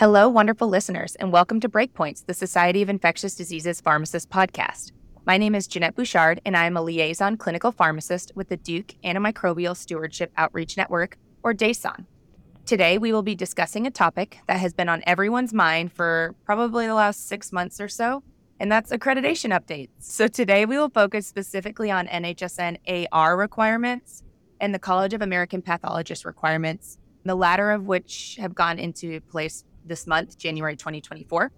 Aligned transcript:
Hello, 0.00 0.30
wonderful 0.30 0.66
listeners, 0.66 1.14
and 1.16 1.30
welcome 1.30 1.60
to 1.60 1.68
Breakpoints, 1.68 2.24
the 2.24 2.32
Society 2.32 2.80
of 2.80 2.88
Infectious 2.88 3.34
Diseases 3.34 3.82
Pharmacist 3.82 4.30
podcast. 4.30 4.92
My 5.26 5.36
name 5.36 5.54
is 5.54 5.66
Jeannette 5.66 5.94
Bouchard, 5.94 6.40
and 6.46 6.56
I 6.56 6.64
am 6.64 6.78
a 6.78 6.80
liaison 6.80 7.36
clinical 7.36 7.70
pharmacist 7.70 8.32
with 8.34 8.48
the 8.48 8.56
Duke 8.56 8.94
Antimicrobial 9.04 9.76
Stewardship 9.76 10.32
Outreach 10.38 10.78
Network, 10.78 11.18
or 11.42 11.52
DASON. 11.52 12.06
Today, 12.64 12.96
we 12.96 13.12
will 13.12 13.20
be 13.22 13.34
discussing 13.34 13.86
a 13.86 13.90
topic 13.90 14.38
that 14.48 14.58
has 14.58 14.72
been 14.72 14.88
on 14.88 15.02
everyone's 15.06 15.52
mind 15.52 15.92
for 15.92 16.34
probably 16.46 16.86
the 16.86 16.94
last 16.94 17.28
six 17.28 17.52
months 17.52 17.78
or 17.78 17.88
so, 17.88 18.22
and 18.58 18.72
that's 18.72 18.92
accreditation 18.92 19.50
updates. 19.54 19.90
So, 19.98 20.28
today 20.28 20.64
we 20.64 20.78
will 20.78 20.88
focus 20.88 21.26
specifically 21.26 21.90
on 21.90 22.06
NHSN 22.06 23.08
AR 23.12 23.36
requirements 23.36 24.22
and 24.62 24.74
the 24.74 24.78
College 24.78 25.12
of 25.12 25.20
American 25.20 25.60
Pathologists 25.60 26.24
requirements, 26.24 26.96
the 27.26 27.34
latter 27.34 27.70
of 27.70 27.84
which 27.84 28.38
have 28.40 28.54
gone 28.54 28.78
into 28.78 29.20
place 29.20 29.62
this 29.90 30.06
month, 30.06 30.38
January 30.38 30.76
2024. 30.76 31.52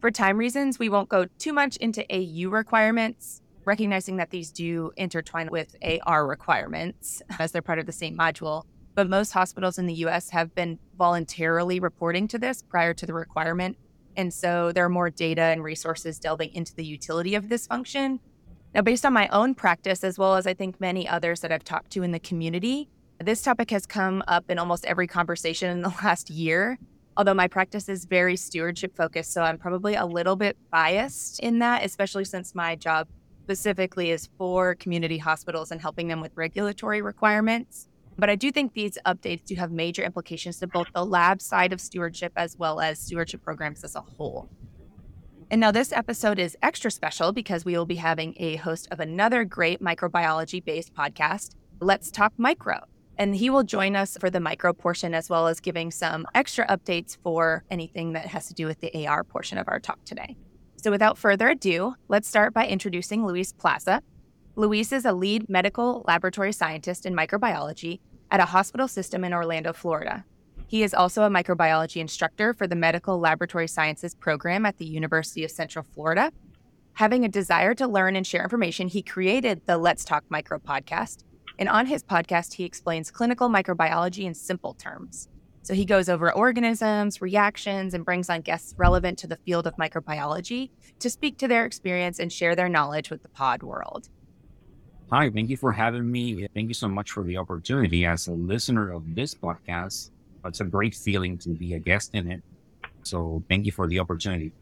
For 0.00 0.10
time 0.10 0.36
reasons, 0.36 0.80
we 0.80 0.88
won't 0.88 1.08
go 1.08 1.26
too 1.38 1.52
much 1.52 1.76
into 1.76 2.04
AU 2.10 2.50
requirements, 2.50 3.40
recognizing 3.64 4.16
that 4.16 4.30
these 4.30 4.50
do 4.50 4.90
intertwine 4.96 5.48
with 5.50 5.76
AR 6.04 6.26
requirements 6.26 7.22
as 7.38 7.52
they're 7.52 7.62
part 7.62 7.78
of 7.78 7.86
the 7.86 7.92
same 7.92 8.18
module. 8.18 8.64
But 8.94 9.08
most 9.08 9.30
hospitals 9.30 9.78
in 9.78 9.86
the 9.86 9.94
US 10.06 10.28
have 10.30 10.54
been 10.54 10.78
voluntarily 10.98 11.78
reporting 11.78 12.26
to 12.28 12.38
this 12.38 12.62
prior 12.62 12.92
to 12.94 13.06
the 13.06 13.14
requirement. 13.14 13.78
And 14.16 14.34
so 14.34 14.72
there 14.72 14.84
are 14.84 14.90
more 14.90 15.08
data 15.08 15.42
and 15.42 15.62
resources 15.62 16.18
delving 16.18 16.52
into 16.52 16.74
the 16.74 16.84
utility 16.84 17.36
of 17.36 17.48
this 17.48 17.68
function. 17.68 18.18
Now, 18.74 18.82
based 18.82 19.06
on 19.06 19.12
my 19.12 19.28
own 19.28 19.54
practice, 19.54 20.02
as 20.02 20.18
well 20.18 20.34
as 20.34 20.46
I 20.48 20.54
think 20.54 20.80
many 20.80 21.06
others 21.06 21.40
that 21.40 21.52
I've 21.52 21.64
talked 21.64 21.92
to 21.92 22.02
in 22.02 22.10
the 22.10 22.18
community, 22.18 22.88
this 23.20 23.40
topic 23.40 23.70
has 23.70 23.86
come 23.86 24.24
up 24.26 24.50
in 24.50 24.58
almost 24.58 24.84
every 24.84 25.06
conversation 25.06 25.70
in 25.70 25.82
the 25.82 25.88
last 26.02 26.28
year 26.28 26.78
although 27.16 27.34
my 27.34 27.48
practice 27.48 27.88
is 27.88 28.04
very 28.04 28.36
stewardship 28.36 28.96
focused. 28.96 29.32
So 29.32 29.42
I'm 29.42 29.58
probably 29.58 29.94
a 29.94 30.06
little 30.06 30.36
bit 30.36 30.56
biased 30.70 31.40
in 31.40 31.58
that, 31.60 31.84
especially 31.84 32.24
since 32.24 32.54
my 32.54 32.76
job 32.76 33.08
specifically 33.44 34.10
is 34.10 34.28
for 34.38 34.74
community 34.76 35.18
hospitals 35.18 35.70
and 35.70 35.80
helping 35.80 36.08
them 36.08 36.20
with 36.20 36.32
regulatory 36.36 37.02
requirements. 37.02 37.88
But 38.18 38.30
I 38.30 38.36
do 38.36 38.52
think 38.52 38.74
these 38.74 38.98
updates 39.06 39.44
do 39.44 39.54
have 39.56 39.72
major 39.72 40.02
implications 40.02 40.58
to 40.58 40.66
both 40.66 40.86
the 40.94 41.04
lab 41.04 41.40
side 41.40 41.72
of 41.72 41.80
stewardship 41.80 42.32
as 42.36 42.56
well 42.56 42.80
as 42.80 42.98
stewardship 42.98 43.42
programs 43.42 43.84
as 43.84 43.96
a 43.96 44.00
whole. 44.00 44.48
And 45.50 45.60
now, 45.60 45.70
this 45.70 45.92
episode 45.92 46.38
is 46.38 46.56
extra 46.62 46.90
special 46.90 47.32
because 47.32 47.64
we 47.64 47.76
will 47.76 47.84
be 47.84 47.96
having 47.96 48.34
a 48.38 48.56
host 48.56 48.88
of 48.90 49.00
another 49.00 49.44
great 49.44 49.82
microbiology 49.82 50.64
based 50.64 50.94
podcast, 50.94 51.56
Let's 51.78 52.10
Talk 52.10 52.32
Micro. 52.38 52.91
And 53.22 53.36
he 53.36 53.50
will 53.50 53.62
join 53.62 53.94
us 53.94 54.16
for 54.18 54.30
the 54.30 54.40
micro 54.40 54.72
portion 54.72 55.14
as 55.14 55.30
well 55.30 55.46
as 55.46 55.60
giving 55.60 55.92
some 55.92 56.26
extra 56.34 56.66
updates 56.66 57.16
for 57.22 57.62
anything 57.70 58.14
that 58.14 58.26
has 58.26 58.48
to 58.48 58.52
do 58.52 58.66
with 58.66 58.80
the 58.80 59.06
AR 59.06 59.22
portion 59.22 59.58
of 59.58 59.68
our 59.68 59.78
talk 59.78 60.04
today. 60.04 60.36
So, 60.82 60.90
without 60.90 61.16
further 61.16 61.48
ado, 61.50 61.94
let's 62.08 62.26
start 62.26 62.52
by 62.52 62.66
introducing 62.66 63.24
Luis 63.24 63.52
Plaza. 63.52 64.02
Luis 64.56 64.90
is 64.90 65.04
a 65.04 65.12
lead 65.12 65.48
medical 65.48 66.04
laboratory 66.08 66.50
scientist 66.50 67.06
in 67.06 67.14
microbiology 67.14 68.00
at 68.32 68.40
a 68.40 68.46
hospital 68.46 68.88
system 68.88 69.22
in 69.22 69.32
Orlando, 69.32 69.72
Florida. 69.72 70.24
He 70.66 70.82
is 70.82 70.92
also 70.92 71.22
a 71.22 71.30
microbiology 71.30 72.00
instructor 72.00 72.52
for 72.52 72.66
the 72.66 72.74
Medical 72.74 73.20
Laboratory 73.20 73.68
Sciences 73.68 74.16
program 74.16 74.66
at 74.66 74.78
the 74.78 74.84
University 74.84 75.44
of 75.44 75.52
Central 75.52 75.86
Florida. 75.94 76.32
Having 76.94 77.24
a 77.24 77.28
desire 77.28 77.72
to 77.74 77.86
learn 77.86 78.16
and 78.16 78.26
share 78.26 78.42
information, 78.42 78.88
he 78.88 79.00
created 79.00 79.62
the 79.66 79.78
Let's 79.78 80.04
Talk 80.04 80.24
Micro 80.28 80.58
podcast, 80.58 81.22
and 81.58 81.68
on 81.68 81.86
his 81.86 82.02
podcast, 82.02 82.54
he 82.54 82.64
explains 82.64 83.10
clinical 83.10 83.48
microbiology 83.48 84.24
in 84.24 84.34
simple 84.34 84.74
terms. 84.74 85.28
So 85.62 85.74
he 85.74 85.84
goes 85.84 86.08
over 86.08 86.32
organisms, 86.32 87.22
reactions, 87.22 87.94
and 87.94 88.04
brings 88.04 88.28
on 88.28 88.40
guests 88.40 88.74
relevant 88.76 89.18
to 89.20 89.28
the 89.28 89.36
field 89.36 89.66
of 89.66 89.76
microbiology 89.76 90.70
to 90.98 91.08
speak 91.08 91.38
to 91.38 91.48
their 91.48 91.64
experience 91.64 92.18
and 92.18 92.32
share 92.32 92.56
their 92.56 92.68
knowledge 92.68 93.10
with 93.10 93.22
the 93.22 93.28
pod 93.28 93.62
world. 93.62 94.08
Hi, 95.12 95.30
thank 95.30 95.50
you 95.50 95.56
for 95.56 95.70
having 95.70 96.10
me. 96.10 96.48
Thank 96.54 96.68
you 96.68 96.74
so 96.74 96.88
much 96.88 97.10
for 97.12 97.22
the 97.22 97.36
opportunity. 97.36 98.04
As 98.04 98.26
a 98.26 98.32
listener 98.32 98.90
of 98.90 99.14
this 99.14 99.34
podcast, 99.34 100.10
it's 100.44 100.60
a 100.60 100.64
great 100.64 100.94
feeling 100.94 101.38
to 101.38 101.50
be 101.50 101.74
a 101.74 101.78
guest 101.78 102.14
in 102.14 102.30
it. 102.30 102.42
So 103.04 103.44
thank 103.48 103.66
you 103.66 103.72
for 103.72 103.86
the 103.86 104.00
opportunity. 104.00 104.52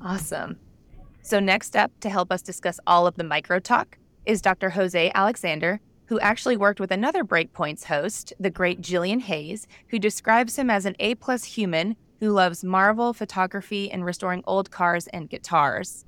Awesome. 0.00 0.58
So, 1.22 1.40
next 1.40 1.76
up 1.76 1.90
to 2.00 2.08
help 2.08 2.30
us 2.30 2.40
discuss 2.40 2.78
all 2.86 3.06
of 3.06 3.16
the 3.16 3.24
micro 3.24 3.58
talk 3.58 3.98
is 4.28 4.42
Dr. 4.42 4.70
Jose 4.70 5.10
Alexander, 5.14 5.80
who 6.06 6.20
actually 6.20 6.56
worked 6.56 6.80
with 6.80 6.90
another 6.90 7.24
Breakpoints 7.24 7.84
host, 7.84 8.34
the 8.38 8.50
great 8.50 8.82
Jillian 8.82 9.22
Hayes, 9.22 9.66
who 9.88 9.98
describes 9.98 10.56
him 10.56 10.68
as 10.68 10.84
an 10.84 10.94
A 11.00 11.14
plus 11.14 11.44
human 11.44 11.96
who 12.20 12.30
loves 12.30 12.62
Marvel, 12.62 13.14
photography, 13.14 13.90
and 13.90 14.04
restoring 14.04 14.44
old 14.46 14.70
cars 14.70 15.06
and 15.08 15.30
guitars. 15.30 16.04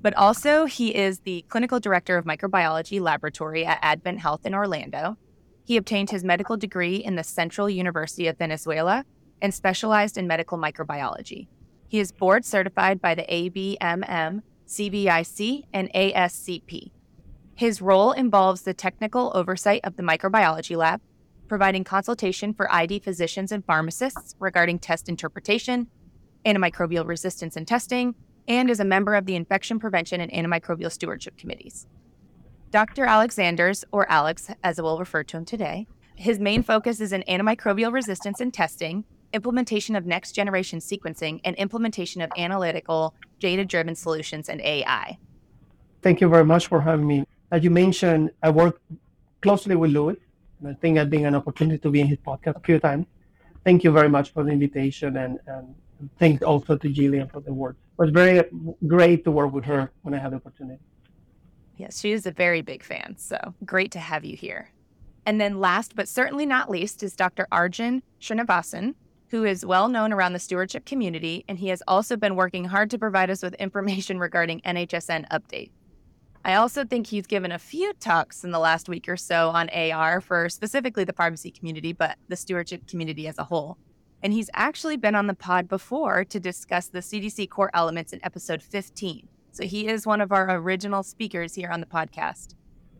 But 0.00 0.14
also, 0.14 0.66
he 0.66 0.94
is 0.94 1.20
the 1.20 1.44
clinical 1.48 1.80
director 1.80 2.16
of 2.16 2.24
microbiology 2.24 3.00
laboratory 3.00 3.66
at 3.66 3.80
Advent 3.82 4.20
Health 4.20 4.46
in 4.46 4.54
Orlando. 4.54 5.16
He 5.64 5.76
obtained 5.76 6.10
his 6.10 6.22
medical 6.22 6.56
degree 6.56 6.96
in 6.96 7.16
the 7.16 7.24
Central 7.24 7.68
University 7.68 8.28
of 8.28 8.38
Venezuela 8.38 9.04
and 9.42 9.52
specialized 9.52 10.16
in 10.16 10.28
medical 10.28 10.58
microbiology. 10.58 11.48
He 11.88 11.98
is 11.98 12.12
board 12.12 12.44
certified 12.44 13.00
by 13.00 13.16
the 13.16 13.22
ABMM, 13.22 14.42
CVIC, 14.68 15.62
and 15.72 15.92
ASCP. 15.92 16.90
His 17.56 17.80
role 17.80 18.10
involves 18.10 18.62
the 18.62 18.74
technical 18.74 19.30
oversight 19.34 19.80
of 19.84 19.96
the 19.96 20.02
microbiology 20.02 20.76
lab, 20.76 21.00
providing 21.46 21.84
consultation 21.84 22.52
for 22.52 22.72
ID 22.72 22.98
physicians 22.98 23.52
and 23.52 23.64
pharmacists 23.64 24.34
regarding 24.40 24.80
test 24.80 25.08
interpretation, 25.08 25.86
antimicrobial 26.44 27.06
resistance 27.06 27.54
and 27.54 27.66
testing, 27.66 28.16
and 28.48 28.68
is 28.68 28.80
a 28.80 28.84
member 28.84 29.14
of 29.14 29.26
the 29.26 29.36
infection 29.36 29.78
prevention 29.78 30.20
and 30.20 30.32
antimicrobial 30.32 30.90
stewardship 30.90 31.36
committees. 31.36 31.86
Dr. 32.72 33.04
Alexander's, 33.04 33.84
or 33.92 34.10
Alex 34.10 34.50
as 34.64 34.82
we'll 34.82 34.98
refer 34.98 35.22
to 35.22 35.36
him 35.36 35.44
today, 35.44 35.86
his 36.16 36.40
main 36.40 36.64
focus 36.64 37.00
is 37.00 37.12
in 37.12 37.22
antimicrobial 37.28 37.92
resistance 37.92 38.40
and 38.40 38.52
testing, 38.52 39.04
implementation 39.32 39.94
of 39.94 40.06
next 40.06 40.32
generation 40.32 40.80
sequencing, 40.80 41.40
and 41.44 41.54
implementation 41.54 42.20
of 42.20 42.32
analytical, 42.36 43.14
data 43.38 43.64
driven 43.64 43.94
solutions 43.94 44.48
and 44.48 44.60
AI. 44.60 45.18
Thank 46.02 46.20
you 46.20 46.28
very 46.28 46.44
much 46.44 46.66
for 46.66 46.80
having 46.80 47.06
me 47.06 47.24
as 47.54 47.62
you 47.62 47.70
mentioned, 47.70 48.32
I 48.42 48.50
work 48.50 48.80
closely 49.40 49.76
with 49.76 49.92
Luis. 49.92 50.16
And 50.58 50.68
I 50.68 50.74
think 50.80 50.98
I've 50.98 51.10
been 51.10 51.24
an 51.24 51.36
opportunity 51.36 51.78
to 51.78 51.90
be 51.90 52.00
in 52.00 52.08
his 52.08 52.18
podcast 52.18 52.56
a 52.56 52.60
few 52.60 52.80
times. 52.80 53.06
Thank 53.64 53.84
you 53.84 53.92
very 53.92 54.08
much 54.08 54.32
for 54.32 54.42
the 54.42 54.50
invitation 54.50 55.16
and, 55.16 55.38
and 55.46 55.74
thanks 56.18 56.42
also 56.42 56.76
to 56.76 56.88
Jillian 56.88 57.30
for 57.30 57.40
the 57.40 57.52
work. 57.52 57.76
It 57.92 58.02
was 58.02 58.10
very 58.10 58.42
great 58.86 59.24
to 59.24 59.30
work 59.30 59.52
with 59.52 59.64
her 59.66 59.92
when 60.02 60.14
I 60.14 60.18
had 60.18 60.32
the 60.32 60.36
opportunity. 60.36 60.80
Yes, 61.76 62.00
she 62.00 62.10
is 62.12 62.26
a 62.26 62.32
very 62.32 62.60
big 62.60 62.82
fan. 62.82 63.14
So 63.18 63.38
great 63.64 63.92
to 63.92 64.00
have 64.00 64.24
you 64.24 64.36
here. 64.36 64.70
And 65.24 65.40
then 65.40 65.60
last 65.60 65.94
but 65.94 66.08
certainly 66.08 66.46
not 66.46 66.70
least 66.70 67.02
is 67.02 67.14
Dr. 67.14 67.46
Arjun 67.52 68.02
Srinivasan, 68.20 68.94
who 69.28 69.44
is 69.44 69.64
well 69.64 69.88
known 69.88 70.12
around 70.12 70.32
the 70.32 70.38
stewardship 70.38 70.84
community, 70.84 71.44
and 71.48 71.58
he 71.58 71.68
has 71.68 71.82
also 71.86 72.16
been 72.16 72.36
working 72.36 72.64
hard 72.64 72.90
to 72.90 72.98
provide 72.98 73.30
us 73.30 73.42
with 73.42 73.54
information 73.54 74.18
regarding 74.26 74.60
NHSN 74.62 75.28
updates. 75.28 75.70
I 76.46 76.56
also 76.56 76.84
think 76.84 77.06
he's 77.06 77.26
given 77.26 77.52
a 77.52 77.58
few 77.58 77.94
talks 77.94 78.44
in 78.44 78.50
the 78.50 78.58
last 78.58 78.86
week 78.86 79.08
or 79.08 79.16
so 79.16 79.48
on 79.48 79.70
AR 79.70 80.20
for 80.20 80.50
specifically 80.50 81.04
the 81.04 81.14
pharmacy 81.14 81.50
community, 81.50 81.94
but 81.94 82.18
the 82.28 82.36
stewardship 82.36 82.86
community 82.86 83.26
as 83.26 83.38
a 83.38 83.44
whole. 83.44 83.78
And 84.22 84.30
he's 84.30 84.50
actually 84.52 84.98
been 84.98 85.14
on 85.14 85.26
the 85.26 85.34
pod 85.34 85.68
before 85.68 86.22
to 86.24 86.38
discuss 86.38 86.88
the 86.88 86.98
CDC 86.98 87.48
core 87.48 87.70
elements 87.72 88.12
in 88.12 88.22
episode 88.22 88.62
15. 88.62 89.26
So 89.52 89.64
he 89.64 89.88
is 89.88 90.06
one 90.06 90.20
of 90.20 90.32
our 90.32 90.56
original 90.56 91.02
speakers 91.02 91.54
here 91.54 91.70
on 91.70 91.80
the 91.80 91.86
podcast. 91.86 92.54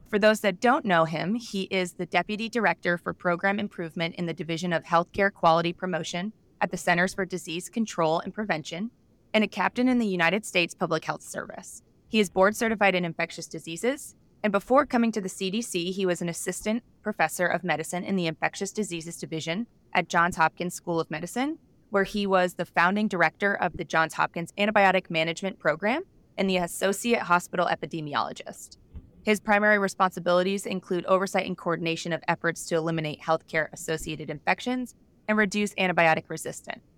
For 0.09 0.19
those 0.19 0.41
that 0.41 0.61
don't 0.61 0.87
know 0.87 1.05
him, 1.05 1.35
he 1.35 1.65
is 1.65 1.95
the 1.95 2.07
Deputy 2.07 2.49
Director 2.49 2.97
for 2.97 3.13
Program 3.13 3.59
Improvement 3.59 4.15
in 4.15 4.25
the 4.25 4.33
Division 4.33 4.73
of 4.73 4.85
Healthcare 4.85 5.33
Quality 5.33 5.75
Promotion 5.75 6.33
at 6.63 6.71
the 6.71 6.77
Centers 6.79 7.13
for 7.13 7.27
Disease 7.27 7.69
Control 7.69 8.21
and 8.21 8.33
Prevention 8.33 8.91
and 9.35 9.45
a 9.45 9.49
captain 9.49 9.89
in 9.89 9.99
the 9.99 10.07
United 10.07 10.47
States 10.47 10.75
Public 10.75 11.05
Health 11.05 11.23
Service. 11.23 11.83
He 12.15 12.21
is 12.21 12.31
board 12.31 12.55
certified 12.55 12.95
in 12.95 13.05
infectious 13.05 13.49
diseases, 13.49 14.15
and 14.45 14.53
before 14.53 14.87
coming 14.87 15.11
to 15.11 15.21
the 15.21 15.29
CDC, 15.29 15.93
he 15.93 16.07
was 16.07 16.23
an 16.23 16.29
assistant 16.29 16.85
professor 17.03 17.45
of 17.45 17.65
medicine 17.65 18.05
in 18.05 18.15
the 18.15 18.29
infectious 18.29 18.71
diseases 18.71 19.17
division 19.17 19.67
at 19.93 20.09
Johns 20.09 20.37
Hopkins 20.37 20.75
School 20.75 21.01
of 21.01 21.11
Medicine, 21.11 21.59
where 21.91 22.05
he 22.05 22.25
was 22.25 22.55
the 22.55 22.67
founding 22.67 23.09
director 23.09 23.53
of 23.53 23.77
the 23.77 23.83
Johns 23.83 24.15
Hopkins 24.15 24.53
Antibiotic 24.57 25.11
Management 25.11 25.59
Program 25.59 26.05
and 26.39 26.49
the 26.49 26.59
associate 26.59 27.23
hospital 27.23 27.67
epidemiologist. 27.67 28.77
His 29.25 29.41
primary 29.41 29.81
responsibilities 29.81 30.67
include 30.67 31.05
oversight 31.07 31.47
and 31.47 31.59
coordination 31.59 32.13
of 32.13 32.23
efforts 32.29 32.65
to 32.67 32.77
eliminate 32.77 33.23
healthcare 33.23 33.73
associated 33.73 34.31
infections 34.31 34.95
and 35.27 35.37
reduce 35.37 35.75
antibiotic 35.75 36.29
resistance. 36.29 36.94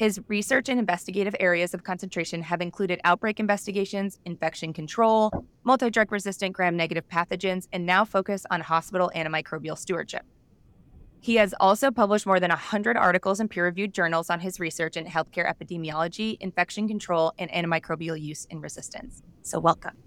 His 0.00 0.18
research 0.28 0.70
and 0.70 0.80
investigative 0.80 1.36
areas 1.40 1.74
of 1.74 1.84
concentration 1.84 2.40
have 2.40 2.62
included 2.62 3.02
outbreak 3.04 3.38
investigations, 3.38 4.18
infection 4.24 4.72
control, 4.72 5.30
multi 5.62 5.90
drug 5.90 6.10
resistant 6.10 6.54
gram 6.54 6.74
negative 6.74 7.06
pathogens, 7.06 7.68
and 7.70 7.84
now 7.84 8.06
focus 8.06 8.46
on 8.50 8.62
hospital 8.62 9.12
antimicrobial 9.14 9.76
stewardship. 9.76 10.22
He 11.20 11.34
has 11.34 11.54
also 11.60 11.90
published 11.90 12.24
more 12.24 12.40
than 12.40 12.48
100 12.48 12.96
articles 12.96 13.40
in 13.40 13.48
peer 13.48 13.66
reviewed 13.66 13.92
journals 13.92 14.30
on 14.30 14.40
his 14.40 14.58
research 14.58 14.96
in 14.96 15.04
healthcare 15.04 15.46
epidemiology, 15.46 16.38
infection 16.40 16.88
control, 16.88 17.34
and 17.38 17.50
antimicrobial 17.50 18.18
use 18.18 18.46
and 18.50 18.62
resistance. 18.62 19.22
So, 19.42 19.60
welcome. 19.60 19.98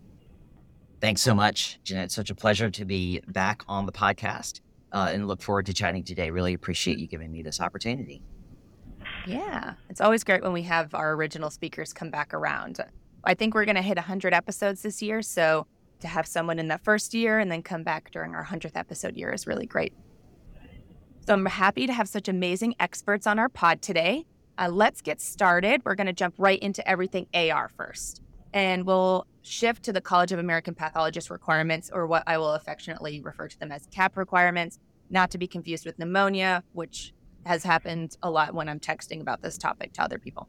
Thanks 1.01 1.21
so 1.21 1.35
much, 1.35 1.79
Jeannette. 1.83 2.11
Such 2.11 2.31
a 2.31 2.35
pleasure 2.35 2.71
to 2.71 2.83
be 2.83 3.21
back 3.27 3.61
on 3.67 3.85
the 3.85 3.91
podcast 3.91 4.61
uh, 4.91 5.11
and 5.13 5.27
look 5.27 5.43
forward 5.43 5.67
to 5.67 5.73
chatting 5.75 6.03
today. 6.03 6.31
Really 6.31 6.55
appreciate 6.55 6.97
you 6.97 7.05
giving 7.05 7.31
me 7.31 7.43
this 7.43 7.61
opportunity. 7.61 8.23
Yeah, 9.25 9.73
it's 9.89 10.01
always 10.01 10.23
great 10.23 10.43
when 10.43 10.53
we 10.53 10.63
have 10.63 10.93
our 10.93 11.13
original 11.13 11.49
speakers 11.49 11.93
come 11.93 12.09
back 12.09 12.33
around. 12.33 12.79
I 13.23 13.33
think 13.33 13.53
we're 13.53 13.65
going 13.65 13.75
to 13.75 13.81
hit 13.81 13.97
100 13.97 14.33
episodes 14.33 14.81
this 14.81 15.01
year. 15.01 15.21
So, 15.21 15.65
to 16.01 16.07
have 16.09 16.27
someone 16.27 16.59
in 16.59 16.67
that 16.67 16.83
first 16.83 17.13
year 17.13 17.39
and 17.39 17.49
then 17.49 17.63
come 17.63 17.83
back 17.83 18.11
during 18.11 18.35
our 18.35 18.45
100th 18.45 18.75
episode 18.75 19.15
year 19.15 19.31
is 19.31 19.47
really 19.47 19.65
great. 19.65 19.93
So 21.25 21.33
I'm 21.33 21.45
happy 21.45 21.87
to 21.87 21.93
have 21.93 22.09
such 22.09 22.27
amazing 22.27 22.75
experts 22.79 23.25
on 23.25 23.39
our 23.39 23.47
pod 23.47 23.81
today. 23.81 24.25
Uh, 24.57 24.67
let's 24.69 25.01
get 25.01 25.21
started. 25.21 25.81
We're 25.85 25.95
going 25.95 26.07
to 26.07 26.13
jump 26.13 26.35
right 26.37 26.59
into 26.59 26.85
everything 26.87 27.27
AR 27.33 27.69
first. 27.69 28.21
And 28.53 28.85
we'll 28.85 29.25
shift 29.41 29.83
to 29.83 29.93
the 29.93 30.01
College 30.01 30.33
of 30.33 30.39
American 30.39 30.75
Pathologists 30.75 31.31
requirements, 31.31 31.89
or 31.91 32.05
what 32.05 32.23
I 32.27 32.37
will 32.37 32.51
affectionately 32.51 33.21
refer 33.21 33.47
to 33.47 33.57
them 33.57 33.71
as 33.71 33.87
CAP 33.87 34.17
requirements, 34.17 34.79
not 35.09 35.31
to 35.31 35.37
be 35.37 35.47
confused 35.47 35.85
with 35.85 35.97
pneumonia, 35.97 36.63
which 36.73 37.13
has 37.45 37.63
happened 37.63 38.17
a 38.23 38.29
lot 38.29 38.53
when 38.53 38.69
I'm 38.69 38.79
texting 38.79 39.21
about 39.21 39.41
this 39.41 39.57
topic 39.57 39.93
to 39.93 40.01
other 40.01 40.19
people. 40.19 40.47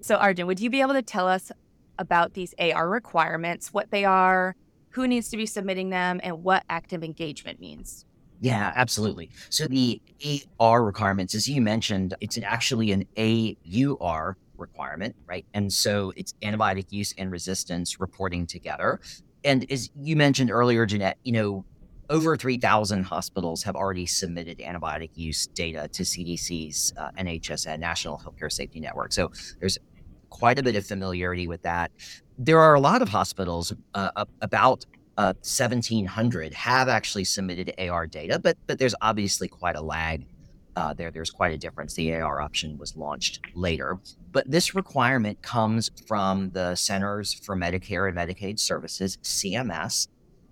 So, 0.00 0.16
Arjun, 0.16 0.46
would 0.46 0.60
you 0.60 0.70
be 0.70 0.80
able 0.80 0.94
to 0.94 1.02
tell 1.02 1.28
us 1.28 1.50
about 1.98 2.34
these 2.34 2.54
AR 2.58 2.88
requirements, 2.88 3.72
what 3.72 3.90
they 3.90 4.04
are, 4.04 4.54
who 4.90 5.06
needs 5.06 5.28
to 5.30 5.36
be 5.36 5.46
submitting 5.46 5.90
them, 5.90 6.20
and 6.22 6.42
what 6.42 6.64
active 6.68 7.02
engagement 7.02 7.60
means? 7.60 8.04
Yeah, 8.40 8.72
absolutely. 8.76 9.30
So 9.48 9.66
the 9.66 10.00
AR 10.60 10.84
requirements, 10.84 11.34
as 11.34 11.48
you 11.48 11.60
mentioned, 11.62 12.14
it's 12.20 12.38
actually 12.38 12.92
an 12.92 13.06
AUR 13.16 14.36
requirement, 14.58 15.16
right? 15.26 15.46
And 15.54 15.72
so 15.72 16.12
it's 16.16 16.34
antibiotic 16.42 16.86
use 16.90 17.14
and 17.16 17.30
resistance 17.30 17.98
reporting 17.98 18.46
together. 18.46 19.00
And 19.44 19.70
as 19.70 19.90
you 19.98 20.16
mentioned 20.16 20.50
earlier, 20.50 20.84
Jeannette, 20.86 21.18
you 21.22 21.32
know, 21.32 21.64
over 22.10 22.36
3,000 22.36 23.04
hospitals 23.04 23.62
have 23.62 23.76
already 23.76 24.06
submitted 24.06 24.58
antibiotic 24.58 25.10
use 25.14 25.46
data 25.46 25.88
to 25.88 26.02
CDC's 26.02 26.92
uh, 26.96 27.10
NHSN, 27.18 27.78
National 27.78 28.18
Healthcare 28.18 28.52
Safety 28.52 28.80
Network. 28.80 29.12
So 29.12 29.30
there's 29.60 29.78
quite 30.30 30.58
a 30.58 30.62
bit 30.62 30.76
of 30.76 30.86
familiarity 30.86 31.48
with 31.48 31.62
that. 31.62 31.90
There 32.38 32.60
are 32.60 32.74
a 32.74 32.80
lot 32.80 33.02
of 33.02 33.08
hospitals, 33.08 33.72
uh, 33.94 34.24
about 34.40 34.84
uh, 35.16 35.32
1700 35.40 36.52
have 36.52 36.88
actually 36.88 37.24
submitted 37.24 37.72
AR 37.78 38.06
data, 38.06 38.38
but 38.38 38.56
but 38.66 38.78
there's 38.78 38.94
obviously 39.00 39.48
quite 39.48 39.76
a 39.76 39.80
lag 39.80 40.26
uh, 40.76 40.92
there. 40.92 41.10
There's 41.10 41.30
quite 41.30 41.52
a 41.54 41.58
difference. 41.58 41.94
The 41.94 42.14
AR 42.14 42.40
option 42.40 42.76
was 42.76 42.96
launched 42.96 43.40
later, 43.54 43.98
but 44.32 44.50
this 44.50 44.74
requirement 44.74 45.40
comes 45.40 45.90
from 46.06 46.50
the 46.50 46.74
Centers 46.74 47.32
for 47.32 47.56
Medicare 47.56 48.08
and 48.08 48.16
Medicaid 48.16 48.58
Services 48.58 49.16
(CMS) 49.22 50.08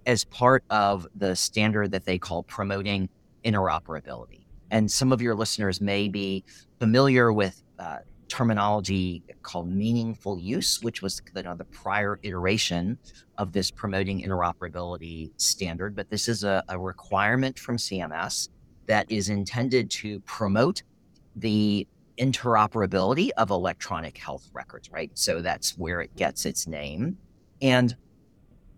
as 0.07 0.25
part 0.25 0.65
of 0.71 1.07
the 1.15 1.35
standard 1.35 1.91
that 1.93 2.05
they 2.05 2.19
call 2.19 2.43
promoting 2.43 3.09
interoperability. 3.45 4.45
And 4.71 4.91
some 4.91 5.13
of 5.13 5.23
your 5.23 5.35
listeners 5.35 5.81
may 5.81 6.09
be 6.09 6.45
familiar 6.79 7.33
with 7.33 7.63
uh, 7.79 7.99
terminology 8.29 9.23
called 9.43 9.69
meaningful 9.69 10.39
use, 10.39 10.83
which 10.83 11.03
was 11.03 11.23
the, 11.33 11.41
you 11.41 11.45
know, 11.45 11.55
the 11.55 11.65
prior 11.65 12.19
iteration 12.23 12.99
of 13.39 13.53
this 13.53 13.71
promoting 13.71 14.23
interoperability 14.23 15.31
standard. 15.37 15.95
But 15.95 16.11
this 16.11 16.29
is 16.29 16.45
a, 16.45 16.63
a 16.69 16.79
requirement 16.79 17.59
from 17.59 17.77
CMS 17.77 18.49
that 18.87 19.11
is 19.11 19.29
intended 19.29 19.91
to 19.91 20.21
promote 20.21 20.83
the 21.37 21.87
interoperability 22.19 23.31
of 23.37 23.51
electronic 23.51 24.17
health 24.19 24.49
records, 24.53 24.91
right? 24.91 25.11
So 25.15 25.41
that's 25.41 25.77
where 25.79 26.01
it 26.01 26.15
gets 26.17 26.47
its 26.47 26.67
name. 26.67 27.17
And 27.61 27.97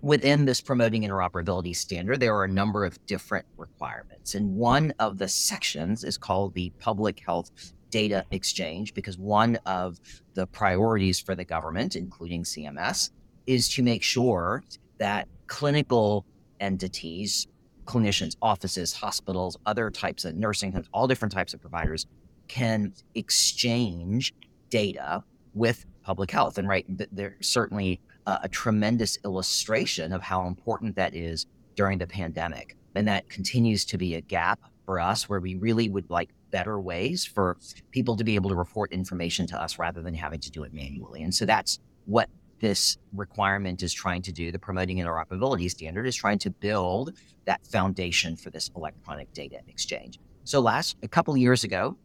within 0.03 0.45
this 0.45 0.61
promoting 0.61 1.03
interoperability 1.03 1.75
standard, 1.75 2.21
there 2.21 2.35
are 2.35 2.45
a 2.45 2.49
number 2.49 2.85
of 2.85 3.05
different 3.07 3.47
requirements. 3.57 4.35
And 4.35 4.57
one 4.57 4.93
of 4.99 5.19
the 5.19 5.29
sections 5.29 6.05
is 6.05 6.19
called 6.19 6.55
the 6.55 6.71
public 6.79 7.21
health 7.21 7.51
data 7.91 8.25
exchange 8.31 8.95
because 8.95 9.17
one 9.17 9.57
of 9.67 9.99
the 10.35 10.47
priorities 10.47 11.21
for 11.21 11.35
the 11.35 11.45
government, 11.45 11.97
including 11.97 12.43
CMS, 12.43 13.11
is 13.47 13.69
to 13.71 13.83
make 13.83 14.03
sure 14.03 14.63
that 14.99 15.29
clinical 15.47 16.27
entities, 16.61 17.47
clinicians, 17.85 18.37
offices, 18.43 18.93
hospitals, 18.93 19.57
other 19.67 19.91
types 19.91 20.25
of 20.25 20.35
nursing 20.35 20.73
homes, 20.73 20.89
all 20.93 21.07
different 21.07 21.33
types 21.33 21.55
of 21.55 21.61
providers 21.61 22.07
can 22.49 22.93
exchange 23.15 24.35
data 24.71 25.23
with 25.55 25.87
public 26.03 26.31
health. 26.31 26.59
And 26.59 26.69
right, 26.69 26.85
there's 27.13 27.47
certainly 27.47 28.01
a, 28.27 28.41
a 28.45 28.49
tremendous 28.49 29.19
illustration 29.25 30.13
of 30.13 30.23
how 30.23 30.47
important 30.47 30.97
that 30.97 31.15
is 31.15 31.47
during 31.75 31.99
the 31.99 32.07
pandemic. 32.07 32.77
And 32.95 33.07
that 33.09 33.29
continues 33.29 33.85
to 33.87 33.99
be 33.99 34.15
a 34.15 34.21
gap 34.21 34.61
for 34.85 35.01
us 35.01 35.29
where 35.29 35.41
we 35.41 35.57
really 35.57 35.89
would 35.89 36.09
like 36.11 36.31
better 36.51 36.81
ways 36.81 37.25
for 37.25 37.59
people 37.91 38.17
to 38.17 38.25
be 38.25 38.35
able 38.35 38.49
to 38.51 38.57
report 38.57 38.93
information 38.93 39.47
to 39.49 39.61
us 39.61 39.79
rather 39.79 40.01
than 40.01 40.15
having 40.15 40.41
to 40.41 40.51
do 40.51 40.63
it 40.63 40.73
manually. 40.73 41.23
And 41.23 41.35
so 41.35 41.45
that's 41.45 41.79
what 42.07 42.31
this 42.61 42.97
requirement 43.13 43.83
is 43.83 43.93
trying 43.93 44.23
to 44.23 44.33
do. 44.33 44.51
The 44.51 44.59
promoting 44.59 44.99
interoperability 44.99 45.71
standard 45.71 46.07
is 46.07 46.17
trying 46.17 46.39
to 46.39 46.51
build 46.51 47.13
that 47.45 47.67
foundation 47.67 48.37
for 48.37 48.51
this 48.51 48.71
electronic 48.75 49.33
data 49.35 49.59
exchange. 49.69 50.19
So 50.45 50.61
last 50.61 50.97
a 51.03 51.09
couple 51.09 51.37
years 51.37 51.65
ago, 51.65 51.97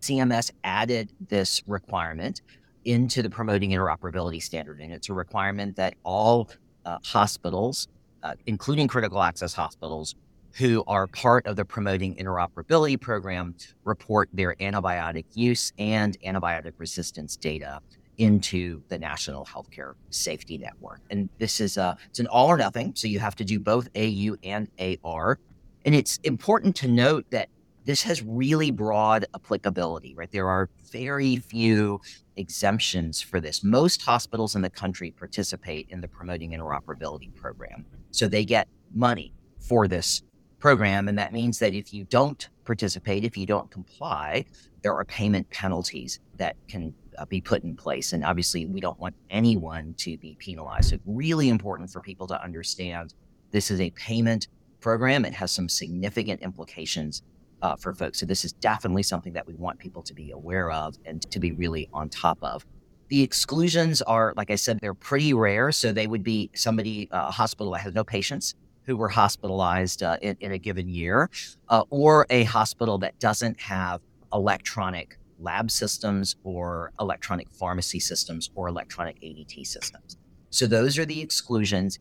CMS 0.00 0.50
added 0.64 1.12
this 1.28 1.62
requirement 1.66 2.42
into 2.84 3.22
the 3.22 3.30
promoting 3.30 3.70
interoperability 3.70 4.42
standard. 4.42 4.80
And 4.80 4.92
it's 4.92 5.08
a 5.08 5.14
requirement 5.14 5.76
that 5.76 5.94
all 6.04 6.50
uh, 6.84 6.98
hospitals, 7.04 7.88
uh, 8.22 8.34
including 8.46 8.88
critical 8.88 9.22
access 9.22 9.54
hospitals, 9.54 10.14
who 10.54 10.82
are 10.86 11.06
part 11.06 11.46
of 11.46 11.56
the 11.56 11.64
Promoting 11.64 12.16
Interoperability 12.16 13.00
Program 13.00 13.54
report 13.84 14.28
their 14.32 14.54
antibiotic 14.56 15.24
use 15.34 15.72
and 15.78 16.18
antibiotic 16.20 16.72
resistance 16.78 17.36
data 17.36 17.80
into 18.18 18.82
the 18.88 18.98
National 18.98 19.46
Healthcare 19.46 19.94
Safety 20.10 20.58
Network. 20.58 21.00
And 21.10 21.28
this 21.38 21.60
is 21.60 21.76
a 21.76 21.96
it's 22.08 22.18
an 22.18 22.26
all 22.26 22.48
or 22.48 22.58
nothing, 22.58 22.92
so 22.94 23.08
you 23.08 23.18
have 23.18 23.36
to 23.36 23.44
do 23.44 23.58
both 23.58 23.88
AU 23.96 24.36
and 24.42 24.68
AR. 24.78 25.38
And 25.86 25.94
it's 25.94 26.18
important 26.24 26.76
to 26.76 26.88
note 26.88 27.24
that 27.30 27.48
this 27.84 28.02
has 28.02 28.22
really 28.22 28.70
broad 28.70 29.24
applicability, 29.34 30.14
right? 30.14 30.30
There 30.30 30.48
are 30.48 30.68
very 30.92 31.36
few 31.36 32.00
exemptions 32.40 33.20
for 33.20 33.40
this. 33.40 33.62
Most 33.62 34.02
hospitals 34.02 34.56
in 34.56 34.62
the 34.62 34.70
country 34.70 35.12
participate 35.12 35.86
in 35.90 36.00
the 36.00 36.08
Promoting 36.08 36.50
Interoperability 36.50 37.34
Program. 37.34 37.84
So 38.10 38.26
they 38.26 38.44
get 38.44 38.66
money 38.92 39.32
for 39.60 39.86
this 39.86 40.22
program. 40.58 41.08
And 41.08 41.18
that 41.18 41.32
means 41.32 41.58
that 41.58 41.74
if 41.74 41.92
you 41.92 42.04
don't 42.04 42.48
participate, 42.64 43.24
if 43.24 43.36
you 43.36 43.46
don't 43.46 43.70
comply, 43.70 44.44
there 44.82 44.94
are 44.94 45.04
payment 45.04 45.48
penalties 45.50 46.20
that 46.36 46.56
can 46.68 46.94
uh, 47.18 47.24
be 47.26 47.40
put 47.40 47.64
in 47.64 47.76
place. 47.76 48.12
And 48.12 48.24
obviously, 48.24 48.66
we 48.66 48.80
don't 48.80 48.98
want 49.00 49.14
anyone 49.30 49.94
to 49.98 50.16
be 50.18 50.36
penalized. 50.38 50.90
So, 50.90 50.98
really 51.06 51.48
important 51.48 51.90
for 51.90 52.00
people 52.00 52.26
to 52.28 52.42
understand 52.42 53.14
this 53.50 53.70
is 53.70 53.80
a 53.80 53.90
payment 53.90 54.48
program. 54.80 55.24
It 55.24 55.34
has 55.34 55.50
some 55.50 55.68
significant 55.68 56.40
implications 56.42 57.22
uh, 57.62 57.76
for 57.76 57.94
folks. 57.94 58.18
So, 58.18 58.26
this 58.26 58.44
is 58.44 58.52
definitely 58.52 59.02
something 59.02 59.32
that 59.34 59.46
we 59.46 59.54
want 59.54 59.78
people 59.78 60.02
to 60.02 60.14
be 60.14 60.30
aware 60.30 60.70
of 60.70 60.96
and 61.04 61.22
to 61.30 61.38
be 61.38 61.52
really 61.52 61.88
on 61.92 62.08
top 62.08 62.38
of. 62.42 62.64
The 63.08 63.22
exclusions 63.22 64.02
are, 64.02 64.34
like 64.36 64.50
I 64.50 64.54
said, 64.54 64.78
they're 64.80 64.94
pretty 64.94 65.34
rare. 65.34 65.72
So, 65.72 65.92
they 65.92 66.06
would 66.06 66.22
be 66.22 66.50
somebody, 66.54 67.08
uh, 67.10 67.26
a 67.28 67.30
hospital 67.30 67.72
that 67.72 67.80
has 67.80 67.94
no 67.94 68.04
patients 68.04 68.54
who 68.84 68.96
were 68.96 69.08
hospitalized 69.08 70.02
uh, 70.02 70.16
in, 70.22 70.36
in, 70.40 70.52
a 70.52 70.58
given 70.58 70.88
year, 70.88 71.30
uh, 71.68 71.84
or 71.90 72.26
a 72.30 72.44
hospital 72.44 72.98
that 72.98 73.18
doesn't 73.20 73.60
have 73.60 74.00
electronic 74.32 75.18
lab 75.38 75.70
systems 75.70 76.36
or 76.44 76.92
electronic 77.00 77.50
pharmacy 77.50 78.00
systems 78.00 78.50
or 78.54 78.68
electronic 78.68 79.20
ADT 79.20 79.66
systems. 79.66 80.16
So 80.50 80.66
those 80.66 80.98
are 80.98 81.04
the 81.04 81.20
exclusions. 81.20 81.98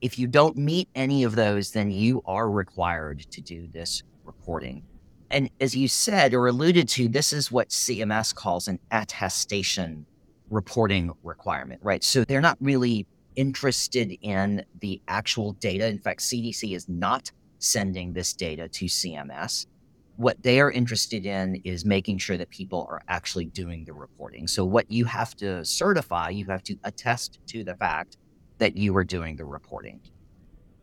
If 0.00 0.18
you 0.18 0.26
don't 0.26 0.56
meet 0.56 0.88
any 0.94 1.24
of 1.24 1.34
those, 1.34 1.72
then 1.72 1.90
you 1.90 2.22
are 2.24 2.50
required 2.50 3.26
to 3.30 3.40
do 3.40 3.68
this 3.72 4.02
reporting. 4.24 4.82
And 5.30 5.50
as 5.60 5.76
you 5.76 5.88
said 5.88 6.32
or 6.34 6.46
alluded 6.46 6.88
to, 6.90 7.08
this 7.08 7.32
is 7.32 7.52
what 7.52 7.68
CMS 7.68 8.34
calls 8.34 8.68
an 8.68 8.78
attestation 8.90 10.06
reporting 10.50 11.12
requirement, 11.22 11.80
right? 11.82 12.02
So 12.02 12.24
they're 12.24 12.40
not 12.40 12.56
really 12.60 13.06
interested 13.36 14.16
in 14.22 14.64
the 14.80 15.00
actual 15.08 15.52
data. 15.54 15.86
In 15.86 15.98
fact, 15.98 16.20
CDC 16.20 16.74
is 16.74 16.88
not 16.88 17.30
sending 17.58 18.12
this 18.12 18.32
data 18.32 18.68
to 18.68 18.86
CMS. 18.86 19.66
What 20.16 20.42
they 20.42 20.60
are 20.60 20.70
interested 20.70 21.26
in 21.26 21.60
is 21.64 21.84
making 21.84 22.18
sure 22.18 22.36
that 22.36 22.50
people 22.50 22.86
are 22.90 23.02
actually 23.08 23.46
doing 23.46 23.84
the 23.84 23.92
reporting. 23.92 24.48
So, 24.48 24.64
what 24.64 24.90
you 24.90 25.04
have 25.04 25.36
to 25.36 25.64
certify, 25.64 26.30
you 26.30 26.46
have 26.46 26.64
to 26.64 26.76
attest 26.82 27.38
to 27.48 27.62
the 27.62 27.76
fact 27.76 28.16
that 28.58 28.76
you 28.76 28.96
are 28.96 29.04
doing 29.04 29.36
the 29.36 29.44
reporting. 29.44 30.00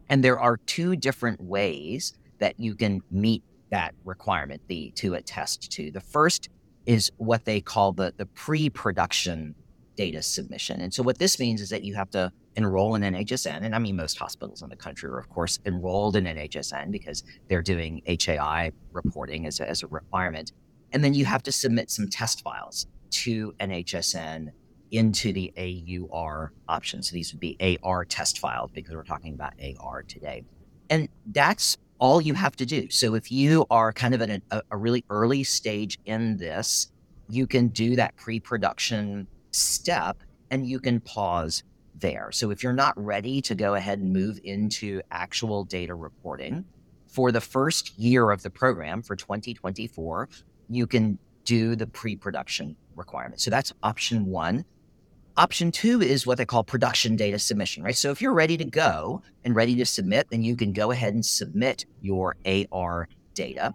And 0.08 0.24
there 0.24 0.40
are 0.40 0.58
two 0.58 0.96
different 0.96 1.42
ways 1.42 2.14
that 2.40 2.58
you 2.60 2.76
can 2.76 3.02
meet 3.12 3.44
that 3.72 3.94
requirement 4.04 4.62
the 4.68 4.92
to 4.96 5.16
attest 5.16 5.72
to. 5.72 5.92
The 5.92 6.02
first 6.02 6.50
is 6.86 7.12
what 7.18 7.46
they 7.46 7.62
call 7.62 7.94
the 7.94 8.14
the 8.18 8.26
pre-production 8.28 9.56
data 9.96 10.22
submission. 10.22 10.82
And 10.82 10.94
so 10.94 11.04
what 11.04 11.18
this 11.18 11.40
means 11.40 11.62
is 11.62 11.70
that 11.70 11.84
you 11.84 11.96
have 11.96 12.10
to 12.12 12.32
enroll 12.56 12.96
in 12.96 13.02
NHSN. 13.02 13.64
And 13.64 13.76
I 13.76 13.80
mean, 13.80 13.96
most 13.96 14.18
hospitals 14.18 14.62
in 14.62 14.70
the 14.70 14.76
country 14.76 15.10
are, 15.10 15.18
of 15.18 15.30
course, 15.30 15.60
enrolled 15.66 16.16
in 16.16 16.26
NHSN 16.26 16.92
because 16.92 17.24
they're 17.48 17.62
doing 17.62 18.02
HAI 18.08 18.72
reporting 18.92 19.46
as 19.46 19.60
a, 19.60 19.70
as 19.70 19.84
a 19.84 19.88
requirement. 19.88 20.52
And 20.92 21.04
then 21.04 21.14
you 21.14 21.26
have 21.26 21.44
to 21.44 21.52
submit 21.52 21.92
some 21.92 22.10
test 22.10 22.42
files 22.44 22.88
to 23.12 23.54
NHSN 23.60 24.52
into 24.92 25.34
the 25.34 25.54
AUR 25.58 26.54
option. 26.68 27.04
So 27.04 27.14
these 27.14 27.34
would 27.34 27.40
be 27.40 27.80
AR 27.84 28.06
test 28.06 28.40
files 28.40 28.72
because 28.74 28.96
we're 28.96 29.04
talking 29.04 29.34
about 29.34 29.54
AR 29.80 30.04
today. 30.04 30.44
And 30.90 31.10
that's 31.26 31.78
all 32.00 32.22
you 32.22 32.34
have 32.34 32.56
to 32.58 32.66
do. 32.66 32.90
So 32.90 33.16
if 33.16 33.32
you 33.32 33.66
are 33.70 33.94
kind 33.94 34.14
of 34.14 34.22
at 34.22 34.42
a, 34.52 34.62
a 34.72 34.78
really 34.78 35.04
early 35.10 35.44
stage 35.44 35.98
in 36.06 36.38
this, 36.38 36.92
you 37.30 37.48
can 37.48 37.70
do 37.70 37.96
that 37.96 38.16
pre 38.16 38.40
production 38.40 39.28
step 39.52 40.18
and 40.52 40.68
you 40.68 40.80
can 40.80 41.00
pause 41.00 41.64
there. 42.00 42.32
So 42.32 42.52
if 42.52 42.62
you're 42.64 42.74
not 42.74 42.94
ready 42.98 43.42
to 43.42 43.56
go 43.56 43.76
ahead 43.76 44.00
and 44.00 44.12
move 44.12 44.40
into 44.44 45.02
actual 45.12 45.64
data 45.64 45.96
reporting 45.96 46.66
for 47.08 47.32
the 47.32 47.42
first 47.42 47.98
year 47.98 48.32
of 48.32 48.44
the 48.44 48.50
program 48.50 49.02
for 49.02 49.16
2024, 49.16 50.30
you 50.70 50.86
can 50.86 51.18
do 51.46 51.76
the 51.76 51.88
pre 51.88 52.16
production 52.16 52.76
requirement. 52.96 53.40
So 53.42 53.50
that's 53.50 53.74
option 53.84 54.26
one. 54.26 54.66
Option 55.38 55.70
two 55.70 56.02
is 56.02 56.26
what 56.26 56.38
they 56.38 56.46
call 56.46 56.64
production 56.64 57.18
data 57.18 57.38
submission, 57.38 57.84
right? 57.84 57.96
So 57.96 58.10
if 58.10 58.22
you're 58.22 58.34
ready 58.34 58.56
to 58.56 58.64
go 58.64 59.22
and 59.44 59.54
ready 59.54 59.76
to 59.76 59.86
submit, 59.86 60.28
then 60.30 60.44
you 60.44 60.56
can 60.56 60.72
go 60.72 60.92
ahead 60.92 61.14
and 61.14 61.26
submit 61.26 61.86
your 62.02 62.38
AR 62.46 63.10
data. 63.34 63.74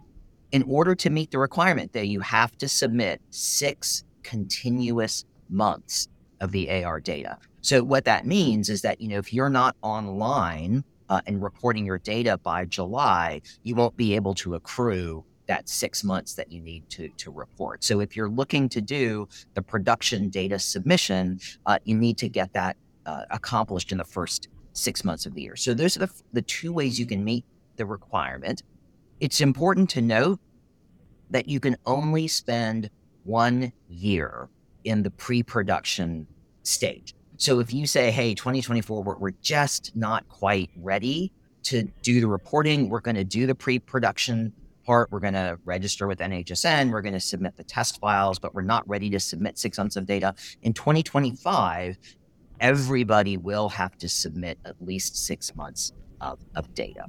In 0.51 0.63
order 0.63 0.95
to 0.95 1.11
meet 1.11 1.29
the 1.29 1.37
requirement 1.37 1.93
that 1.93 2.07
you 2.07 2.19
have 2.21 2.57
to 2.57 2.67
submit 2.67 3.21
six 3.29 4.03
continuous 4.23 5.23
months 5.49 6.07
of 6.39 6.51
the 6.51 6.83
AR 6.83 6.99
data. 6.99 7.37
So 7.61 7.83
what 7.83 8.05
that 8.05 8.25
means 8.25 8.67
is 8.67 8.81
that, 8.81 8.99
you 8.99 9.07
know, 9.07 9.19
if 9.19 9.31
you're 9.31 9.49
not 9.49 9.75
online 9.83 10.83
uh, 11.09 11.21
and 11.27 11.43
reporting 11.43 11.85
your 11.85 11.99
data 11.99 12.39
by 12.39 12.65
July, 12.65 13.41
you 13.61 13.75
won't 13.75 13.95
be 13.95 14.15
able 14.15 14.33
to 14.35 14.55
accrue 14.55 15.23
that 15.51 15.67
six 15.67 16.01
months 16.01 16.33
that 16.35 16.49
you 16.49 16.61
need 16.61 16.89
to, 16.89 17.09
to 17.17 17.29
report. 17.29 17.83
So 17.83 17.99
if 17.99 18.15
you're 18.15 18.29
looking 18.29 18.69
to 18.69 18.79
do 18.79 19.27
the 19.53 19.61
production 19.61 20.29
data 20.29 20.57
submission, 20.57 21.41
uh, 21.65 21.77
you 21.83 21.97
need 21.97 22.17
to 22.19 22.29
get 22.29 22.53
that 22.53 22.77
uh, 23.05 23.23
accomplished 23.31 23.91
in 23.91 23.97
the 23.97 24.05
first 24.05 24.47
six 24.71 25.03
months 25.03 25.25
of 25.25 25.33
the 25.33 25.41
year. 25.41 25.57
So 25.57 25.73
those 25.73 25.97
are 25.97 26.05
the, 26.05 26.11
the 26.31 26.41
two 26.41 26.71
ways 26.71 26.97
you 26.97 27.05
can 27.05 27.21
meet 27.21 27.43
the 27.75 27.85
requirement. 27.85 28.63
It's 29.19 29.41
important 29.41 29.89
to 29.89 30.01
note 30.01 30.39
that 31.31 31.49
you 31.49 31.59
can 31.59 31.75
only 31.85 32.29
spend 32.29 32.89
one 33.25 33.73
year 33.89 34.47
in 34.85 35.03
the 35.03 35.11
pre-production 35.11 36.27
stage. 36.63 37.13
So 37.35 37.59
if 37.59 37.73
you 37.73 37.87
say, 37.87 38.09
hey, 38.09 38.35
2024, 38.35 39.03
we're, 39.03 39.17
we're 39.17 39.31
just 39.41 39.93
not 39.97 40.29
quite 40.29 40.69
ready 40.77 41.33
to 41.63 41.83
do 42.03 42.21
the 42.21 42.27
reporting, 42.27 42.87
we're 42.87 43.01
going 43.01 43.15
to 43.15 43.25
do 43.25 43.45
the 43.45 43.53
pre-production 43.53 44.53
part, 44.91 45.09
we're 45.09 45.21
going 45.21 45.33
to 45.33 45.57
register 45.63 46.05
with 46.05 46.19
NHSN, 46.19 46.91
we're 46.91 47.01
going 47.01 47.13
to 47.13 47.19
submit 47.21 47.55
the 47.55 47.63
test 47.63 47.97
files, 48.01 48.37
but 48.39 48.53
we're 48.53 48.61
not 48.61 48.85
ready 48.89 49.09
to 49.11 49.21
submit 49.21 49.57
six 49.57 49.77
months 49.77 49.95
of 49.95 50.05
data. 50.05 50.35
In 50.63 50.73
2025, 50.73 51.97
everybody 52.59 53.37
will 53.37 53.69
have 53.69 53.97
to 53.99 54.09
submit 54.09 54.59
at 54.65 54.75
least 54.81 55.15
six 55.15 55.55
months 55.55 55.93
of, 56.19 56.39
of 56.57 56.73
data. 56.73 57.05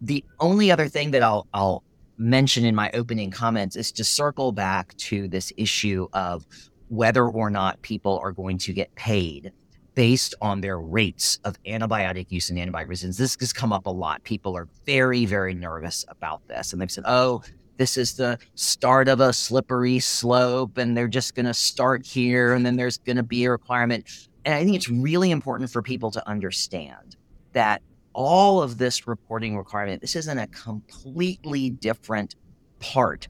The 0.00 0.24
only 0.38 0.72
other 0.72 0.88
thing 0.88 1.10
that 1.10 1.22
I'll, 1.22 1.46
I'll 1.52 1.84
mention 2.16 2.64
in 2.64 2.74
my 2.74 2.90
opening 2.94 3.30
comments 3.30 3.76
is 3.76 3.92
to 3.92 4.02
circle 4.02 4.50
back 4.50 4.96
to 5.10 5.28
this 5.28 5.52
issue 5.58 6.08
of 6.14 6.46
whether 6.88 7.28
or 7.28 7.50
not 7.50 7.82
people 7.82 8.18
are 8.22 8.32
going 8.32 8.56
to 8.56 8.72
get 8.72 8.94
paid 8.94 9.52
based 9.94 10.34
on 10.40 10.60
their 10.60 10.80
rates 10.80 11.38
of 11.44 11.60
antibiotic 11.64 12.26
use 12.30 12.50
and 12.50 12.58
antibiotic 12.58 12.88
resistance. 12.88 13.16
This 13.16 13.36
has 13.40 13.52
come 13.52 13.72
up 13.72 13.86
a 13.86 13.90
lot. 13.90 14.22
People 14.24 14.56
are 14.56 14.68
very, 14.86 15.24
very 15.26 15.54
nervous 15.54 16.04
about 16.08 16.46
this. 16.48 16.72
And 16.72 16.80
they've 16.80 16.90
said, 16.90 17.04
oh, 17.06 17.42
this 17.76 17.96
is 17.96 18.14
the 18.14 18.38
start 18.54 19.08
of 19.08 19.20
a 19.20 19.32
slippery 19.32 19.98
slope, 20.00 20.76
and 20.76 20.96
they're 20.96 21.08
just 21.08 21.34
going 21.34 21.46
to 21.46 21.54
start 21.54 22.04
here, 22.04 22.52
and 22.52 22.64
then 22.64 22.76
there's 22.76 22.98
going 22.98 23.16
to 23.16 23.22
be 23.22 23.44
a 23.46 23.50
requirement. 23.50 24.28
And 24.44 24.54
I 24.54 24.64
think 24.64 24.76
it's 24.76 24.90
really 24.90 25.30
important 25.30 25.70
for 25.70 25.80
people 25.80 26.10
to 26.10 26.28
understand 26.28 27.16
that 27.54 27.80
all 28.12 28.62
of 28.62 28.76
this 28.76 29.06
reporting 29.06 29.56
requirement, 29.56 30.02
this 30.02 30.14
isn't 30.14 30.38
a 30.38 30.46
completely 30.48 31.70
different 31.70 32.34
part 32.80 33.28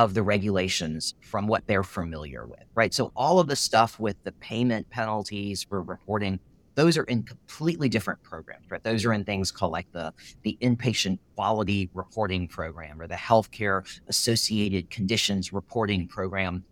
of 0.00 0.14
the 0.14 0.22
regulations 0.22 1.14
from 1.20 1.46
what 1.46 1.66
they're 1.66 1.82
familiar 1.82 2.46
with, 2.46 2.64
right? 2.74 2.94
So 2.94 3.12
all 3.14 3.38
of 3.38 3.48
the 3.48 3.54
stuff 3.54 4.00
with 4.00 4.16
the 4.24 4.32
payment 4.32 4.88
penalties 4.88 5.62
for 5.62 5.82
reporting, 5.82 6.40
those 6.74 6.96
are 6.96 7.04
in 7.04 7.22
completely 7.22 7.90
different 7.90 8.22
programs, 8.22 8.64
right? 8.70 8.82
Those 8.82 9.04
are 9.04 9.12
in 9.12 9.24
things 9.24 9.50
called 9.50 9.72
like 9.72 9.92
the 9.92 10.14
the 10.42 10.56
inpatient 10.62 11.18
quality 11.34 11.90
reporting 11.92 12.48
program 12.48 12.98
or 12.98 13.08
the 13.08 13.14
healthcare 13.14 13.86
associated 14.08 14.88
conditions 14.88 15.52
reporting 15.52 16.08
program. 16.08 16.64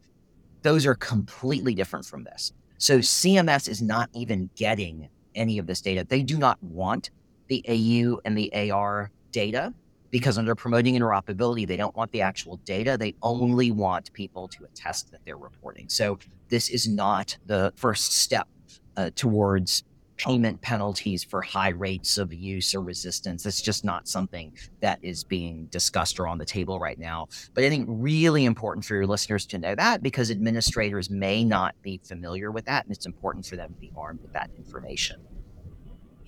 Those 0.62 0.86
are 0.86 0.94
completely 0.94 1.74
different 1.74 2.06
from 2.06 2.24
this. 2.24 2.54
So 2.78 3.00
CMS 3.00 3.68
is 3.68 3.82
not 3.82 4.08
even 4.14 4.48
getting 4.56 5.10
any 5.34 5.58
of 5.58 5.66
this 5.66 5.82
data. 5.82 6.06
They 6.08 6.22
do 6.22 6.38
not 6.38 6.56
want 6.62 7.10
the 7.48 7.62
AU 7.68 8.20
and 8.24 8.38
the 8.38 8.70
AR 8.70 9.10
data 9.32 9.74
because 10.10 10.38
under 10.38 10.54
promoting 10.54 10.94
interoperability, 10.94 11.66
they 11.66 11.76
don't 11.76 11.94
want 11.96 12.12
the 12.12 12.22
actual 12.22 12.56
data. 12.58 12.96
They 12.98 13.14
only 13.22 13.70
want 13.70 14.12
people 14.12 14.48
to 14.48 14.64
attest 14.64 15.10
that 15.12 15.20
they're 15.24 15.36
reporting. 15.36 15.88
So 15.88 16.18
this 16.48 16.68
is 16.70 16.88
not 16.88 17.36
the 17.46 17.72
first 17.76 18.12
step 18.12 18.48
uh, 18.96 19.10
towards 19.14 19.84
payment 20.18 20.60
penalties 20.60 21.22
for 21.22 21.40
high 21.40 21.68
rates 21.70 22.18
of 22.18 22.34
use 22.34 22.74
or 22.74 22.80
resistance. 22.82 23.46
It's 23.46 23.62
just 23.62 23.84
not 23.84 24.08
something 24.08 24.52
that 24.80 24.98
is 25.00 25.24
being 25.24 25.66
discussed 25.66 26.18
or 26.18 26.26
on 26.26 26.38
the 26.38 26.44
table 26.44 26.78
right 26.80 26.98
now. 26.98 27.28
But 27.54 27.64
I 27.64 27.68
think 27.70 27.86
really 27.88 28.44
important 28.44 28.84
for 28.84 28.94
your 28.96 29.06
listeners 29.06 29.46
to 29.46 29.58
know 29.58 29.74
that 29.76 30.02
because 30.02 30.30
administrators 30.30 31.08
may 31.08 31.44
not 31.44 31.74
be 31.82 32.00
familiar 32.02 32.50
with 32.50 32.64
that, 32.66 32.84
and 32.84 32.94
it's 32.94 33.06
important 33.06 33.46
for 33.46 33.56
them 33.56 33.72
to 33.72 33.80
be 33.80 33.92
armed 33.96 34.20
with 34.20 34.32
that 34.32 34.50
information. 34.56 35.20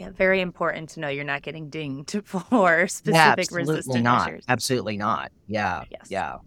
Yeah, 0.01 0.11
very 0.11 0.41
important 0.41 0.89
to 0.91 1.01
know 1.01 1.09
you're 1.09 1.25
not 1.25 1.43
getting 1.43 1.69
dinged 1.69 2.23
for 2.25 2.89
specific 2.89 3.51
yeah, 3.51 3.57
resistant 3.57 4.03
not. 4.03 4.27
measures. 4.27 4.45
Absolutely 4.49 4.97
not. 4.97 5.31
Yeah. 5.47 5.85
Yes. 5.91 6.07
Yeah. 6.09 6.39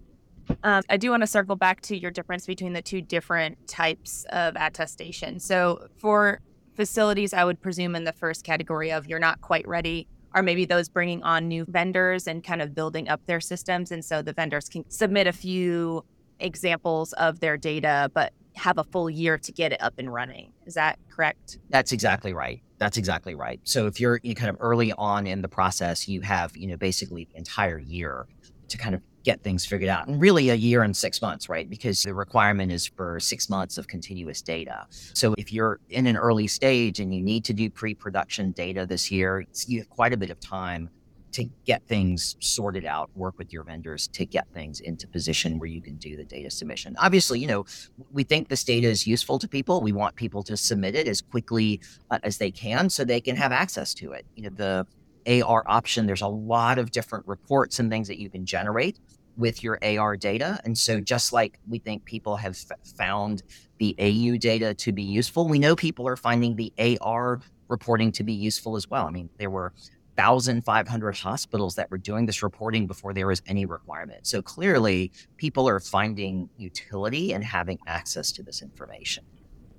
Um, 0.63 0.81
I 0.89 0.97
do 0.97 1.11
want 1.11 1.21
to 1.21 1.27
circle 1.27 1.55
back 1.55 1.81
to 1.81 1.97
your 1.97 2.09
difference 2.09 2.47
between 2.47 2.73
the 2.73 2.81
two 2.81 2.99
different 2.99 3.67
types 3.67 4.25
of 4.31 4.55
attestation. 4.57 5.39
So, 5.39 5.87
for 5.97 6.41
facilities, 6.75 7.33
I 7.33 7.45
would 7.45 7.61
presume 7.61 7.95
in 7.95 8.03
the 8.03 8.11
first 8.11 8.43
category 8.43 8.91
of 8.91 9.07
you're 9.07 9.19
not 9.19 9.39
quite 9.41 9.67
ready, 9.67 10.07
are 10.33 10.43
maybe 10.43 10.65
those 10.65 10.89
bringing 10.89 11.21
on 11.21 11.47
new 11.47 11.65
vendors 11.65 12.27
and 12.27 12.43
kind 12.43 12.61
of 12.61 12.73
building 12.73 13.07
up 13.07 13.21
their 13.27 13.39
systems. 13.39 13.91
And 13.91 14.03
so 14.03 14.21
the 14.21 14.33
vendors 14.33 14.67
can 14.67 14.89
submit 14.89 15.27
a 15.27 15.31
few 15.31 16.03
examples 16.39 17.13
of 17.13 17.39
their 17.39 17.55
data, 17.55 18.09
but 18.13 18.33
have 18.55 18.77
a 18.77 18.83
full 18.83 19.09
year 19.09 19.37
to 19.37 19.51
get 19.51 19.71
it 19.71 19.81
up 19.81 19.93
and 19.97 20.11
running. 20.11 20.51
Is 20.65 20.73
that 20.73 20.99
correct? 21.09 21.59
That's 21.69 21.91
exactly 21.91 22.33
right. 22.33 22.61
That's 22.83 22.97
exactly 22.97 23.33
right. 23.33 23.61
So 23.63 23.87
if 23.87 23.97
you're 24.01 24.19
you 24.23 24.35
kind 24.35 24.49
of 24.49 24.57
early 24.59 24.91
on 24.97 25.25
in 25.25 25.41
the 25.41 25.47
process, 25.47 26.05
you 26.05 26.19
have, 26.19 26.57
you 26.57 26.67
know, 26.67 26.75
basically 26.75 27.29
the 27.31 27.37
entire 27.37 27.79
year 27.79 28.27
to 28.67 28.77
kind 28.77 28.93
of 28.93 29.01
get 29.23 29.41
things 29.41 29.65
figured 29.65 29.89
out. 29.89 30.07
And 30.07 30.19
really 30.19 30.49
a 30.49 30.55
year 30.55 30.83
and 30.83 30.93
six 30.93 31.21
months, 31.21 31.47
right? 31.47 31.69
Because 31.69 32.03
the 32.03 32.13
requirement 32.13 32.73
is 32.73 32.85
for 32.85 33.21
six 33.21 33.49
months 33.49 33.77
of 33.77 33.87
continuous 33.87 34.41
data. 34.41 34.85
So 35.13 35.33
if 35.37 35.53
you're 35.53 35.79
in 35.89 36.07
an 36.07 36.17
early 36.17 36.47
stage 36.47 36.99
and 36.99 37.15
you 37.15 37.21
need 37.21 37.45
to 37.45 37.53
do 37.53 37.69
pre-production 37.69 38.51
data 38.51 38.85
this 38.85 39.09
year, 39.09 39.45
you 39.65 39.79
have 39.79 39.89
quite 39.89 40.11
a 40.11 40.17
bit 40.17 40.29
of 40.29 40.41
time 40.41 40.89
to 41.33 41.45
get 41.65 41.85
things 41.87 42.35
sorted 42.39 42.85
out, 42.85 43.09
work 43.15 43.37
with 43.37 43.51
your 43.51 43.63
vendors 43.63 44.07
to 44.09 44.25
get 44.25 44.47
things 44.53 44.79
into 44.79 45.07
position 45.07 45.59
where 45.59 45.69
you 45.69 45.81
can 45.81 45.95
do 45.97 46.15
the 46.15 46.23
data 46.23 46.49
submission. 46.49 46.95
Obviously, 46.99 47.39
you 47.39 47.47
know, 47.47 47.65
we 48.11 48.23
think 48.23 48.47
this 48.47 48.63
data 48.63 48.87
is 48.87 49.05
useful 49.05 49.39
to 49.39 49.47
people. 49.47 49.81
We 49.81 49.91
want 49.91 50.15
people 50.15 50.43
to 50.43 50.55
submit 50.55 50.95
it 50.95 51.07
as 51.07 51.21
quickly 51.21 51.81
uh, 52.11 52.19
as 52.23 52.37
they 52.37 52.51
can 52.51 52.89
so 52.89 53.03
they 53.03 53.21
can 53.21 53.35
have 53.35 53.51
access 53.51 53.93
to 53.95 54.11
it. 54.11 54.25
You 54.35 54.43
know, 54.43 54.85
the 55.25 55.43
AR 55.43 55.63
option, 55.67 56.05
there's 56.05 56.21
a 56.21 56.27
lot 56.27 56.77
of 56.77 56.91
different 56.91 57.27
reports 57.27 57.79
and 57.79 57.89
things 57.89 58.07
that 58.07 58.19
you 58.19 58.29
can 58.29 58.45
generate 58.45 58.99
with 59.37 59.63
your 59.63 59.79
AR 59.83 60.15
data. 60.15 60.59
And 60.63 60.77
so, 60.77 60.99
just 60.99 61.33
like 61.33 61.59
we 61.67 61.79
think 61.79 62.05
people 62.05 62.35
have 62.35 62.57
f- 62.69 62.77
found 62.97 63.43
the 63.79 63.95
AU 63.99 64.37
data 64.37 64.73
to 64.75 64.91
be 64.91 65.03
useful, 65.03 65.47
we 65.47 65.59
know 65.59 65.75
people 65.75 66.07
are 66.07 66.15
finding 66.15 66.55
the 66.55 66.71
AR 67.01 67.41
reporting 67.67 68.11
to 68.11 68.23
be 68.23 68.33
useful 68.33 68.75
as 68.75 68.89
well. 68.89 69.07
I 69.07 69.11
mean, 69.11 69.29
there 69.37 69.49
were 69.49 69.73
1,500 70.15 71.17
hospitals 71.17 71.75
that 71.75 71.89
were 71.89 71.97
doing 71.97 72.25
this 72.25 72.43
reporting 72.43 72.87
before 72.87 73.13
there 73.13 73.27
was 73.27 73.41
any 73.47 73.65
requirement. 73.65 74.27
So 74.27 74.41
clearly, 74.41 75.11
people 75.37 75.67
are 75.67 75.79
finding 75.79 76.49
utility 76.57 77.33
and 77.33 77.43
having 77.43 77.79
access 77.87 78.31
to 78.33 78.43
this 78.43 78.61
information. 78.61 79.23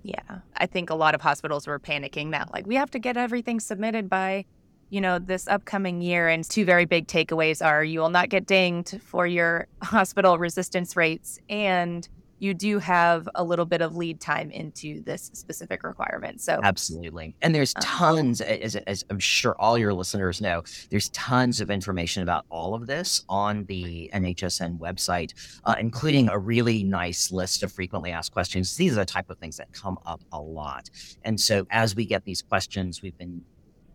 Yeah. 0.03 0.41
I 0.57 0.67
think 0.67 0.91
a 0.91 0.95
lot 0.95 1.15
of 1.15 1.21
hospitals 1.21 1.67
were 1.67 1.79
panicking 1.79 2.33
that, 2.33 2.53
like, 2.53 2.67
we 2.67 2.75
have 2.75 2.91
to 2.91 2.99
get 2.99 3.17
everything 3.17 3.61
submitted 3.61 4.11
by 4.11 4.45
you 4.91 5.01
know, 5.01 5.19
this 5.19 5.49
upcoming 5.49 6.01
year. 6.01 6.29
And 6.29 6.49
two 6.49 6.65
very 6.65 6.85
big 6.85 7.09
takeaways 7.09 7.65
are 7.65 7.83
you 7.83 7.99
will 7.99 8.11
not 8.11 8.29
get 8.29 8.47
dinged 8.47 9.01
for 9.03 9.27
your 9.27 9.67
hospital 9.83 10.39
resistance 10.39 10.97
rates 10.97 11.41
and 11.49 12.09
you 12.45 12.53
do 12.53 12.79
have 12.79 13.27
a 13.35 13.43
little 13.43 13.65
bit 13.65 13.81
of 13.81 13.97
lead 13.97 14.21
time 14.21 14.51
into 14.51 15.03
this 15.03 15.31
specific 15.33 15.83
requirement. 15.83 16.43
So 16.43 16.61
absolutely, 16.63 17.35
and 17.41 17.55
there's 17.55 17.73
uh-huh. 17.75 17.99
tons, 17.99 18.43
as, 18.43 18.77
as, 18.77 19.05
I'm 19.09 19.19
sure 19.19 19.57
all 19.59 19.79
your 19.79 19.95
listeners 19.95 20.43
know, 20.43 20.63
there's 20.91 21.09
tons 21.09 21.63
of 21.63 21.71
information 21.71 22.23
about 22.23 22.45
all 22.51 22.75
of 22.75 22.87
this 22.87 23.25
on 23.31 23.65
the 23.65 24.11
NHSN 24.13 24.79
website, 24.79 25.33
uh, 25.65 25.75
including 25.81 26.29
a 26.29 26.39
really 26.39 26.85
nice 26.85 27.33
list 27.33 27.63
of 27.63 27.73
frequently 27.73 28.11
asked 28.11 28.33
questions. 28.33 28.77
These 28.77 28.93
are 28.93 28.97
the 28.97 29.07
type 29.07 29.31
of 29.31 29.39
things 29.39 29.57
that 29.57 29.73
come 29.73 29.99
up 30.05 30.21
a 30.31 30.41
lot, 30.41 30.91
and 31.25 31.41
so 31.41 31.67
as 31.71 31.97
we 31.97 32.05
get 32.05 32.25
these 32.25 32.43
questions, 32.43 33.01
we've 33.01 33.17
been 33.17 33.41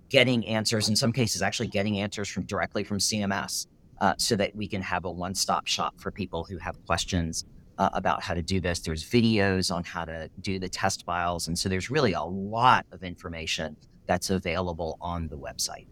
getting 0.09 0.43
answers 0.47 0.89
in 0.89 0.95
some 0.95 1.13
cases, 1.13 1.43
actually 1.43 1.67
getting 1.67 1.99
answers 1.99 2.27
from 2.27 2.43
directly 2.45 2.83
from 2.83 2.97
CMS. 2.97 3.67
Uh, 4.01 4.13
so 4.17 4.33
that 4.33 4.55
we 4.55 4.65
can 4.65 4.81
have 4.81 5.03
a 5.03 5.11
one-stop 5.11 5.67
shop 5.67 5.93
for 5.99 6.09
people 6.09 6.45
who 6.45 6.57
have 6.57 6.73
questions 6.85 7.43
uh, 7.79 7.89
about 7.93 8.21
how 8.21 8.33
to 8.33 8.41
do 8.41 8.59
this. 8.59 8.79
There's 8.79 9.03
videos 9.03 9.73
on 9.73 9.83
how 9.83 10.05
to 10.05 10.29
do 10.41 10.59
the 10.59 10.69
test 10.69 11.05
files. 11.05 11.47
And 11.47 11.57
so 11.57 11.69
there's 11.69 11.89
really 11.89 12.13
a 12.13 12.21
lot 12.21 12.85
of 12.91 13.03
information 13.03 13.75
that's 14.05 14.29
available 14.29 14.97
on 15.01 15.29
the 15.29 15.37
website. 15.37 15.87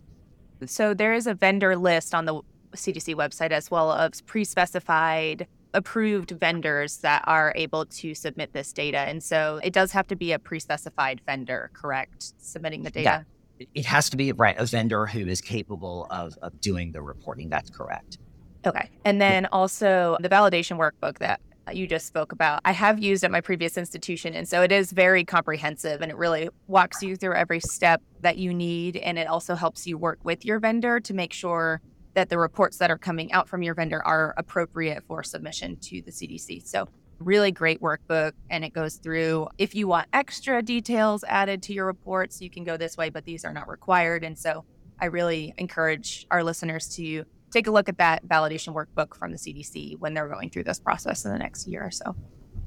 So 0.66 0.94
there 0.94 1.14
is 1.14 1.28
a 1.28 1.34
vendor 1.34 1.76
list 1.76 2.14
on 2.14 2.26
the 2.26 2.42
CDC 2.76 3.16
website 3.16 3.52
as 3.52 3.72
well 3.72 3.92
of 3.92 4.14
pre 4.26 4.44
specified 4.44 5.48
approved 5.74 6.32
vendors 6.32 6.98
that 6.98 7.24
are 7.26 7.54
able 7.56 7.86
to 7.86 8.14
submit 8.14 8.52
this 8.54 8.74
data. 8.74 9.00
And 9.00 9.24
so 9.24 9.60
it 9.64 9.72
does 9.72 9.92
have 9.92 10.08
to 10.08 10.16
be 10.16 10.34
a 10.34 10.40
pre 10.40 10.60
specified 10.60 11.22
vendor, 11.26 11.72
correct? 11.74 12.34
Submitting 12.40 12.84
the 12.84 12.92
data? 12.92 13.26
Yeah. 13.60 13.66
It 13.74 13.86
has 13.86 14.10
to 14.12 14.18
be 14.18 14.32
right 14.34 14.56
a 14.58 14.66
vendor 14.66 15.06
who 15.06 15.26
is 15.26 15.42
capable 15.42 16.08
of, 16.12 16.38
of 16.42 16.60
doing 16.60 16.92
the 16.92 17.02
reporting. 17.02 17.50
That's 17.50 17.70
correct. 17.70 18.18
Okay. 18.66 18.90
And 19.06 19.22
then 19.22 19.46
also 19.48 20.18
the 20.20 20.30
validation 20.30 20.78
workbook 20.78 21.20
that 21.20 21.40
you 21.74 21.88
just 21.88 22.08
spoke 22.08 22.32
about, 22.32 22.62
I 22.66 22.72
have 22.72 23.00
used 23.00 23.24
at 23.24 23.32
my 23.32 23.42
previous 23.42 23.78
institution. 23.78 24.34
And 24.34 24.48
so 24.48 24.62
it 24.62 24.72
is 24.72 24.92
very 24.92 25.24
comprehensive 25.24 26.02
and 26.02 26.12
it 26.12 26.18
really 26.18 26.50
walks 26.68 27.02
you 27.02 27.16
through 27.16 27.36
every 27.36 27.60
step 27.60 28.02
that 28.22 28.38
you 28.38 28.54
need. 28.54 28.98
And 28.98 29.18
it 29.18 29.28
also 29.28 29.56
helps 29.56 29.88
you 29.88 29.98
work 29.98 30.20
with 30.24 30.46
your 30.46 30.60
vendor 30.60 31.00
to 31.00 31.14
make 31.14 31.34
sure 31.34 31.82
that 32.14 32.30
the 32.30 32.38
reports 32.38 32.78
that 32.78 32.90
are 32.90 32.98
coming 32.98 33.32
out 33.32 33.48
from 33.48 33.62
your 33.62 33.76
vendor 33.76 34.02
are 34.04 34.34
appropriate 34.38 35.04
for 35.08 35.22
submission 35.22 35.76
to 35.78 36.02
the 36.02 36.12
CDC. 36.12 36.68
So, 36.68 36.88
really 37.20 37.52
great 37.52 37.82
workbook. 37.82 38.34
And 38.50 38.64
it 38.64 38.74
goes 38.74 38.96
through 38.96 39.48
if 39.58 39.76
you 39.76 39.88
want 39.88 40.08
extra 40.14 40.62
details 40.62 41.24
added 41.28 41.64
to 41.64 41.74
your 41.74 41.86
reports, 41.86 42.42
you 42.42 42.50
can 42.50 42.64
go 42.64 42.78
this 42.78 42.98
way, 42.98 43.10
but 43.10 43.26
these 43.26 43.46
are 43.46 43.54
not 43.54 43.68
required. 43.68 44.24
And 44.24 44.38
so, 44.38 44.66
I 45.00 45.06
really 45.06 45.54
encourage 45.58 46.26
our 46.32 46.44
listeners 46.44 46.88
to 46.96 47.24
take 47.58 47.68
a 47.68 47.72
look 47.72 47.90
at 47.90 47.98
that 47.98 48.26
validation 48.28 48.74
workbook 48.74 49.16
from 49.16 49.32
the 49.32 49.38
CDC 49.38 49.98
when 50.00 50.14
they're 50.14 50.28
going 50.28 50.50
through 50.50 50.64
this 50.64 50.80
process 50.80 51.26
in 51.26 51.32
the 51.32 51.40
next 51.40 51.68
year 51.68 51.84
or 51.84 51.92
so. 51.92 52.16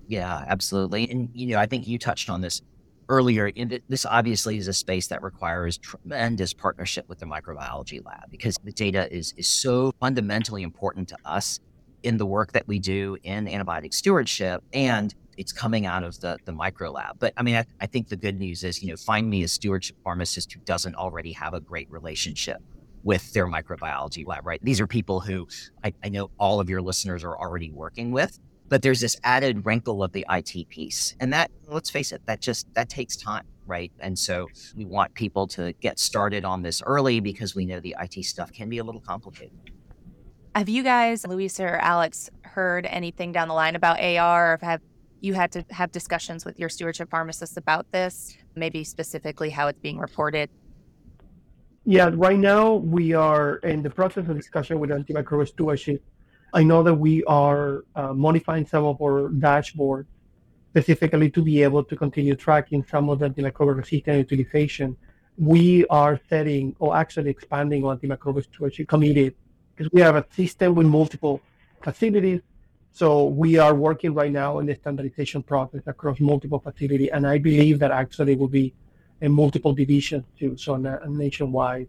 Yeah, 0.09 0.45
absolutely. 0.49 1.09
And, 1.09 1.29
you 1.33 1.49
know, 1.49 1.59
I 1.59 1.67
think 1.67 1.87
you 1.87 1.99
touched 1.99 2.29
on 2.29 2.41
this 2.41 2.63
earlier. 3.09 3.51
This 3.89 4.05
obviously 4.05 4.57
is 4.57 4.67
a 4.67 4.73
space 4.73 5.07
that 5.09 5.23
requires 5.23 5.79
tremendous 5.79 6.53
partnership 6.53 7.09
with 7.09 7.21
the 7.21 7.27
microbiology 7.27 8.05
lab 8.05 8.31
because 8.31 8.57
the 8.65 8.73
data 8.73 9.13
is, 9.13 9.33
is 9.37 9.47
so 9.47 9.93
fundamentally 10.01 10.65
important 10.65 11.09
to 11.11 11.17
us 11.25 11.61
in 12.03 12.17
the 12.17 12.27
work 12.27 12.53
that 12.53 12.67
we 12.67 12.79
do 12.79 13.17
in 13.23 13.47
antibiotic 13.47 13.95
stewardship 13.95 14.65
and 14.73 15.15
it's 15.37 15.53
coming 15.53 15.87
out 15.87 16.03
of 16.03 16.19
the, 16.21 16.37
the 16.45 16.53
micro 16.53 16.91
lab. 16.91 17.17
But 17.19 17.33
I 17.37 17.43
mean, 17.43 17.57
I, 17.57 17.65
I 17.81 17.87
think 17.87 18.09
the 18.09 18.17
good 18.17 18.39
news 18.39 18.65
is, 18.65 18.83
you 18.83 18.89
know, 18.91 18.97
find 18.97 19.31
me 19.31 19.45
a 19.45 19.49
stewardship 19.49 19.97
pharmacist 20.03 20.53
who 20.53 20.61
doesn't 20.61 20.97
already 20.97 21.33
have 21.33 21.55
a 21.55 21.61
great 21.61 21.91
relationship 21.91 22.61
with 23.03 23.33
their 23.33 23.47
microbiology 23.47 24.27
lab, 24.27 24.47
right? 24.47 24.61
These 24.63 24.81
are 24.81 24.87
people 24.87 25.21
who 25.21 25.49
I, 25.85 25.93
I, 26.05 26.09
know 26.09 26.31
all 26.39 26.61
of 26.61 26.69
your 26.69 26.83
listeners 26.83 27.25
are 27.25 27.37
already 27.37 27.71
working 27.71 28.11
with, 28.11 28.39
but 28.69 28.83
there's 28.83 29.01
this 29.01 29.17
added 29.25 29.65
wrinkle 29.65 30.03
of 30.03 30.13
the 30.13 30.27
IT 30.31 30.69
piece. 30.69 31.15
And 31.21 31.33
that, 31.33 31.51
let's 31.67 31.91
face 31.91 32.13
it, 32.13 32.23
that 32.27 32.41
just, 32.41 32.73
that 32.75 32.89
takes 32.89 33.17
time, 33.17 33.47
right? 33.67 33.91
And 34.01 34.19
so 34.19 34.49
we 34.77 34.85
want 34.85 35.15
people 35.15 35.47
to 35.49 35.73
get 35.81 35.99
started 35.99 36.45
on 36.45 36.63
this 36.63 36.83
early 36.83 37.21
because 37.21 37.55
we 37.55 37.65
know 37.65 37.81
the 37.81 37.97
IT 38.01 38.25
stuff 38.25 38.53
can 38.53 38.69
be 38.69 38.79
a 38.79 38.85
little 38.85 39.01
complicated. 39.01 39.59
Have 40.55 40.69
you 40.69 40.83
guys, 40.83 41.27
Luis 41.27 41.59
or 41.61 41.77
Alex, 41.77 42.29
heard 42.43 42.85
anything 42.87 43.33
down 43.33 43.49
the 43.49 43.55
line 43.55 43.77
about 43.77 44.01
AR 44.01 44.55
or 44.55 44.59
have 44.63 44.81
you 45.21 45.35
had 45.35 45.53
to 45.53 45.65
have 45.71 45.93
discussions 45.93 46.45
with 46.45 46.59
your 46.59 46.69
stewardship 46.69 47.11
pharmacists 47.11 47.57
about 47.57 47.91
this, 47.93 48.37
maybe 48.57 48.85
specifically 48.85 49.51
how 49.51 49.69
it's 49.69 49.79
being 49.79 49.99
reported? 49.99 50.51
Yeah, 51.91 52.13
right 52.15 52.39
now 52.39 52.75
we 52.75 53.15
are 53.15 53.57
in 53.65 53.83
the 53.83 53.91
process 53.91 54.29
of 54.29 54.37
discussion 54.37 54.79
with 54.79 54.91
antimicrobial 54.91 55.49
stewardship. 55.49 56.05
I 56.55 56.63
know 56.63 56.85
that 56.85 56.95
we 56.95 57.25
are 57.25 57.85
uh, 57.97 58.13
modifying 58.13 58.65
some 58.65 58.85
of 58.85 59.03
our 59.03 59.29
dashboard 59.29 60.07
specifically 60.69 61.31
to 61.33 61.43
be 61.43 61.65
able 61.65 61.83
to 61.83 61.97
continue 61.97 62.37
tracking 62.37 62.85
some 62.89 63.11
of 63.11 63.19
the 63.19 63.29
antimicrobial 63.29 63.79
resistant 63.79 64.19
utilization. 64.19 64.97
We 65.37 65.85
are 65.87 66.21
setting 66.29 66.77
or 66.79 66.97
actually 66.97 67.31
expanding 67.31 67.85
on 67.85 67.99
antimicrobial 67.99 68.45
stewardship 68.45 68.87
committee 68.87 69.35
because 69.75 69.91
we 69.93 70.01
have 70.01 70.15
a 70.15 70.25
system 70.31 70.77
with 70.77 70.87
multiple 70.87 71.41
facilities. 71.83 72.41
So 72.93 73.25
we 73.25 73.59
are 73.59 73.75
working 73.75 74.15
right 74.15 74.31
now 74.31 74.61
in 74.61 74.67
the 74.67 74.77
standardization 74.77 75.43
process 75.43 75.83
across 75.87 76.21
multiple 76.21 76.61
facilities, 76.61 77.11
and 77.13 77.27
I 77.27 77.39
believe 77.39 77.81
that 77.81 77.91
actually 77.91 78.37
will 78.37 78.47
be 78.63 78.75
and 79.21 79.33
multiple 79.33 79.75
divisions 79.75 80.25
too, 80.39 80.57
so 80.57 80.75
a, 80.75 81.09
nationwide 81.09 81.89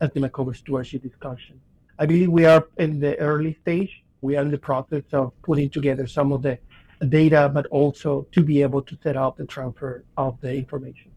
antimicrobial 0.00 0.56
stewardship 0.56 1.02
discussion. 1.02 1.60
I 1.98 2.06
believe 2.06 2.30
we 2.30 2.46
are 2.46 2.66
in 2.78 3.00
the 3.00 3.18
early 3.18 3.58
stage. 3.62 4.04
We 4.20 4.36
are 4.36 4.42
in 4.42 4.50
the 4.50 4.58
process 4.58 5.02
of 5.12 5.32
putting 5.42 5.70
together 5.70 6.06
some 6.06 6.32
of 6.32 6.42
the 6.42 6.58
data, 7.08 7.50
but 7.52 7.66
also 7.66 8.26
to 8.32 8.42
be 8.42 8.62
able 8.62 8.82
to 8.82 8.98
set 9.02 9.16
up 9.16 9.36
the 9.36 9.46
transfer 9.46 10.04
of 10.16 10.40
the 10.40 10.54
information. 10.54 11.10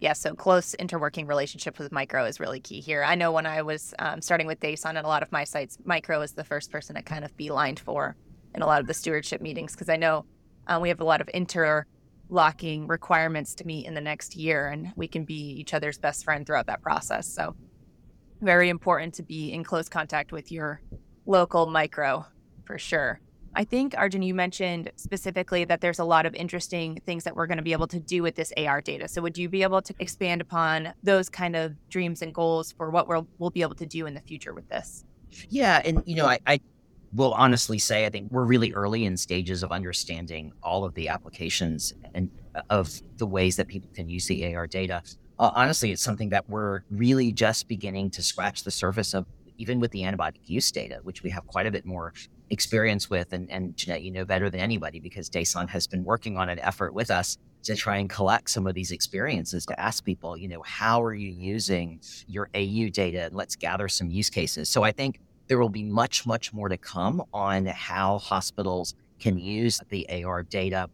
Yeah, 0.00 0.14
so 0.14 0.34
close 0.34 0.74
interworking 0.78 1.28
relationship 1.28 1.78
with 1.78 1.92
Micro 1.92 2.24
is 2.24 2.40
really 2.40 2.60
key 2.60 2.80
here. 2.80 3.04
I 3.04 3.14
know 3.14 3.32
when 3.32 3.44
I 3.44 3.60
was 3.60 3.92
um, 3.98 4.22
starting 4.22 4.46
with 4.46 4.58
DASON 4.60 4.90
and 4.90 4.98
a 4.98 5.08
lot 5.08 5.22
of 5.22 5.30
my 5.30 5.44
sites, 5.44 5.76
Micro 5.84 6.22
is 6.22 6.32
the 6.32 6.44
first 6.44 6.72
person 6.72 6.96
to 6.96 7.02
kind 7.02 7.22
of 7.22 7.36
be 7.36 7.50
lined 7.50 7.80
for 7.80 8.16
in 8.54 8.62
a 8.62 8.66
lot 8.66 8.80
of 8.80 8.86
the 8.86 8.94
stewardship 8.94 9.42
meetings 9.42 9.72
because 9.72 9.90
I 9.90 9.96
know 9.96 10.24
um, 10.66 10.80
we 10.80 10.88
have 10.88 11.00
a 11.00 11.04
lot 11.04 11.20
of 11.20 11.28
inter 11.34 11.86
locking 12.30 12.86
requirements 12.86 13.54
to 13.56 13.66
meet 13.66 13.86
in 13.86 13.94
the 13.94 14.00
next 14.00 14.36
year 14.36 14.68
and 14.68 14.92
we 14.96 15.08
can 15.08 15.24
be 15.24 15.34
each 15.34 15.74
other's 15.74 15.98
best 15.98 16.24
friend 16.24 16.46
throughout 16.46 16.66
that 16.66 16.80
process. 16.80 17.26
So 17.26 17.54
very 18.40 18.68
important 18.68 19.14
to 19.14 19.22
be 19.22 19.52
in 19.52 19.64
close 19.64 19.88
contact 19.88 20.32
with 20.32 20.50
your 20.50 20.80
local 21.26 21.66
micro 21.66 22.24
for 22.64 22.78
sure. 22.78 23.20
I 23.54 23.64
think 23.64 23.94
arjun 23.96 24.22
you 24.22 24.32
mentioned 24.32 24.92
specifically 24.94 25.64
that 25.64 25.80
there's 25.80 25.98
a 25.98 26.04
lot 26.04 26.24
of 26.24 26.34
interesting 26.36 27.00
things 27.04 27.24
that 27.24 27.34
we're 27.34 27.48
going 27.48 27.58
to 27.58 27.64
be 27.64 27.72
able 27.72 27.88
to 27.88 27.98
do 27.98 28.22
with 28.22 28.36
this 28.36 28.52
ar 28.56 28.80
data. 28.80 29.08
So 29.08 29.20
would 29.22 29.36
you 29.36 29.48
be 29.48 29.64
able 29.64 29.82
to 29.82 29.94
expand 29.98 30.40
upon 30.40 30.92
those 31.02 31.28
kind 31.28 31.56
of 31.56 31.74
dreams 31.88 32.22
and 32.22 32.32
goals 32.32 32.70
for 32.72 32.90
what 32.90 33.08
we'll, 33.08 33.26
we'll 33.38 33.50
be 33.50 33.62
able 33.62 33.74
to 33.74 33.86
do 33.86 34.06
in 34.06 34.14
the 34.14 34.20
future 34.20 34.54
with 34.54 34.68
this? 34.68 35.04
Yeah 35.48 35.82
and 35.84 36.02
you 36.06 36.16
know 36.16 36.26
i, 36.26 36.38
I 36.46 36.60
will 37.12 37.32
honestly 37.34 37.78
say 37.78 38.06
I 38.06 38.10
think 38.10 38.30
we're 38.30 38.44
really 38.44 38.72
early 38.72 39.04
in 39.04 39.16
stages 39.16 39.62
of 39.62 39.72
understanding 39.72 40.52
all 40.62 40.84
of 40.84 40.94
the 40.94 41.08
applications 41.08 41.94
and 42.14 42.30
uh, 42.54 42.62
of 42.70 43.00
the 43.16 43.26
ways 43.26 43.56
that 43.56 43.68
people 43.68 43.90
can 43.94 44.08
use 44.08 44.26
the 44.26 44.54
AR 44.54 44.66
data. 44.66 45.02
Uh, 45.38 45.50
honestly, 45.54 45.90
it's 45.90 46.02
something 46.02 46.28
that 46.28 46.48
we're 46.48 46.82
really 46.90 47.32
just 47.32 47.66
beginning 47.66 48.10
to 48.10 48.22
scratch 48.22 48.62
the 48.62 48.70
surface 48.70 49.14
of, 49.14 49.26
even 49.56 49.80
with 49.80 49.90
the 49.90 50.02
antibiotic 50.02 50.40
use 50.44 50.70
data, 50.70 51.00
which 51.02 51.22
we 51.22 51.30
have 51.30 51.46
quite 51.46 51.66
a 51.66 51.70
bit 51.70 51.86
more 51.86 52.12
experience 52.50 53.08
with. 53.08 53.32
And, 53.32 53.50
and 53.50 53.76
Jeannette, 53.76 54.02
you 54.02 54.10
know 54.10 54.24
better 54.24 54.50
than 54.50 54.60
anybody 54.60 55.00
because 55.00 55.30
DASON 55.30 55.68
has 55.70 55.86
been 55.86 56.04
working 56.04 56.36
on 56.36 56.48
an 56.48 56.58
effort 56.58 56.92
with 56.92 57.10
us 57.10 57.38
to 57.62 57.74
try 57.74 57.98
and 57.98 58.08
collect 58.08 58.50
some 58.50 58.66
of 58.66 58.74
these 58.74 58.90
experiences 58.90 59.66
to 59.66 59.78
ask 59.78 60.04
people, 60.04 60.36
you 60.36 60.48
know, 60.48 60.62
how 60.62 61.02
are 61.02 61.14
you 61.14 61.28
using 61.28 62.00
your 62.26 62.48
AU 62.54 62.88
data? 62.90 63.24
And 63.24 63.34
let's 63.34 63.56
gather 63.56 63.88
some 63.88 64.10
use 64.10 64.30
cases. 64.30 64.68
So 64.68 64.82
I 64.82 64.92
think 64.92 65.20
there 65.50 65.58
will 65.58 65.68
be 65.68 65.82
much, 65.82 66.26
much 66.26 66.52
more 66.52 66.68
to 66.68 66.76
come 66.76 67.20
on 67.34 67.66
how 67.66 68.18
hospitals 68.18 68.94
can 69.18 69.36
use 69.36 69.80
the 69.88 70.22
AR 70.22 70.44
data. 70.44 70.88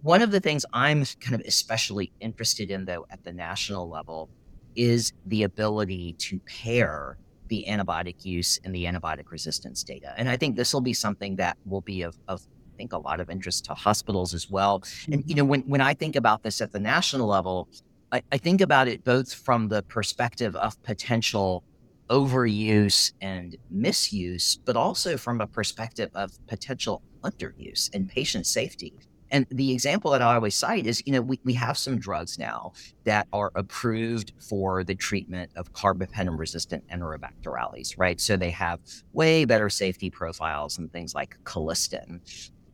One 0.00 0.22
of 0.22 0.30
the 0.30 0.40
things 0.40 0.64
I'm 0.72 1.04
kind 1.20 1.34
of 1.34 1.42
especially 1.46 2.10
interested 2.18 2.70
in, 2.70 2.86
though, 2.86 3.04
at 3.10 3.22
the 3.24 3.32
national 3.34 3.90
level 3.90 4.30
is 4.74 5.12
the 5.26 5.42
ability 5.42 6.14
to 6.14 6.38
pair 6.40 7.18
the 7.48 7.66
antibiotic 7.68 8.24
use 8.24 8.58
and 8.64 8.74
the 8.74 8.84
antibiotic 8.86 9.30
resistance 9.30 9.84
data. 9.84 10.14
And 10.16 10.30
I 10.30 10.36
think 10.38 10.56
this 10.56 10.72
will 10.72 10.80
be 10.80 10.94
something 10.94 11.36
that 11.36 11.58
will 11.66 11.82
be 11.82 12.00
of, 12.00 12.16
of 12.26 12.40
I 12.72 12.76
think, 12.78 12.94
a 12.94 12.98
lot 12.98 13.20
of 13.20 13.28
interest 13.28 13.66
to 13.66 13.74
hospitals 13.74 14.32
as 14.32 14.48
well. 14.48 14.82
And, 15.12 15.16
you 15.16 15.20
mm-hmm. 15.20 15.36
know, 15.36 15.44
when, 15.44 15.60
when 15.62 15.82
I 15.82 15.92
think 15.92 16.16
about 16.16 16.42
this 16.42 16.62
at 16.62 16.72
the 16.72 16.80
national 16.80 17.26
level, 17.26 17.68
I, 18.12 18.22
I 18.32 18.38
think 18.38 18.62
about 18.62 18.88
it 18.88 19.04
both 19.04 19.34
from 19.34 19.68
the 19.68 19.82
perspective 19.82 20.56
of 20.56 20.82
potential 20.84 21.64
overuse 22.10 23.12
and 23.20 23.56
misuse, 23.70 24.58
but 24.64 24.76
also 24.76 25.16
from 25.16 25.40
a 25.40 25.46
perspective 25.46 26.10
of 26.14 26.32
potential 26.46 27.02
underuse 27.22 27.88
and 27.94 28.08
patient 28.08 28.46
safety. 28.46 28.92
And 29.30 29.46
the 29.50 29.72
example 29.72 30.10
that 30.10 30.22
I 30.22 30.34
always 30.34 30.56
cite 30.56 30.86
is, 30.86 31.02
you 31.06 31.12
know, 31.12 31.20
we, 31.20 31.38
we 31.44 31.54
have 31.54 31.78
some 31.78 31.98
drugs 31.98 32.36
now 32.38 32.72
that 33.04 33.28
are 33.32 33.52
approved 33.54 34.32
for 34.40 34.82
the 34.82 34.96
treatment 34.96 35.52
of 35.54 35.72
carbapenem 35.72 36.36
resistant 36.36 36.84
enterobacterales, 36.88 37.96
right? 37.96 38.20
So 38.20 38.36
they 38.36 38.50
have 38.50 38.80
way 39.12 39.44
better 39.44 39.70
safety 39.70 40.10
profiles 40.10 40.78
and 40.78 40.92
things 40.92 41.14
like 41.14 41.38
colistin. 41.44 42.20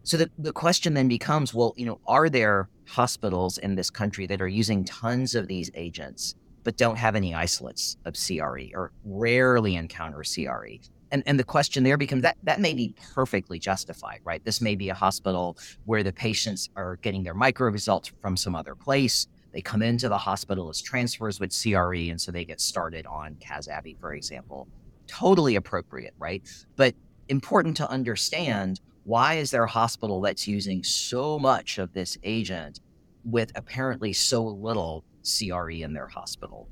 So 0.03 0.17
the, 0.17 0.31
the 0.39 0.53
question 0.53 0.95
then 0.95 1.09
becomes, 1.09 1.53
well, 1.53 1.75
you 1.77 1.85
know, 1.85 2.01
are 2.07 2.31
there 2.31 2.71
hospitals 2.87 3.59
in 3.59 3.75
this 3.75 3.91
country 3.91 4.27
that 4.27 4.41
are 4.41 4.49
using 4.49 4.85
tons 4.85 5.35
of 5.35 5.49
these 5.49 5.71
agents 5.75 6.37
but 6.67 6.77
don't 6.77 6.97
have 6.99 7.15
any 7.15 7.33
isolates 7.33 7.97
of 8.05 8.15
CRE 8.15 8.75
or 8.75 8.91
rarely 9.05 9.77
encounter 9.77 10.23
CRE? 10.23 10.81
and, 11.13 11.23
and 11.27 11.39
the 11.39 11.45
question 11.45 11.85
there 11.85 11.97
becomes 11.97 12.23
that 12.23 12.37
that 12.43 12.61
may 12.61 12.75
be 12.75 12.95
perfectly 13.15 13.59
justified, 13.59 14.21
right? 14.25 14.45
This 14.45 14.61
may 14.61 14.75
be 14.75 14.89
a 14.89 14.95
hospital 14.95 15.57
where 15.85 16.03
the 16.03 16.13
patients 16.13 16.69
are 16.77 16.97
getting 16.97 17.23
their 17.23 17.35
micro 17.35 17.71
results 17.71 18.13
from 18.21 18.37
some 18.37 18.55
other 18.55 18.75
place. 18.75 19.29
They 19.53 19.61
come 19.61 19.83
into 19.83 20.09
the 20.09 20.19
hospital 20.19 20.69
as 20.69 20.83
transfers 20.83 21.41
with 21.41 21.55
CRE, 21.57 22.11
and 22.11 22.21
so 22.21 22.33
they 22.33 22.45
get 22.45 22.61
started 22.61 23.07
on 23.07 23.37
Cazavi, 23.37 23.99
for 24.01 24.15
example. 24.15 24.69
Totally 25.07 25.57
appropriate, 25.57 26.15
right? 26.19 26.43
But 26.75 26.95
important 27.29 27.77
to 27.79 27.89
understand 27.89 28.81
why 29.05 29.35
is 29.35 29.53
there 29.53 29.65
a 29.65 29.71
hospital 29.71 30.21
that's 30.21 30.49
using 30.49 30.83
so 30.83 31.39
much 31.39 31.79
of 31.79 31.93
this 31.93 32.19
agent 32.25 32.81
with 33.25 33.53
apparently 33.55 34.13
so 34.13 34.45
little 34.45 35.05
CRE 35.27 35.71
in 35.71 35.93
their 35.93 36.07
hospital? 36.07 36.69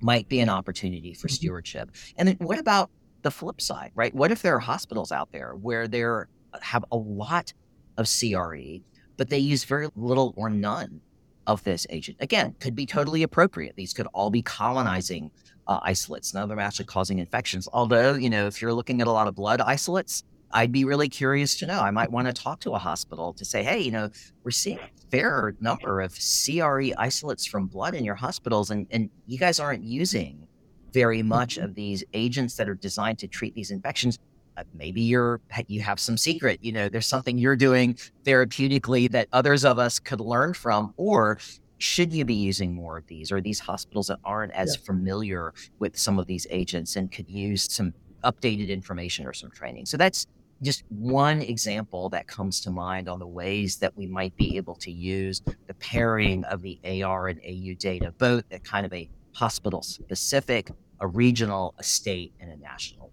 Might 0.00 0.28
be 0.28 0.40
an 0.40 0.48
opportunity 0.48 1.14
for 1.14 1.28
mm-hmm. 1.28 1.34
stewardship. 1.34 1.90
And 2.16 2.28
then 2.28 2.36
what 2.40 2.58
about 2.58 2.90
the 3.22 3.30
flip 3.30 3.60
side, 3.60 3.92
right? 3.94 4.14
What 4.14 4.30
if 4.30 4.42
there 4.42 4.56
are 4.56 4.60
hospitals 4.60 5.12
out 5.12 5.32
there 5.32 5.54
where 5.54 5.88
there 5.88 6.28
have 6.60 6.84
a 6.90 6.96
lot 6.96 7.52
of 7.96 8.08
CRE, 8.08 8.80
but 9.16 9.30
they 9.30 9.38
use 9.38 9.64
very 9.64 9.88
little 9.94 10.34
or 10.36 10.50
none 10.50 11.00
of 11.46 11.62
this 11.64 11.86
agent? 11.90 12.18
Again, 12.20 12.54
could 12.60 12.74
be 12.74 12.86
totally 12.86 13.22
appropriate. 13.22 13.76
These 13.76 13.92
could 13.92 14.08
all 14.12 14.30
be 14.30 14.42
colonizing 14.42 15.30
uh, 15.66 15.78
isolates. 15.82 16.34
None 16.34 16.42
of 16.42 16.48
them 16.48 16.58
actually 16.58 16.86
causing 16.86 17.18
infections. 17.18 17.68
Although, 17.72 18.14
you 18.14 18.30
know, 18.30 18.46
if 18.46 18.60
you're 18.60 18.74
looking 18.74 19.00
at 19.00 19.06
a 19.06 19.12
lot 19.12 19.28
of 19.28 19.34
blood 19.34 19.60
isolates, 19.60 20.24
I'd 20.52 20.72
be 20.72 20.84
really 20.84 21.08
curious 21.08 21.56
to 21.58 21.66
know. 21.66 21.80
I 21.80 21.90
might 21.90 22.10
want 22.10 22.26
to 22.26 22.32
talk 22.32 22.60
to 22.60 22.72
a 22.72 22.78
hospital 22.78 23.32
to 23.34 23.44
say, 23.44 23.62
hey, 23.62 23.80
you 23.80 23.90
know, 23.90 24.10
we're 24.44 24.50
seeing 24.50 24.78
a 24.78 25.10
fair 25.10 25.54
number 25.60 26.00
of 26.00 26.14
CRE 26.14 26.90
isolates 26.98 27.46
from 27.46 27.66
blood 27.66 27.94
in 27.94 28.04
your 28.04 28.14
hospitals, 28.14 28.70
and, 28.70 28.86
and 28.90 29.10
you 29.26 29.38
guys 29.38 29.58
aren't 29.60 29.82
using 29.82 30.46
very 30.92 31.22
much 31.22 31.56
mm-hmm. 31.56 31.64
of 31.64 31.74
these 31.74 32.04
agents 32.12 32.56
that 32.56 32.68
are 32.68 32.74
designed 32.74 33.18
to 33.18 33.26
treat 33.26 33.54
these 33.54 33.70
infections 33.70 34.18
uh, 34.56 34.64
maybe 34.74 35.00
you're 35.00 35.40
you 35.66 35.80
have 35.80 35.98
some 35.98 36.18
secret 36.18 36.58
you 36.62 36.72
know 36.72 36.88
there's 36.88 37.06
something 37.06 37.38
you're 37.38 37.56
doing 37.56 37.94
therapeutically 38.24 39.10
that 39.10 39.26
others 39.32 39.64
of 39.64 39.78
us 39.78 39.98
could 39.98 40.20
learn 40.20 40.52
from 40.52 40.92
or 40.98 41.38
should 41.78 42.12
you 42.12 42.24
be 42.24 42.34
using 42.34 42.74
more 42.74 42.98
of 42.98 43.06
these 43.06 43.32
or 43.32 43.40
these 43.40 43.58
hospitals 43.58 44.08
that 44.08 44.18
aren't 44.24 44.52
as 44.52 44.76
yeah. 44.76 44.84
familiar 44.84 45.54
with 45.78 45.96
some 45.96 46.18
of 46.18 46.26
these 46.26 46.46
agents 46.50 46.96
and 46.96 47.10
could 47.10 47.28
use 47.30 47.66
some 47.72 47.94
updated 48.24 48.68
information 48.68 49.26
or 49.26 49.32
some 49.32 49.50
training 49.50 49.86
so 49.86 49.96
that's 49.96 50.26
just 50.62 50.84
one 50.88 51.42
example 51.42 52.08
that 52.10 52.26
comes 52.26 52.60
to 52.60 52.70
mind 52.70 53.08
on 53.08 53.18
the 53.18 53.26
ways 53.26 53.76
that 53.78 53.96
we 53.96 54.06
might 54.06 54.36
be 54.36 54.56
able 54.56 54.76
to 54.76 54.90
use 54.90 55.42
the 55.66 55.74
pairing 55.74 56.44
of 56.44 56.62
the 56.62 56.78
AR 57.04 57.28
and 57.28 57.40
AU 57.40 57.74
data, 57.78 58.14
both 58.18 58.44
at 58.52 58.62
kind 58.62 58.86
of 58.86 58.92
a 58.92 59.08
hospital 59.32 59.82
specific, 59.82 60.70
a 61.00 61.06
regional, 61.06 61.74
a 61.78 61.82
state, 61.82 62.32
and 62.40 62.50
a 62.50 62.56
national. 62.56 63.10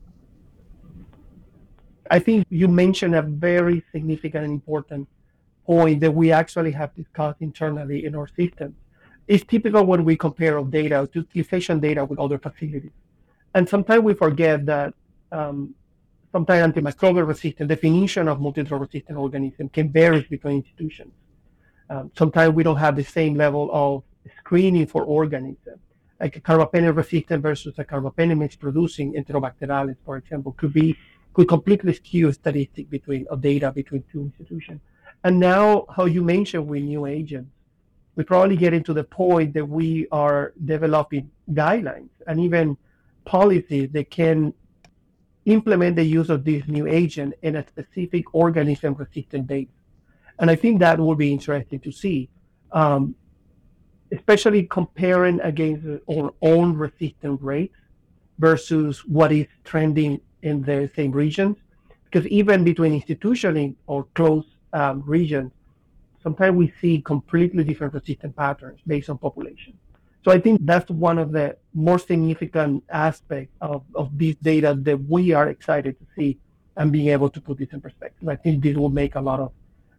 I 2.11 2.19
think 2.19 2.45
you 2.49 2.67
mentioned 2.67 3.15
a 3.15 3.21
very 3.21 3.83
significant 3.91 4.43
and 4.43 4.53
important 4.53 5.07
point 5.65 6.01
that 6.01 6.11
we 6.11 6.31
actually 6.31 6.71
have 6.71 6.95
discussed 6.95 7.41
internally 7.41 8.05
in 8.05 8.15
our 8.15 8.27
system. 8.27 8.75
It's 9.27 9.43
typical 9.43 9.85
when 9.85 10.03
we 10.03 10.15
compare 10.15 10.57
our 10.57 10.65
data, 10.65 11.07
utilization 11.13 11.79
data 11.79 12.03
with 12.05 12.17
other 12.17 12.39
facilities. 12.39 12.91
And 13.53 13.69
sometimes 13.69 14.03
we 14.03 14.13
forget 14.13 14.65
that 14.65 14.93
um, 15.31 15.75
sometimes 16.31 16.73
antimicrobial 16.73 17.27
resistant 17.27 17.69
definition 17.69 18.27
of 18.27 18.39
multi-drug 18.39 18.81
resistant 18.81 19.17
organism 19.17 19.69
can 19.69 19.89
vary 19.89 20.25
between 20.29 20.57
institutions. 20.57 21.13
Um, 21.89 22.11
sometimes 22.15 22.53
we 22.53 22.63
don't 22.63 22.77
have 22.77 22.95
the 22.95 23.03
same 23.03 23.35
level 23.35 23.69
of 23.71 24.03
screening 24.39 24.85
for 24.85 25.03
organisms 25.03 25.79
like 26.19 26.35
a 26.35 26.41
carbapenem 26.41 26.95
resistant 26.95 27.41
versus 27.41 27.73
a 27.77 27.83
carbapenem 27.83 28.59
producing 28.59 29.13
enterobacterales, 29.13 29.95
for 30.05 30.17
example, 30.17 30.51
could 30.53 30.73
be 30.73 30.97
could 31.33 31.47
completely 31.47 31.93
skew 31.93 32.31
statistic 32.31 32.89
between 32.89 33.25
of 33.29 33.41
data 33.41 33.71
between 33.71 34.03
two 34.11 34.21
institutions. 34.21 34.81
And 35.23 35.39
now, 35.39 35.85
how 35.95 36.05
you 36.05 36.23
mentioned 36.23 36.67
with 36.67 36.83
new 36.83 37.05
agents, 37.05 37.51
we 38.15 38.23
probably 38.23 38.57
get 38.57 38.73
into 38.73 38.93
the 38.93 39.03
point 39.03 39.53
that 39.53 39.65
we 39.65 40.07
are 40.11 40.53
developing 40.65 41.29
guidelines 41.51 42.09
and 42.27 42.39
even 42.39 42.77
policies 43.25 43.89
that 43.91 44.09
can 44.09 44.53
implement 45.49 45.95
the 45.95 46.03
use 46.03 46.29
of 46.29 46.43
this 46.43 46.67
new 46.67 46.87
agent 46.87 47.33
in 47.41 47.55
a 47.55 47.67
specific 47.67 48.33
organism 48.33 48.93
resistant 48.93 49.47
base. 49.47 49.67
And 50.39 50.49
I 50.49 50.55
think 50.55 50.79
that 50.79 50.99
will 50.99 51.15
be 51.15 51.31
interesting 51.31 51.79
to 51.81 51.91
see. 51.91 52.29
Um, 52.71 53.15
especially 54.11 54.63
comparing 54.63 55.39
against 55.41 55.85
our 56.09 56.33
own 56.41 56.75
resistant 56.75 57.41
rates 57.41 57.75
versus 58.39 58.99
what 59.05 59.31
is 59.31 59.47
trending 59.63 60.19
in 60.41 60.61
the 60.63 60.89
same 60.95 61.11
regions. 61.11 61.57
Because 62.05 62.25
even 62.27 62.63
between 62.63 62.99
institutionally 62.99 63.75
or 63.85 64.05
close 64.15 64.45
um, 64.73 65.03
regions, 65.05 65.51
sometimes 66.23 66.55
we 66.55 66.73
see 66.81 67.01
completely 67.01 67.63
different 67.63 67.93
resistant 67.93 68.35
patterns 68.35 68.79
based 68.87 69.09
on 69.09 69.17
population. 69.17 69.77
So 70.23 70.31
I 70.31 70.39
think 70.39 70.65
that's 70.65 70.89
one 70.89 71.17
of 71.17 71.31
the 71.31 71.57
more 71.73 71.97
significant 71.97 72.83
aspects 72.89 73.55
of, 73.61 73.83
of 73.95 74.17
this 74.17 74.35
data 74.37 74.77
that 74.81 74.97
we 75.07 75.31
are 75.33 75.47
excited 75.47 75.97
to 75.99 76.05
see 76.15 76.37
and 76.75 76.91
being 76.91 77.07
able 77.07 77.29
to 77.29 77.41
put 77.41 77.57
this 77.57 77.69
in 77.71 77.81
perspective. 77.81 78.27
I 78.27 78.35
think 78.35 78.63
this 78.63 78.75
will 78.75 78.89
make 78.89 79.15
a 79.15 79.21
lot 79.21 79.39
of 79.39 79.51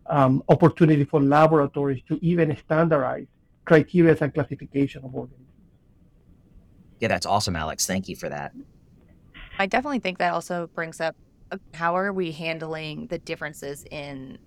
um, 0.07 0.43
opportunity 0.49 1.05
for 1.05 1.21
laboratories 1.23 2.03
to 2.09 2.19
even 2.25 2.55
standardize 2.57 3.27
criteria 3.65 4.17
and 4.21 4.35
classification 4.35 5.05
of 5.05 5.15
organisms. 5.15 5.47
Yeah, 6.99 7.09
that's 7.09 7.27
awesome, 7.27 7.57
Alex. 7.57 7.87
Thank 7.87 8.09
you 8.09 8.17
for 8.17 8.29
that. 8.29 8.53
I 9.59 9.67
definitely 9.67 10.01
think 10.01 10.19
that 10.19 10.33
also 10.33 10.69
brings 10.75 11.01
up 11.01 11.17
uh, 11.51 11.59
how 11.75 11.97
are 11.97 12.13
we 12.13 12.33
handling 12.33 13.07
the 13.07 13.19
differences 13.19 13.85
in 13.91 14.39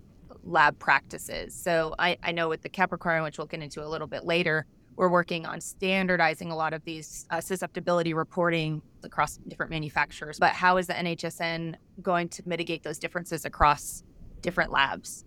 lab 0.43 0.77
practices. 0.77 1.55
So 1.55 1.95
I, 1.97 2.17
I 2.21 2.31
know 2.31 2.49
with 2.49 2.61
the 2.61 2.69
CAP 2.69 2.91
requirement, 2.91 3.25
which 3.25 3.37
we'll 3.37 3.47
get 3.47 3.61
into 3.61 3.83
a 3.83 3.87
little 3.87 4.07
bit 4.07 4.25
later, 4.25 4.65
we're 4.95 5.09
working 5.09 5.45
on 5.45 5.59
standardizing 5.59 6.51
a 6.51 6.55
lot 6.55 6.73
of 6.73 6.83
these 6.83 7.25
uh, 7.29 7.41
susceptibility 7.41 8.13
reporting 8.13 8.81
across 9.03 9.37
different 9.47 9.69
manufacturers. 9.69 10.39
But 10.39 10.51
how 10.51 10.77
is 10.77 10.87
the 10.87 10.93
NHSN 10.93 11.75
going 12.01 12.29
to 12.29 12.43
mitigate 12.45 12.83
those 12.83 12.99
differences 12.99 13.45
across 13.45 14.03
different 14.41 14.71
labs? 14.71 15.25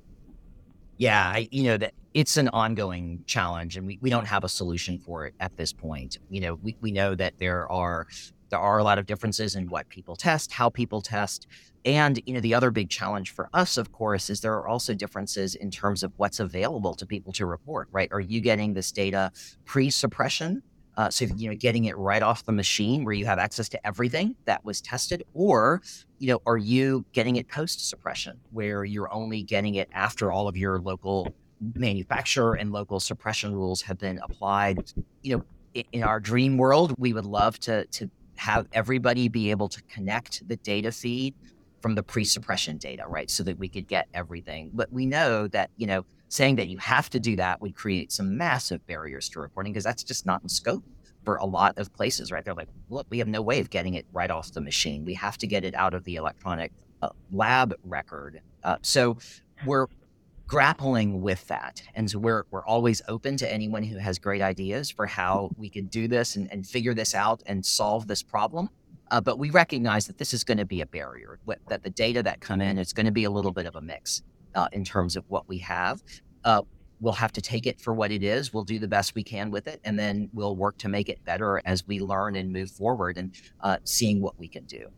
Yeah, 0.99 1.21
I, 1.23 1.49
you 1.51 1.65
know 1.65 1.77
that 1.77 1.93
it's 2.15 2.39
an 2.39 2.49
ongoing 2.49 3.23
challenge, 3.27 3.77
and 3.77 3.87
we, 3.87 3.99
we 4.01 4.09
don't 4.09 4.27
have 4.27 4.45
a 4.45 4.49
solution 4.49 4.99
for 4.99 5.27
it 5.27 5.35
at 5.41 5.57
this 5.57 5.73
point. 5.73 6.19
You 6.31 6.41
know, 6.41 6.55
we, 6.55 6.77
we 6.81 6.91
know 6.91 7.15
that 7.15 7.39
there 7.39 7.71
are 7.71 8.07
there 8.51 8.59
are 8.59 8.79
a 8.79 8.85
lot 8.85 8.99
of 8.99 9.07
differences 9.07 9.57
in 9.57 9.69
what 9.69 9.89
people 9.89 10.17
test, 10.17 10.53
how 10.53 10.69
people 10.69 11.01
test, 11.01 11.47
and 11.85 12.21
you 12.27 12.35
know 12.35 12.41
the 12.41 12.55
other 12.55 12.71
big 12.71 12.91
challenge 12.91 13.33
for 13.33 13.49
us, 13.55 13.77
of 13.77 13.93
course, 13.93 14.29
is 14.29 14.41
there 14.41 14.55
are 14.55 14.67
also 14.67 14.95
differences 14.95 15.55
in 15.55 15.71
terms 15.71 16.03
of 16.03 16.13
what's 16.17 16.41
available 16.41 16.95
to 16.95 17.07
people 17.07 17.33
to 17.35 17.47
report. 17.47 17.89
Right? 17.91 18.09
Are 18.13 18.21
you 18.21 18.41
getting 18.41 18.75
this 18.75 18.93
data 18.93 19.33
pre-suppression? 19.65 20.63
Uh, 20.97 21.11
so 21.11 21.27
you 21.37 21.51
know, 21.51 21.57
getting 21.57 21.85
it 21.85 21.97
right 21.99 22.23
off 22.23 22.45
the 22.45 22.53
machine 22.53 23.05
where 23.05 23.13
you 23.13 23.27
have 23.27 23.39
access 23.39 23.69
to 23.69 23.87
everything 23.87 24.35
that 24.47 24.65
was 24.65 24.81
tested, 24.81 25.23
or 25.35 25.83
you 26.19 26.29
know, 26.29 26.41
are 26.47 26.57
you 26.57 27.05
getting 27.13 27.37
it 27.37 27.49
post 27.49 27.89
suppression 27.89 28.39
where 28.51 28.85
you're 28.85 29.13
only 29.13 29.43
getting 29.43 29.75
it 29.75 29.89
after 29.93 30.33
all 30.33 30.49
of 30.49 30.57
your 30.57 30.79
local 30.81 31.35
manufacturer 31.75 32.55
and 32.55 32.73
local 32.73 32.99
suppression 33.01 33.55
rules 33.55 33.83
have 33.83 33.99
been 33.99 34.19
applied? 34.23 34.79
You 35.23 35.37
know, 35.37 35.45
in 35.93 36.03
our 36.03 36.19
dream 36.19 36.57
world, 36.57 36.95
we 36.99 37.13
would 37.13 37.27
love 37.27 37.61
to 37.61 37.85
to 37.87 38.11
have 38.37 38.67
everybody 38.73 39.29
be 39.29 39.51
able 39.51 39.69
to 39.69 39.83
connect 39.83 40.47
the 40.49 40.57
data 40.57 40.93
feed 40.93 41.35
from 41.81 41.95
the 41.95 42.03
pre-suppression 42.03 42.79
data, 42.79 43.05
right? 43.07 43.31
So 43.31 43.43
that 43.45 43.59
we 43.59 43.69
could 43.69 43.87
get 43.87 44.09
everything. 44.15 44.71
But 44.75 44.93
we 44.93 45.07
know 45.07 45.47
that, 45.49 45.71
you 45.77 45.87
know, 45.87 46.05
saying 46.29 46.57
that 46.57 46.69
you 46.69 46.79
have 46.79 47.09
to 47.11 47.21
do 47.21 47.37
that 47.37 47.61
would 47.61 47.75
create 47.75 48.11
some 48.11 48.37
massive 48.37 48.85
barriers 48.87 49.29
to 49.31 49.41
reporting 49.41 49.73
because 49.73 49.85
that's 49.85 50.03
just 50.03 50.27
not 50.27 50.43
in 50.43 50.49
scope 50.49 50.85
for 51.25 51.37
a 51.37 51.45
lot 51.45 51.77
of 51.79 51.93
places, 51.93 52.33
right? 52.33 52.45
They're 52.45 52.55
like, 52.55 52.69
look, 52.89 53.07
we 53.11 53.19
have 53.19 53.29
no 53.29 53.43
way 53.43 53.61
of 53.61 53.71
getting 53.71 53.95
it 53.95 54.07
right 54.13 54.31
off 54.31 54.53
the 54.53 54.61
machine. 54.61 55.05
We 55.05 55.15
have 55.15 55.37
to 55.39 55.47
get 55.47 55.65
it 55.65 55.75
out 55.75 55.95
of 55.95 56.05
the 56.05 56.17
electronic 56.17 56.73
uh, 57.03 57.11
lab 57.33 57.75
record. 57.85 58.41
Uh, 58.63 58.77
so 58.83 59.19
we're 59.65 59.87
grappling 60.47 61.21
with 61.21 61.47
that. 61.49 61.83
And 61.95 62.11
so 62.11 62.19
we're, 62.19 62.45
we're 62.51 62.65
always 62.67 63.03
open 63.09 63.37
to 63.39 63.53
anyone 63.53 63.83
who 63.83 63.99
has 63.99 64.19
great 64.19 64.43
ideas 64.43 64.91
for 64.91 65.07
how 65.07 65.51
we 65.57 65.69
could 65.69 65.91
do 65.91 66.09
this 66.09 66.37
and, 66.37 66.51
and 66.53 66.67
figure 66.67 66.95
this 66.95 67.15
out 67.15 67.43
and 67.47 67.65
solve 67.65 68.07
this 68.07 68.23
problem. 68.23 68.69
Uh, 69.11 69.21
but 69.21 69.39
we 69.39 69.51
recognize 69.51 70.07
that 70.07 70.19
this 70.19 70.33
is 70.35 70.45
going 70.45 70.59
to 70.59 70.65
be 70.65 70.81
a 70.81 70.87
barrier, 70.87 71.39
that 71.69 71.83
the 71.83 71.91
data 71.91 72.23
that 72.23 72.41
come 72.41 72.61
in, 72.61 72.79
it's 72.79 72.93
going 72.93 73.07
to 73.07 73.13
be 73.13 73.25
a 73.25 73.31
little 73.31 73.53
bit 73.53 73.67
of 73.67 73.77
a 73.77 73.81
mix. 73.81 74.23
uh, 74.57 74.69
in 74.73 74.83
terms 74.83 75.15
of 75.17 75.25
what 75.29 75.47
we 75.47 75.59
have. 75.59 76.03
Uh, 76.45 76.63
we'll 77.01 77.13
have 77.13 77.33
to 77.33 77.43
take 77.43 77.67
it 77.67 77.81
for 77.81 77.93
what 77.93 78.11
it 78.11 78.23
is. 78.23 78.53
We'll 78.53 78.65
do 78.65 78.79
the 78.79 78.89
best 78.89 79.15
we 79.15 79.23
can 79.23 79.51
with 79.51 79.69
it, 79.69 79.81
and 79.85 79.99
then 79.99 80.31
we'll 80.33 80.57
work 80.57 80.79
to 80.79 80.89
make 80.89 81.09
it 81.09 81.23
better 81.25 81.61
as 81.65 81.87
we 81.87 82.01
learn 82.01 82.35
and 82.37 82.53
move 82.53 82.71
forward 82.71 83.19
and 83.19 83.35
uh, 83.61 83.77
seeing 83.85 84.21
what 84.21 84.39
we 84.39 84.49
can 84.49 84.65
do. 84.65 84.89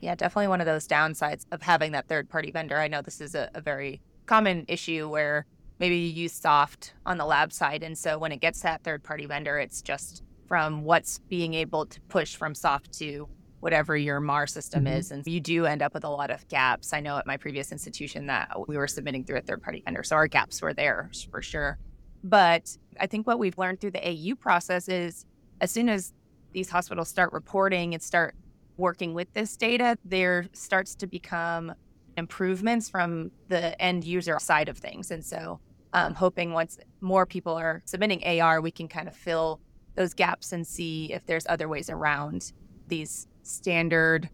Yeah, 0.00 0.14
definitely 0.14 0.48
one 0.48 0.60
of 0.60 0.66
those 0.66 0.88
downsides 0.88 1.44
of 1.52 1.60
having 1.62 1.92
that 1.92 2.08
third 2.08 2.30
party 2.30 2.50
vendor. 2.50 2.78
I 2.78 2.88
know 2.88 3.02
this 3.02 3.20
is 3.20 3.34
a, 3.34 3.50
a 3.54 3.60
very 3.60 4.00
common 4.28 4.64
issue 4.68 5.08
where 5.08 5.46
maybe 5.80 5.96
you 5.96 6.22
use 6.22 6.32
soft 6.32 6.94
on 7.06 7.18
the 7.18 7.24
lab 7.24 7.52
side. 7.52 7.82
And 7.82 7.96
so 7.96 8.18
when 8.18 8.30
it 8.30 8.40
gets 8.40 8.60
that 8.60 8.84
third 8.84 9.02
party 9.02 9.26
vendor, 9.26 9.58
it's 9.58 9.82
just 9.82 10.22
from 10.46 10.84
what's 10.84 11.18
being 11.28 11.54
able 11.54 11.86
to 11.86 12.00
push 12.02 12.36
from 12.36 12.54
soft 12.54 12.92
to 12.98 13.28
whatever 13.60 13.96
your 13.96 14.20
MAR 14.20 14.46
system 14.46 14.84
mm-hmm. 14.84 14.98
is. 14.98 15.10
And 15.10 15.26
you 15.26 15.40
do 15.40 15.66
end 15.66 15.82
up 15.82 15.94
with 15.94 16.04
a 16.04 16.08
lot 16.08 16.30
of 16.30 16.46
gaps. 16.48 16.92
I 16.92 17.00
know 17.00 17.16
at 17.18 17.26
my 17.26 17.36
previous 17.36 17.72
institution 17.72 18.26
that 18.26 18.68
we 18.68 18.76
were 18.76 18.86
submitting 18.86 19.24
through 19.24 19.38
a 19.38 19.40
third 19.40 19.62
party 19.62 19.82
vendor. 19.84 20.02
So 20.02 20.16
our 20.16 20.28
gaps 20.28 20.62
were 20.62 20.72
there 20.72 21.10
for 21.30 21.42
sure. 21.42 21.78
But 22.22 22.76
I 23.00 23.06
think 23.06 23.26
what 23.26 23.38
we've 23.38 23.58
learned 23.58 23.80
through 23.80 23.92
the 23.92 24.08
AU 24.08 24.36
process 24.36 24.88
is 24.88 25.26
as 25.60 25.70
soon 25.70 25.88
as 25.88 26.12
these 26.52 26.70
hospitals 26.70 27.08
start 27.08 27.32
reporting 27.32 27.94
and 27.94 28.02
start 28.02 28.34
working 28.76 29.12
with 29.12 29.32
this 29.34 29.56
data, 29.56 29.98
there 30.04 30.46
starts 30.52 30.94
to 30.96 31.06
become 31.06 31.74
improvements 32.18 32.88
from 32.88 33.30
the 33.48 33.80
end 33.80 34.04
user 34.04 34.38
side 34.40 34.68
of 34.68 34.76
things. 34.76 35.10
And 35.10 35.24
so, 35.24 35.60
um, 35.92 36.14
hoping 36.14 36.52
once 36.52 36.78
more 37.00 37.24
people 37.24 37.54
are 37.54 37.82
submitting 37.86 38.22
AR, 38.24 38.60
we 38.60 38.70
can 38.70 38.88
kind 38.88 39.08
of 39.08 39.16
fill 39.16 39.60
those 39.94 40.14
gaps 40.14 40.52
and 40.52 40.66
see 40.66 41.12
if 41.12 41.24
there's 41.26 41.46
other 41.48 41.68
ways 41.68 41.88
around 41.90 42.52
these 42.88 43.26
standard 43.42 44.28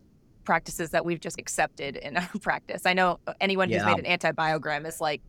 practices 0.45 0.91
that 0.91 1.05
we've 1.05 1.21
just 1.21 1.39
accepted 1.39 1.97
in 1.97 2.17
our 2.19 2.29
practice. 2.41 2.83
I 2.85 2.93
know 2.93 3.19
anyone 3.41 3.71
yeah. 3.71 3.79
who's 3.79 3.97
made 3.97 4.05
an 4.05 4.19
antibiogram 4.19 4.87
is 4.87 5.01
like 5.01 5.23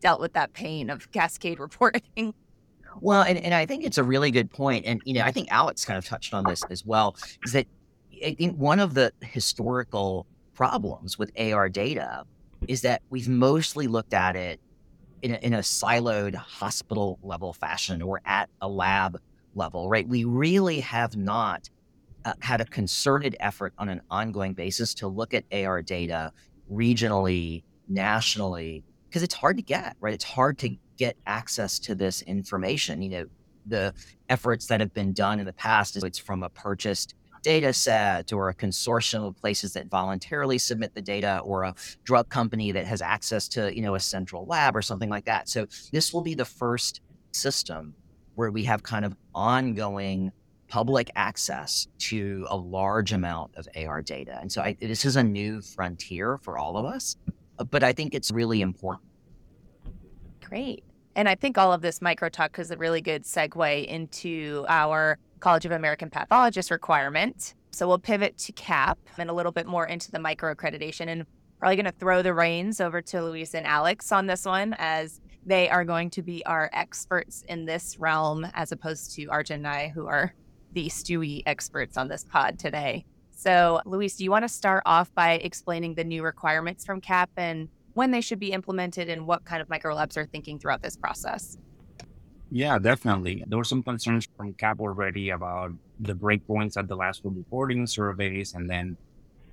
dealt 0.00 0.20
with 0.20 0.32
that 0.34 0.52
pain 0.52 0.90
of 0.90 1.10
cascade 1.12 1.60
reporting. 1.60 2.34
Well, 3.00 3.22
and, 3.22 3.38
and 3.38 3.54
I 3.54 3.66
think 3.66 3.84
it's 3.84 3.98
a 3.98 4.02
really 4.02 4.30
good 4.30 4.50
point. 4.50 4.84
And, 4.86 5.00
you 5.04 5.14
know, 5.14 5.22
I 5.22 5.30
think 5.30 5.48
Alex 5.50 5.84
kind 5.84 5.98
of 5.98 6.04
touched 6.04 6.34
on 6.34 6.44
this 6.44 6.64
as 6.70 6.84
well, 6.84 7.16
is 7.44 7.52
that 7.52 7.66
I 8.24 8.34
think 8.34 8.56
one 8.56 8.80
of 8.80 8.94
the 8.94 9.12
historical 9.22 10.26
problems 10.58 11.16
with 11.16 11.30
AR 11.38 11.68
data 11.68 12.24
is 12.66 12.80
that 12.80 13.00
we've 13.10 13.28
mostly 13.28 13.86
looked 13.86 14.12
at 14.12 14.34
it 14.34 14.58
in 15.22 15.34
a, 15.34 15.36
in 15.36 15.54
a 15.54 15.58
siloed 15.58 16.34
hospital 16.34 17.16
level 17.22 17.52
fashion 17.52 18.02
or 18.02 18.20
at 18.24 18.50
a 18.60 18.68
lab 18.68 19.20
level, 19.54 19.88
right? 19.88 20.08
We 20.08 20.24
really 20.24 20.80
have 20.80 21.16
not 21.16 21.70
uh, 22.24 22.32
had 22.40 22.60
a 22.60 22.64
concerted 22.64 23.36
effort 23.38 23.72
on 23.78 23.88
an 23.88 24.00
ongoing 24.10 24.52
basis 24.52 24.94
to 24.94 25.06
look 25.06 25.32
at 25.32 25.44
AR 25.52 25.80
data 25.80 26.32
regionally, 26.68 27.62
nationally, 27.88 28.82
because 29.08 29.22
it's 29.22 29.34
hard 29.34 29.58
to 29.58 29.62
get, 29.62 29.94
right? 30.00 30.12
It's 30.12 30.24
hard 30.24 30.58
to 30.58 30.76
get 30.96 31.16
access 31.24 31.78
to 31.78 31.94
this 31.94 32.22
information. 32.22 33.00
You 33.00 33.10
know, 33.10 33.26
the 33.64 33.94
efforts 34.28 34.66
that 34.66 34.80
have 34.80 34.92
been 34.92 35.12
done 35.12 35.38
in 35.38 35.46
the 35.46 35.52
past, 35.52 35.94
is 35.94 36.02
it's 36.02 36.18
from 36.18 36.42
a 36.42 36.48
purchased 36.48 37.14
data 37.42 37.72
set 37.72 38.32
or 38.32 38.48
a 38.48 38.54
consortium 38.54 39.26
of 39.26 39.36
places 39.36 39.72
that 39.72 39.88
voluntarily 39.88 40.58
submit 40.58 40.94
the 40.94 41.02
data 41.02 41.40
or 41.44 41.62
a 41.62 41.74
drug 42.04 42.28
company 42.28 42.72
that 42.72 42.86
has 42.86 43.02
access 43.02 43.48
to 43.48 43.74
you 43.74 43.82
know 43.82 43.94
a 43.94 44.00
central 44.00 44.46
lab 44.46 44.76
or 44.76 44.82
something 44.82 45.08
like 45.08 45.24
that 45.24 45.48
so 45.48 45.66
this 45.92 46.12
will 46.12 46.22
be 46.22 46.34
the 46.34 46.44
first 46.44 47.00
system 47.32 47.94
where 48.34 48.50
we 48.50 48.64
have 48.64 48.82
kind 48.82 49.04
of 49.04 49.16
ongoing 49.34 50.30
public 50.68 51.10
access 51.16 51.88
to 51.98 52.46
a 52.50 52.56
large 52.56 53.12
amount 53.12 53.56
of 53.56 53.66
AR 53.74 54.02
data. 54.02 54.38
And 54.40 54.52
so 54.52 54.62
I, 54.62 54.76
this 54.80 55.04
is 55.04 55.16
a 55.16 55.22
new 55.22 55.60
frontier 55.60 56.38
for 56.42 56.58
all 56.58 56.76
of 56.76 56.84
us, 56.84 57.16
but 57.70 57.82
I 57.82 57.92
think 57.92 58.14
it's 58.14 58.30
really 58.30 58.60
important. 58.60 59.08
Great. 60.44 60.84
And 61.16 61.28
I 61.28 61.34
think 61.34 61.58
all 61.58 61.72
of 61.72 61.82
this 61.82 62.00
micro 62.00 62.28
talk 62.28 62.58
is 62.58 62.70
a 62.70 62.76
really 62.76 63.00
good 63.00 63.24
segue 63.24 63.86
into 63.86 64.64
our 64.68 65.18
College 65.38 65.64
of 65.64 65.72
American 65.72 66.10
Pathologists 66.10 66.70
requirement. 66.70 67.54
So 67.70 67.86
we'll 67.86 67.98
pivot 67.98 68.38
to 68.38 68.52
CAP 68.52 68.98
and 69.18 69.30
a 69.30 69.32
little 69.32 69.52
bit 69.52 69.66
more 69.66 69.86
into 69.86 70.10
the 70.10 70.18
micro 70.18 70.54
accreditation 70.54 71.08
and 71.08 71.26
probably 71.58 71.76
going 71.76 71.86
to 71.86 71.92
throw 71.92 72.22
the 72.22 72.34
reins 72.34 72.80
over 72.80 73.02
to 73.02 73.22
Luis 73.22 73.54
and 73.54 73.66
Alex 73.66 74.12
on 74.12 74.26
this 74.26 74.44
one 74.44 74.74
as 74.78 75.20
they 75.44 75.68
are 75.68 75.84
going 75.84 76.10
to 76.10 76.22
be 76.22 76.44
our 76.46 76.70
experts 76.72 77.44
in 77.48 77.64
this 77.64 77.98
realm 77.98 78.46
as 78.54 78.72
opposed 78.72 79.14
to 79.14 79.26
Arjun 79.26 79.58
and 79.58 79.68
I, 79.68 79.88
who 79.88 80.06
are 80.06 80.34
the 80.72 80.88
Stewie 80.88 81.42
experts 81.46 81.96
on 81.96 82.08
this 82.08 82.24
pod 82.24 82.58
today. 82.58 83.04
So, 83.30 83.80
Luis, 83.86 84.16
do 84.16 84.24
you 84.24 84.30
want 84.30 84.44
to 84.44 84.48
start 84.48 84.82
off 84.84 85.14
by 85.14 85.34
explaining 85.34 85.94
the 85.94 86.04
new 86.04 86.22
requirements 86.22 86.84
from 86.84 87.00
CAP 87.00 87.30
and 87.36 87.68
when 87.94 88.10
they 88.10 88.20
should 88.20 88.38
be 88.38 88.52
implemented 88.52 89.08
and 89.08 89.26
what 89.26 89.44
kind 89.44 89.62
of 89.62 89.68
microlabs 89.68 90.16
are 90.16 90.26
thinking 90.26 90.58
throughout 90.58 90.82
this 90.82 90.96
process? 90.96 91.56
Yeah, 92.50 92.78
definitely. 92.78 93.44
There 93.46 93.58
were 93.58 93.64
some 93.64 93.82
concerns 93.82 94.26
from 94.36 94.54
CAP 94.54 94.80
already 94.80 95.30
about 95.30 95.72
the 96.00 96.14
breakpoints 96.14 96.78
at 96.78 96.88
the 96.88 96.96
last 96.96 97.20
reporting 97.24 97.86
surveys, 97.86 98.54
and 98.54 98.68
then 98.70 98.96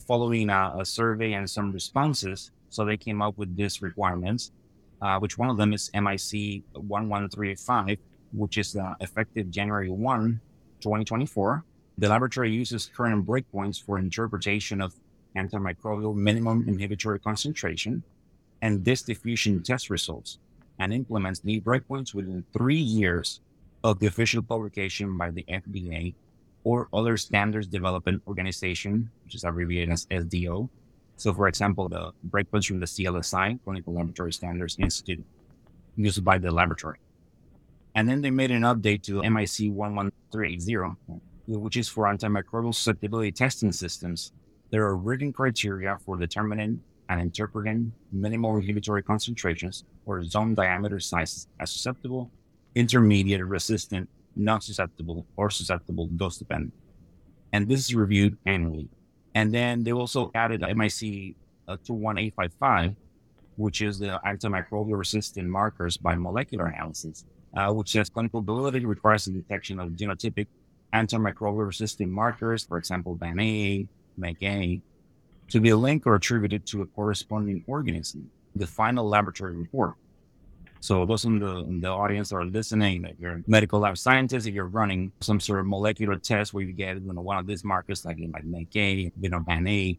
following 0.08 0.50
a, 0.50 0.76
a, 0.80 0.86
survey 0.86 1.34
and 1.34 1.50
some 1.50 1.74
responses, 1.74 2.52
so 2.70 2.86
they 2.86 2.96
came 2.96 3.22
up 3.22 3.38
with 3.38 3.54
these 3.56 3.82
requirements, 3.82 4.52
uh, 5.02 5.20
which 5.20 5.38
one 5.38 5.50
of 5.50 5.58
them 5.58 5.74
is 5.74 5.92
MIC 5.94 6.64
11385, 6.74 7.98
which 8.32 8.58
is 8.58 8.78
uh, 8.78 8.94
effective 9.02 9.52
January 9.52 9.90
1, 9.90 10.40
2024. 10.80 11.66
The 11.98 12.08
laboratory 12.08 12.52
uses 12.52 12.90
current 12.96 13.26
breakpoints 13.26 13.84
for 13.84 14.00
interpretation 14.00 14.80
of 14.80 14.94
antimicrobial 15.36 16.16
minimum 16.16 16.64
inhibitory 16.66 17.20
concentration 17.20 18.04
and 18.62 18.86
disk 18.86 19.06
diffusion 19.06 19.62
test 19.64 19.90
results 19.90 20.40
and 20.80 20.94
implements 20.94 21.44
new 21.44 21.62
breakpoints 21.62 22.14
within 22.14 22.44
three 22.54 22.76
years 22.76 23.42
of 23.84 24.00
the 24.00 24.08
official 24.08 24.42
publication 24.42 25.18
by 25.18 25.32
the 25.32 25.44
FDA 25.44 26.16
or 26.64 26.90
other 26.92 27.18
standards 27.18 27.68
development 27.68 28.22
organization, 28.28 29.10
which 29.24 29.36
is 29.36 29.44
abbreviated 29.44 29.92
as 29.92 30.06
SDO. 30.08 30.68
So, 31.18 31.34
for 31.34 31.48
example, 31.48 31.88
the 31.88 32.12
breakpoints 32.30 32.68
from 32.68 32.80
the 32.80 32.88
CLSI, 32.88 33.60
Clinical 33.64 33.94
Laboratory 33.94 34.34
Standards 34.34 34.78
Institute, 34.80 35.24
used 35.96 36.24
by 36.26 36.38
the 36.38 36.52
laboratory. 36.52 36.98
And 37.94 38.10
then 38.10 38.22
they 38.22 38.32
made 38.32 38.52
an 38.52 38.64
update 38.64 39.04
to 39.04 39.22
MIC 39.22 39.72
11380, 39.72 40.98
which 41.48 41.78
is 41.78 41.88
for 41.88 42.06
antimicrobial 42.06 42.74
susceptibility 42.74 43.32
testing 43.32 43.72
systems. 43.72 44.34
There 44.72 44.84
are 44.84 44.98
written 44.98 45.32
criteria 45.32 45.98
for 46.06 46.18
determining 46.18 46.82
and 47.08 47.22
interpreting 47.22 47.94
minimal 48.12 48.58
inhibitory 48.58 49.04
concentrations 49.04 49.86
or 50.06 50.24
zone 50.24 50.56
diameter 50.56 51.00
sizes 51.00 51.48
as 51.60 51.72
susceptible, 51.72 52.32
intermediate, 52.76 53.46
resistant, 53.46 54.10
non 54.36 54.62
susceptible, 54.62 55.26
or 55.38 55.50
susceptible 55.50 56.08
dose 56.08 56.38
dependent. 56.38 56.74
And 57.54 57.68
this 57.68 57.80
is 57.80 57.96
reviewed 57.96 58.38
annually. 58.46 58.90
And 59.34 59.54
then 59.54 59.84
they 59.84 59.92
also 59.92 60.32
added 60.36 60.62
MIC 60.62 61.36
uh, 61.68 61.78
21855, 61.84 62.96
which 63.58 63.82
is 63.82 64.00
the 64.00 64.20
antimicrobial 64.26 64.98
resistant 64.98 65.48
markers 65.48 65.98
by 65.98 66.16
molecular 66.16 66.68
analysis, 66.68 67.26
uh, 67.56 67.72
which 67.72 67.92
says 67.92 68.10
clinical 68.10 68.42
validity 68.42 68.86
requires 68.86 69.26
the 69.26 69.32
detection 69.32 69.80
of 69.80 69.90
genotypic 69.92 70.48
antimicrobial 70.94 71.68
resistant 71.68 72.12
markers, 72.12 72.66
for 72.66 72.78
example, 72.78 73.16
vanA, 73.16 73.86
mecA, 74.20 74.82
to 75.50 75.60
be 75.60 75.74
linked 75.74 76.08
or 76.08 76.16
attributed 76.16 76.66
to 76.66 76.82
a 76.82 76.86
corresponding 76.88 77.64
organism, 77.68 78.30
the 78.56 78.68
final 78.68 79.08
laboratory 79.08 79.56
report. 79.56 79.96
So 80.80 81.06
those 81.06 81.26
in 81.26 81.40
the, 81.40 81.58
in 81.58 81.82
the 81.82 81.90
audience 81.90 82.32
are 82.32 82.46
listening, 82.46 83.06
if 83.06 83.20
you're 83.20 83.34
a 83.34 83.44
medical 83.48 83.80
lab 83.80 83.98
scientist, 83.98 84.46
if 84.48 84.54
you're 84.54 84.68
running 84.68 85.12
some 85.20 85.40
sort 85.40 85.60
of 85.60 85.66
molecular 85.66 86.16
test 86.18 86.54
where 86.54 86.64
you 86.64 86.74
get 86.74 87.02
you 87.02 87.12
know, 87.12 87.22
one 87.22 87.38
of 87.38 87.48
these 87.48 87.64
markers 87.64 88.06
like, 88.06 88.18
like 88.32 88.46
mecA, 88.46 89.12
you 89.20 89.30
know, 89.30 89.40
vanA. 89.40 89.94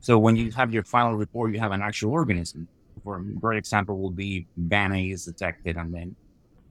So 0.00 0.18
when 0.18 0.36
you 0.36 0.50
have 0.52 0.74
your 0.74 0.84
final 0.84 1.14
report, 1.14 1.54
you 1.54 1.60
have 1.60 1.72
an 1.72 1.80
actual 1.80 2.12
organism. 2.12 2.68
For 3.02 3.16
a 3.16 3.22
great 3.22 3.58
example 3.58 3.98
will 3.98 4.10
be 4.10 4.46
vanA 4.58 4.98
is 4.98 5.24
detected 5.24 5.76
and 5.76 5.94
then 5.94 6.14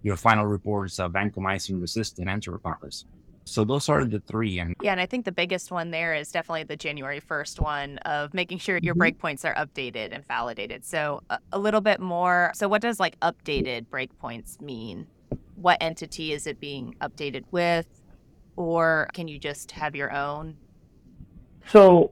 your 0.03 0.15
final 0.15 0.45
report 0.45 0.91
is 0.91 0.99
a 0.99 1.09
vancomycin 1.09 1.81
resistant 1.81 2.27
enterococcus. 2.27 3.05
So 3.49 3.63
those 3.63 3.89
are 3.89 4.05
the 4.05 4.19
three. 4.19 4.59
And 4.59 4.75
yeah, 4.81 4.91
and 4.91 5.01
I 5.01 5.05
think 5.05 5.25
the 5.25 5.31
biggest 5.31 5.71
one 5.71 5.91
there 5.91 6.13
is 6.13 6.31
definitely 6.31 6.63
the 6.63 6.77
January 6.77 7.19
1st 7.19 7.59
one 7.59 7.97
of 7.99 8.33
making 8.33 8.59
sure 8.59 8.77
your 8.81 8.95
mm-hmm. 8.95 9.25
breakpoints 9.25 9.43
are 9.43 9.55
updated 9.55 10.13
and 10.13 10.25
validated. 10.27 10.85
So 10.85 11.23
a, 11.29 11.39
a 11.53 11.59
little 11.59 11.81
bit 11.81 11.99
more. 11.99 12.51
So 12.53 12.67
what 12.67 12.81
does 12.81 12.99
like 12.99 13.19
updated 13.21 13.87
breakpoints 13.87 14.61
mean? 14.61 15.07
What 15.55 15.77
entity 15.81 16.31
is 16.33 16.47
it 16.47 16.59
being 16.59 16.95
updated 17.01 17.43
with? 17.51 17.87
Or 18.55 19.09
can 19.13 19.27
you 19.27 19.39
just 19.39 19.71
have 19.71 19.95
your 19.95 20.13
own? 20.13 20.55
So 21.67 22.11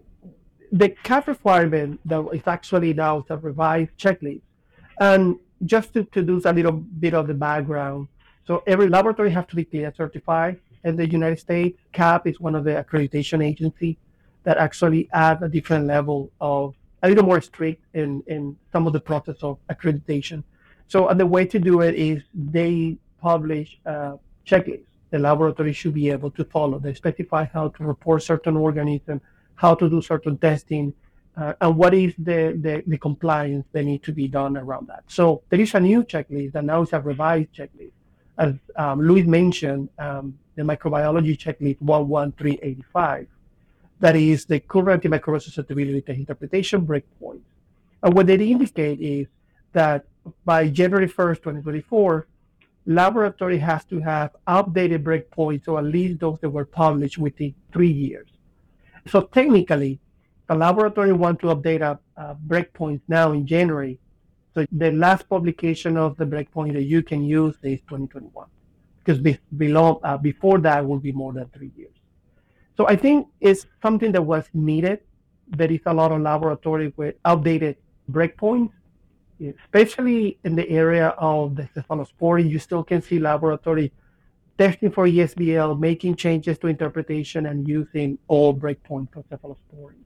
the 0.72 0.90
CAP 1.04 1.28
requirement 1.28 2.00
that 2.06 2.28
is 2.34 2.44
actually 2.48 2.94
now 2.94 3.26
a 3.30 3.38
revised 3.38 3.92
checklist. 3.98 4.42
And 5.00 5.38
just 5.66 5.94
to, 5.94 6.04
to 6.04 6.22
do 6.24 6.42
a 6.44 6.54
little 6.54 6.72
bit 6.72 7.14
of 7.14 7.28
the 7.28 7.34
background, 7.34 8.08
so 8.46 8.64
every 8.66 8.88
laboratory 8.88 9.30
has 9.32 9.46
to 9.48 9.56
be 9.56 9.66
CLIA 9.66 9.94
certified 9.96 10.60
in 10.88 10.96
the 10.96 11.08
United 11.08 11.40
States. 11.40 11.78
CAP 11.92 12.28
is 12.28 12.40
one 12.40 12.56
of 12.56 12.64
the 12.64 12.76
accreditation 12.84 13.44
agencies 13.44 13.98
that 14.44 14.58
actually 14.58 15.10
add 15.12 15.44
a 15.44 15.50
different 15.50 15.86
level 15.86 16.32
of 16.40 16.74
a 17.04 17.10
little 17.10 17.26
more 17.26 17.42
strict 17.42 17.84
in, 17.94 18.24
in 18.28 18.58
some 18.72 18.88
of 18.88 18.94
the 18.94 19.00
process 19.00 19.36
of 19.42 19.58
accreditation. 19.70 20.44
So 20.88 21.14
the 21.14 21.26
way 21.26 21.46
to 21.46 21.60
do 21.60 21.82
it 21.82 21.96
is 21.96 22.24
they 22.34 22.98
publish 23.22 23.78
a 23.86 24.18
checklist. 24.48 24.86
The 25.10 25.20
laboratory 25.20 25.74
should 25.74 25.94
be 25.94 26.10
able 26.10 26.32
to 26.32 26.44
follow. 26.46 26.80
They 26.80 26.94
specify 26.94 27.44
how 27.46 27.68
to 27.70 27.84
report 27.84 28.24
certain 28.24 28.56
organisms, 28.56 29.22
how 29.56 29.76
to 29.76 29.90
do 29.90 30.02
certain 30.02 30.38
testing, 30.38 30.94
uh, 31.36 31.54
and 31.62 31.78
what 31.78 31.94
is 31.94 32.14
the, 32.18 32.58
the, 32.66 32.84
the, 32.88 32.98
compliance 32.98 33.66
that 33.72 33.84
need 33.84 34.02
to 34.04 34.12
be 34.12 34.28
done 34.28 34.58
around 34.58 34.88
that. 34.88 35.04
So 35.08 35.44
there 35.50 35.62
is 35.62 35.74
a 35.76 35.80
new 35.80 36.04
checklist, 36.04 36.56
and 36.56 36.66
now 36.68 36.82
it's 36.82 36.94
a 36.94 37.00
revised 37.00 37.54
checklist. 37.54 37.92
As 38.38 38.56
um, 38.76 39.02
Luis 39.02 39.28
mentioned, 39.28 39.90
um, 40.00 40.38
the 40.58 40.64
microbiology 40.64 41.38
checkmate 41.40 41.80
11385 41.80 43.28
that 44.00 44.16
is 44.16 44.46
the 44.46 44.60
current 44.60 45.04
antimicrobial 45.04 45.42
susceptibility 45.42 46.02
test 46.02 46.20
interpretation 46.20 46.86
breakpoint. 46.86 47.42
And 48.04 48.14
what 48.14 48.28
they 48.28 48.36
indicate 48.36 49.00
is 49.02 49.28
that 49.74 50.06
by 50.46 50.68
January 50.70 51.08
1st, 51.08 51.38
2024, 51.38 52.28
laboratory 52.86 53.58
has 53.58 53.84
to 53.86 54.00
have 54.00 54.36
updated 54.48 55.04
breakpoints 55.04 55.68
or 55.68 55.80
at 55.80 55.86
least 55.86 56.20
those 56.20 56.40
that 56.40 56.50
were 56.50 56.66
published 56.66 57.18
within 57.18 57.54
three 57.74 57.92
years. 57.92 58.30
So 59.08 59.22
technically, 59.22 60.00
the 60.48 60.56
laboratory 60.56 61.12
want 61.12 61.40
to 61.40 61.48
update 61.48 61.82
a, 61.82 62.00
a 62.16 62.36
breakpoint 62.36 63.02
now 63.08 63.32
in 63.32 63.48
January. 63.48 64.00
So 64.54 64.66
the 64.72 64.92
last 64.92 65.28
publication 65.28 65.98
of 65.98 66.18
the 66.18 66.26
breakpoint 66.26 66.74
that 66.74 66.84
you 66.84 67.02
can 67.04 67.24
use 67.24 67.56
is 67.64 67.80
2021, 67.82 68.48
because 69.08 69.22
be, 69.22 69.40
below, 69.56 70.02
uh, 70.04 70.18
before 70.18 70.60
that 70.60 70.86
will 70.86 71.00
be 71.00 71.14
more 71.14 71.32
than 71.32 71.48
three 71.56 71.72
years. 71.78 71.96
So 72.76 72.88
I 72.88 72.98
think 72.98 73.28
it's 73.40 73.66
something 73.82 74.12
that 74.12 74.22
was 74.22 74.46
needed. 74.54 75.00
There 75.48 75.72
is 75.72 75.80
a 75.86 75.94
lot 75.94 76.12
of 76.12 76.20
laboratory 76.22 76.94
with 76.98 77.16
outdated 77.24 77.78
breakpoints, 78.12 78.74
especially 79.64 80.38
in 80.44 80.56
the 80.56 80.70
area 80.70 81.08
of 81.18 81.56
the 81.56 81.64
cephalosporin. 81.74 82.50
You 82.50 82.60
still 82.60 82.84
can 82.84 83.02
see 83.02 83.18
laboratory 83.18 83.94
testing 84.58 84.92
for 84.92 85.08
ESBL, 85.08 85.80
making 85.80 86.18
changes 86.18 86.58
to 86.60 86.68
interpretation, 86.68 87.46
and 87.46 87.66
using 87.66 88.18
all 88.28 88.54
breakpoints 88.54 89.14
for 89.14 89.24
cephalosporin. 89.32 90.02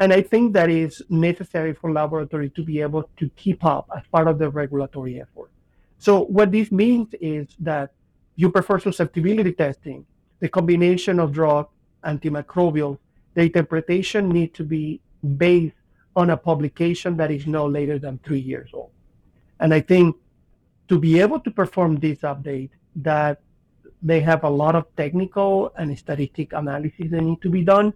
And 0.00 0.12
I 0.12 0.20
think 0.20 0.52
that 0.54 0.68
is 0.68 1.00
necessary 1.08 1.74
for 1.74 1.92
laboratory 1.92 2.50
to 2.50 2.64
be 2.64 2.80
able 2.80 3.08
to 3.18 3.30
keep 3.36 3.64
up 3.64 3.88
as 3.96 4.02
part 4.10 4.26
of 4.26 4.40
the 4.40 4.50
regulatory 4.50 5.20
effort. 5.20 5.52
So 5.98 6.24
what 6.24 6.50
this 6.50 6.72
means 6.72 7.14
is 7.20 7.46
that 7.60 7.92
you 8.36 8.50
prefer 8.50 8.78
susceptibility 8.78 9.52
testing, 9.52 10.04
the 10.40 10.48
combination 10.48 11.20
of 11.20 11.32
drug 11.32 11.68
antimicrobial, 12.04 12.98
the 13.34 13.42
interpretation 13.42 14.28
need 14.28 14.54
to 14.54 14.64
be 14.64 15.00
based 15.36 15.76
on 16.16 16.30
a 16.30 16.36
publication 16.36 17.16
that 17.16 17.30
is 17.30 17.46
no 17.46 17.66
later 17.66 17.98
than 17.98 18.18
three 18.24 18.40
years 18.40 18.70
old. 18.72 18.90
And 19.60 19.72
I 19.72 19.80
think 19.80 20.16
to 20.88 20.98
be 20.98 21.20
able 21.20 21.40
to 21.40 21.50
perform 21.50 21.96
this 21.96 22.18
update, 22.20 22.70
that 22.96 23.40
they 24.02 24.20
have 24.20 24.44
a 24.44 24.50
lot 24.50 24.74
of 24.74 24.84
technical 24.96 25.72
and 25.78 25.96
statistic 25.96 26.52
analysis 26.52 27.10
that 27.10 27.22
need 27.22 27.40
to 27.40 27.48
be 27.48 27.62
done, 27.62 27.94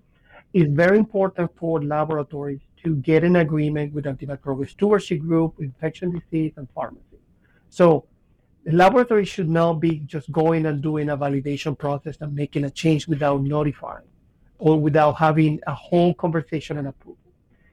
is 0.55 0.69
very 0.69 0.97
important 0.97 1.51
for 1.57 1.83
laboratories 1.83 2.61
to 2.83 2.97
get 2.97 3.25
an 3.25 3.37
agreement 3.37 3.93
with 3.93 4.05
antimicrobial 4.05 4.69
stewardship 4.69 5.21
group, 5.21 5.55
infection 5.59 6.13
disease, 6.13 6.53
and 6.57 6.69
pharmacy. 6.75 7.19
So 7.69 8.07
the 8.67 8.73
laboratory 8.73 9.25
should 9.25 9.49
not 9.49 9.75
be 9.75 10.01
just 10.07 10.31
going 10.33 10.67
and 10.67 10.83
doing 10.83 11.09
a 11.11 11.17
validation 11.17 11.79
process 11.79 12.17
and 12.21 12.35
making 12.35 12.65
a 12.65 12.71
change 12.71 13.07
without 13.07 13.41
notifying 13.41 14.09
or 14.59 14.81
without 14.81 15.13
having 15.13 15.61
a 15.69 15.75
whole 15.75 16.13
conversation 16.15 16.77
and 16.77 16.89
approval. 16.89 17.17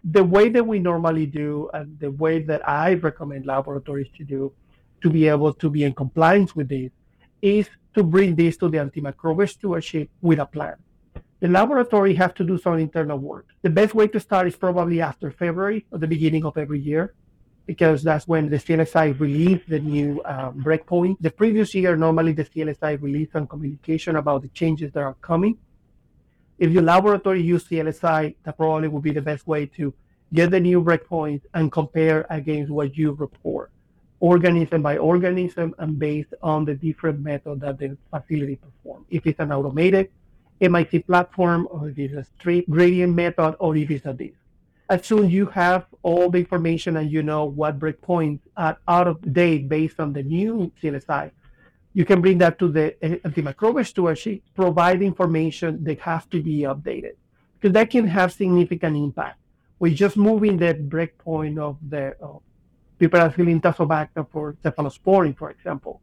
The 0.04 0.24
way 0.24 0.50
that 0.50 0.68
we 0.68 0.78
normally 0.78 1.26
do 1.26 1.68
and 1.74 2.00
the 2.00 2.12
way 2.12 2.44
that 2.44 2.70
I 2.70 2.94
recommend 2.94 3.48
laboratories 3.48 4.10
to 4.18 4.24
do 4.24 4.54
to 5.02 5.10
be 5.10 5.28
able 5.28 5.52
to 5.54 5.68
be 5.68 5.84
in 5.84 5.94
compliance 5.94 6.56
with 6.56 6.70
this 6.70 6.92
is 7.42 7.68
to 7.96 8.04
bring 8.04 8.36
this 8.36 8.56
to 8.58 8.70
the 8.70 8.78
antimicrobial 8.78 9.50
stewardship 9.50 10.12
with 10.22 10.38
a 10.38 10.46
plan. 10.46 10.76
The 11.40 11.48
laboratory 11.48 12.14
has 12.16 12.34
to 12.34 12.44
do 12.44 12.60
some 12.60 12.78
internal 12.78 13.18
work. 13.18 13.48
The 13.64 13.72
best 13.72 13.96
way 13.96 14.08
to 14.10 14.20
start 14.20 14.46
is 14.46 14.56
probably 14.56 15.02
after 15.02 15.32
February 15.32 15.88
or 15.90 15.98
the 15.98 16.08
beginning 16.08 16.46
of 16.46 16.56
every 16.56 16.80
year 16.80 17.16
because 17.66 18.04
that's 18.04 18.28
when 18.28 18.50
the 18.50 18.58
CLSI 18.58 19.20
released 19.20 19.70
the 19.70 19.80
new 19.80 20.22
um, 20.26 20.62
breakpoint. 20.62 21.16
The 21.22 21.32
previous 21.32 21.74
year, 21.74 21.96
normally 21.96 22.34
the 22.34 22.44
CLSI 22.44 23.02
released 23.02 23.32
some 23.32 23.48
communication 23.48 24.18
about 24.18 24.42
the 24.42 24.50
changes 24.50 24.92
that 24.94 25.02
are 25.02 25.16
coming. 25.22 25.58
If 26.60 26.72
your 26.72 26.84
laboratory 26.84 27.42
use 27.42 27.66
CLSI, 27.66 28.36
that 28.44 28.58
probably 28.58 28.90
would 28.90 29.04
be 29.04 29.12
the 29.12 29.22
best 29.22 29.48
way 29.48 29.66
to 29.78 29.94
get 30.34 30.52
the 30.52 30.60
new 30.60 30.82
breakpoint 30.84 31.42
and 31.54 31.72
compare 31.72 32.26
against 32.30 32.72
what 32.72 32.98
you 32.98 33.12
report, 33.12 33.72
organism 34.20 34.82
by 34.82 34.98
organism 34.98 35.74
and 35.80 35.98
based 35.98 36.34
on 36.42 36.66
the 36.66 36.76
different 36.76 37.22
method 37.22 37.62
that 37.62 37.78
the 37.78 37.98
facility 38.10 38.58
performs. 38.58 39.06
If 39.10 39.26
it's 39.26 39.40
an 39.40 39.52
automated 39.52 40.12
MIC 40.60 41.08
platform, 41.08 41.68
or 41.72 41.90
if 41.90 41.98
it's 41.98 42.14
a 42.14 42.24
strip 42.24 42.70
gradient 42.70 43.16
method, 43.16 43.56
or 43.60 43.76
if 43.76 43.90
it's 43.90 44.06
a 44.06 44.14
disk 44.14 44.43
as 44.94 45.08
soon 45.08 45.28
you 45.28 45.48
have 45.48 45.88
all 46.04 46.30
the 46.30 46.38
information 46.38 46.98
and 46.98 47.12
you 47.12 47.24
know 47.24 47.46
what 47.46 47.80
breakpoints 47.80 48.42
are 48.56 48.78
out 48.88 49.08
of 49.08 49.34
date 49.34 49.68
based 49.68 50.00
on 50.00 50.14
the 50.14 50.22
new 50.22 50.72
CLSI, 50.80 51.32
you 51.96 52.06
can 52.06 52.22
bring 52.22 52.38
that 52.38 52.60
to 52.60 52.68
the 52.68 52.96
antimicrobial 53.02 53.88
stewardship, 53.88 54.44
provide 54.54 55.02
information 55.02 55.84
that 55.84 56.00
has 56.02 56.26
to 56.28 56.44
be 56.44 56.60
updated 56.60 57.16
because 57.56 57.74
that 57.74 57.90
can 57.90 58.06
have 58.06 58.32
significant 58.32 58.96
impact. 58.96 59.40
We're 59.80 59.96
just 59.96 60.16
moving 60.16 60.58
the 60.58 60.76
breakpoint 60.76 61.58
of 61.58 61.78
the 61.90 62.16
uh, 62.22 62.38
piperacillin 63.00 63.62
tazobactam 63.62 64.28
for 64.30 64.54
cephalosporin, 64.64 65.36
for 65.36 65.50
example. 65.50 66.02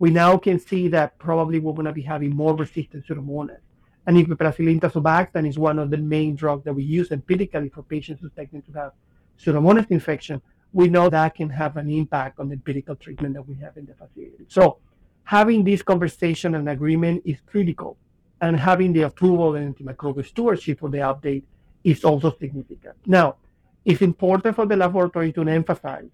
We 0.00 0.10
now 0.10 0.38
can 0.38 0.58
see 0.58 0.88
that 0.88 1.18
probably 1.18 1.60
we're 1.60 1.72
going 1.72 1.86
to 1.86 1.92
be 1.92 2.02
having 2.02 2.34
more 2.34 2.56
resistance 2.56 3.06
to 3.06 3.14
the 3.14 3.20
pseudomonas 3.20 3.60
and 4.06 4.18
if 4.18 4.26
ibuprofen 4.26 4.80
tazobactam 4.80 5.48
is 5.48 5.58
one 5.58 5.78
of 5.78 5.90
the 5.90 5.96
main 5.96 6.34
drugs 6.34 6.64
that 6.64 6.74
we 6.74 6.82
use 6.82 7.10
empirically 7.10 7.70
for 7.70 7.82
patients 7.82 8.20
suspected 8.20 8.64
to 8.66 8.72
have 8.72 8.92
Pseudomonas 9.38 9.90
infection. 9.90 10.40
We 10.72 10.88
know 10.88 11.08
that 11.08 11.34
can 11.34 11.48
have 11.50 11.76
an 11.76 11.88
impact 11.90 12.40
on 12.40 12.48
the 12.48 12.54
empirical 12.54 12.96
treatment 12.96 13.34
that 13.34 13.46
we 13.48 13.54
have 13.56 13.76
in 13.76 13.86
the 13.86 13.94
facility. 13.94 14.44
So 14.48 14.78
having 15.24 15.64
this 15.64 15.82
conversation 15.82 16.54
and 16.54 16.68
agreement 16.68 17.22
is 17.24 17.38
critical. 17.46 17.96
And 18.40 18.56
having 18.58 18.92
the 18.92 19.02
approval 19.02 19.54
and 19.54 19.74
antimicrobial 19.74 20.26
stewardship 20.26 20.80
for 20.80 20.90
the 20.90 20.98
update 20.98 21.44
is 21.82 22.04
also 22.04 22.36
significant. 22.38 22.96
Now, 23.06 23.36
it's 23.84 24.02
important 24.02 24.56
for 24.56 24.66
the 24.66 24.76
laboratory 24.76 25.32
to 25.32 25.42
emphasize 25.42 26.10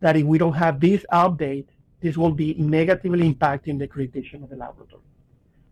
that 0.00 0.16
if 0.16 0.24
we 0.24 0.38
don't 0.38 0.54
have 0.54 0.80
this 0.80 1.04
update, 1.12 1.66
this 2.00 2.16
will 2.16 2.32
be 2.32 2.54
negatively 2.54 3.32
impacting 3.32 3.78
the 3.78 3.88
accreditation 3.88 4.42
of 4.44 4.50
the 4.50 4.56
laboratory. 4.56 5.02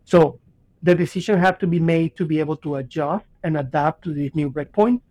So 0.03 0.39
the 0.83 0.95
decision 0.95 1.39
have 1.39 1.57
to 1.59 1.67
be 1.67 1.79
made 1.79 2.15
to 2.17 2.25
be 2.25 2.39
able 2.39 2.57
to 2.57 2.75
adjust 2.75 3.25
and 3.43 3.57
adapt 3.57 4.03
to 4.03 4.13
this 4.13 4.33
new 4.35 4.49
breakpoint 4.49 5.01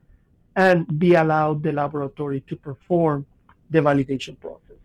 and 0.55 0.99
be 0.99 1.15
allowed 1.15 1.63
the 1.63 1.73
laboratory 1.73 2.41
to 2.43 2.57
perform 2.57 3.27
the 3.71 3.81
validation 3.81 4.39
process. 4.41 4.77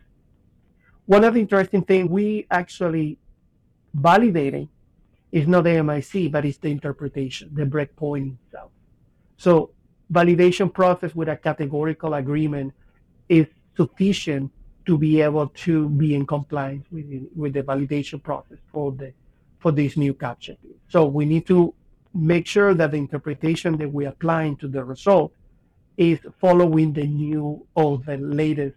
One 1.06 1.24
of 1.24 1.34
the 1.34 1.40
interesting 1.40 1.84
things 1.84 2.10
we 2.10 2.48
actually 2.50 3.18
validating 3.98 4.70
is 5.32 5.48
not 5.48 5.64
the 5.64 5.82
MIC, 5.82 6.32
but 6.32 6.46
it's 6.46 6.58
the 6.58 6.70
interpretation, 6.70 7.50
the 7.54 7.64
breakpoint 7.64 8.36
itself. 8.46 8.72
So 9.38 9.72
validation 10.12 10.74
process 10.74 11.16
with 11.16 11.30
a 11.30 11.38
categorical 11.38 12.16
agreement 12.16 12.74
is 13.30 13.48
sufficient 13.78 14.52
to 14.86 14.98
be 14.98 15.22
able 15.22 15.48
to 15.48 15.90
be 15.90 16.16
in 16.16 16.26
compliance 16.26 16.86
with, 16.92 17.06
with 17.36 17.54
the 17.54 17.64
validation 17.64 18.22
process 18.22 18.58
for 18.74 18.92
the 18.92 19.14
for 19.62 19.72
this 19.72 19.96
new 19.96 20.14
captcha. 20.14 20.58
So 20.90 21.06
we 21.06 21.26
need 21.26 21.46
to 21.48 21.74
make 22.14 22.46
sure 22.46 22.74
that 22.74 22.92
the 22.92 22.98
interpretation 22.98 23.78
that 23.78 23.92
we 23.92 24.06
apply 24.06 24.56
to 24.60 24.68
the 24.68 24.84
result 24.84 25.32
is 25.98 26.20
following 26.40 26.92
the 26.94 27.06
new 27.06 27.66
or 27.76 28.00
the 28.00 28.18
latest 28.18 28.76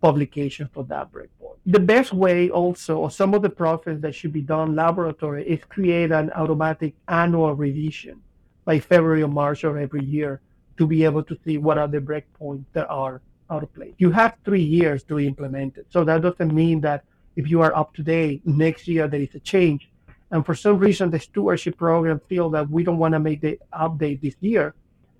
publication 0.00 0.68
for 0.72 0.84
that 0.84 1.12
breakpoint. 1.12 1.56
The 1.66 1.80
best 1.80 2.12
way 2.14 2.48
also, 2.48 2.98
or 2.98 3.10
some 3.10 3.34
of 3.34 3.42
the 3.42 3.50
process 3.50 4.00
that 4.00 4.14
should 4.14 4.32
be 4.32 4.40
done 4.40 4.74
laboratory 4.74 5.46
is 5.46 5.60
create 5.68 6.10
an 6.10 6.30
automatic 6.30 6.94
annual 7.08 7.54
revision 7.54 8.22
by 8.64 8.80
February 8.80 9.22
or 9.22 9.28
March 9.28 9.64
of 9.64 9.76
every 9.76 10.04
year 10.04 10.40
to 10.78 10.86
be 10.86 11.04
able 11.04 11.22
to 11.24 11.36
see 11.44 11.58
what 11.58 11.76
are 11.76 11.88
the 11.88 11.98
breakpoints 12.00 12.64
that 12.72 12.88
are 12.88 13.20
out 13.50 13.62
of 13.62 13.74
place. 13.74 13.92
You 13.98 14.10
have 14.12 14.36
three 14.44 14.62
years 14.62 15.02
to 15.04 15.18
implement 15.18 15.76
it. 15.76 15.86
So 15.90 16.04
that 16.04 16.22
doesn't 16.22 16.54
mean 16.54 16.80
that 16.82 17.04
if 17.36 17.50
you 17.50 17.60
are 17.60 17.76
up 17.76 17.92
to 17.94 18.02
date, 18.02 18.46
next 18.46 18.88
year 18.88 19.06
there 19.06 19.20
is 19.20 19.34
a 19.34 19.40
change, 19.40 19.89
and 20.30 20.44
for 20.46 20.54
some 20.54 20.78
reason 20.78 21.10
the 21.10 21.18
stewardship 21.18 21.76
program 21.76 22.20
feel 22.28 22.50
that 22.50 22.68
we 22.70 22.84
don't 22.84 22.98
want 22.98 23.14
to 23.14 23.20
make 23.20 23.40
the 23.40 23.58
update 23.72 24.20
this 24.20 24.36
year, 24.40 24.74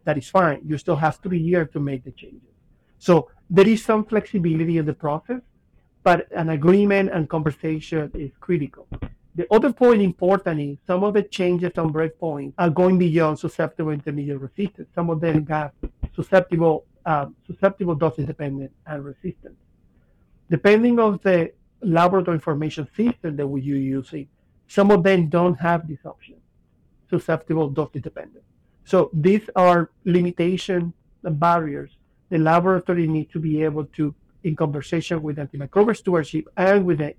that 0.04 0.16
is 0.16 0.28
fine. 0.28 0.61
You 0.64 0.78
still 0.78 0.96
have 0.96 1.16
three 1.16 1.38
years 1.38 1.68
to 1.72 1.80
make 1.80 2.04
the 2.04 2.12
changes. 2.12 2.54
So 2.98 3.30
there 3.48 3.68
is 3.68 3.84
some 3.84 4.04
flexibility 4.04 4.78
in 4.78 4.86
the 4.86 4.94
process, 4.94 5.40
but 6.02 6.30
an 6.32 6.50
agreement 6.50 7.11
and 7.12 7.28
conversation 7.28 8.11
is 8.14 8.30
critical. 8.40 8.86
The 9.34 9.46
other 9.52 9.72
point 9.72 10.02
important 10.02 10.61
is 10.61 10.78
some 10.86 11.04
of 11.04 11.14
the 11.14 11.22
changes 11.22 11.72
on 11.78 11.92
breakpoint 11.92 12.52
are 12.58 12.70
going 12.70 12.98
beyond 12.98 13.38
susceptible 13.38 13.90
intermediate 13.90 14.40
resistance. 14.40 14.88
Some 14.94 15.08
of 15.11 15.20
them 15.20 15.46
have 15.46 15.72
susceptible 16.14 16.84
uh, 17.06 17.26
susceptible, 17.46 17.94
dose 17.94 18.16
dependent, 18.16 18.70
and 18.86 19.04
resistant. 19.04 19.56
Depending 20.50 20.98
on 20.98 21.18
the 21.22 21.52
laboratory 21.82 22.34
information 22.34 22.86
system 22.96 23.36
that 23.36 23.46
you're 23.46 23.76
using, 23.76 24.28
some 24.70 24.90
of 24.90 25.02
them 25.02 25.28
don't 25.28 25.58
have 25.58 25.88
this 25.88 25.98
option, 26.04 26.36
susceptible, 27.08 27.68
dose 27.68 27.90
dependent. 27.92 28.44
So 28.84 29.10
these 29.12 29.44
are 29.56 29.90
limitation 30.04 30.92
barriers 31.22 31.90
the 32.30 32.38
laboratory 32.38 33.06
needs 33.06 33.32
to 33.32 33.40
be 33.40 33.62
able 33.62 33.84
to, 33.84 34.14
in 34.44 34.56
conversation 34.56 35.20
with 35.22 35.36
antimicrobial 35.36 35.96
stewardship 35.96 36.46
and 36.56 36.86
with 36.86 36.98
the, 36.98 37.14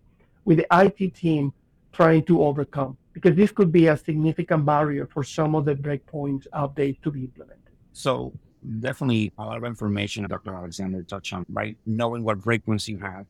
with 0.45 0.57
the 0.57 0.67
IT 0.71 1.13
team, 1.13 1.53
trying 1.91 2.23
to 2.23 2.41
overcome 2.41 2.97
because 3.13 3.35
this 3.35 3.51
could 3.51 3.71
be 3.71 3.87
a 3.87 3.97
significant 3.97 4.65
barrier 4.65 5.05
for 5.05 5.21
some 5.21 5.53
of 5.53 5.65
the 5.65 5.75
breakpoints 5.75 6.47
update 6.53 7.01
to 7.01 7.11
be 7.11 7.25
implemented. 7.25 7.73
So 7.91 8.31
definitely 8.79 9.33
a 9.37 9.43
lot 9.43 9.57
of 9.57 9.65
information 9.65 10.25
Dr. 10.25 10.55
Alexander 10.55 11.03
touched 11.03 11.33
on, 11.33 11.45
right? 11.49 11.75
Knowing 11.85 12.23
what 12.23 12.39
breakpoints 12.39 12.87
you 12.87 12.97
have 12.99 13.25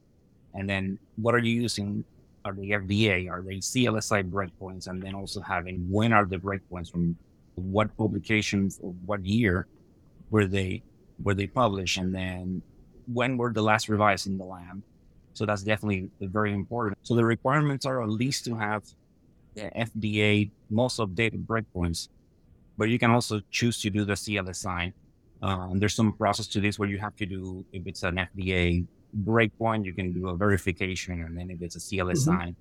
and 0.53 0.69
then 0.69 0.99
what 1.15 1.33
are 1.33 1.39
you 1.39 1.61
using? 1.63 2.05
Are 2.43 2.53
they 2.53 2.67
FDA? 2.67 3.29
Are 3.29 3.41
they 3.41 3.55
CLSI 3.55 4.29
breakpoints? 4.29 4.87
And 4.87 5.01
then 5.01 5.15
also 5.15 5.41
having 5.41 5.85
when 5.89 6.11
are 6.13 6.25
the 6.25 6.37
breakpoints 6.37 6.91
from 6.91 7.15
what 7.55 7.95
publications 7.97 8.79
what 9.05 9.23
year 9.25 9.67
were 10.29 10.47
they 10.47 10.83
were 11.23 11.35
they 11.35 11.47
published? 11.47 11.97
And 11.97 12.13
then 12.13 12.61
when 13.11 13.37
were 13.37 13.53
the 13.53 13.61
last 13.61 13.89
revised 13.89 14.27
in 14.27 14.37
the 14.37 14.45
lab? 14.45 14.81
So 15.33 15.45
that's 15.45 15.63
definitely 15.63 16.09
very 16.19 16.53
important. 16.53 16.97
So 17.03 17.15
the 17.15 17.25
requirements 17.25 17.85
are 17.85 18.01
at 18.01 18.09
least 18.09 18.45
to 18.45 18.55
have 18.55 18.83
the 19.55 19.69
FDA 19.75 20.51
most 20.69 20.99
updated 20.99 21.45
breakpoints, 21.45 22.09
but 22.77 22.89
you 22.89 22.99
can 22.99 23.11
also 23.11 23.41
choose 23.49 23.81
to 23.81 23.89
do 23.89 24.03
the 24.03 24.13
CLSI. 24.13 24.93
Um, 25.41 25.79
there's 25.79 25.95
some 25.95 26.13
process 26.13 26.47
to 26.47 26.61
this 26.61 26.77
where 26.77 26.89
you 26.89 26.99
have 26.99 27.15
to 27.17 27.25
do, 27.25 27.65
if 27.71 27.87
it's 27.87 28.03
an 28.03 28.15
FDA 28.15 28.85
breakpoint, 29.23 29.85
you 29.85 29.93
can 29.93 30.13
do 30.13 30.29
a 30.29 30.35
verification. 30.35 31.23
And 31.23 31.37
then 31.37 31.49
if 31.51 31.61
it's 31.61 31.75
a 31.75 31.79
CLSI, 31.79 32.27
mm-hmm. 32.27 32.51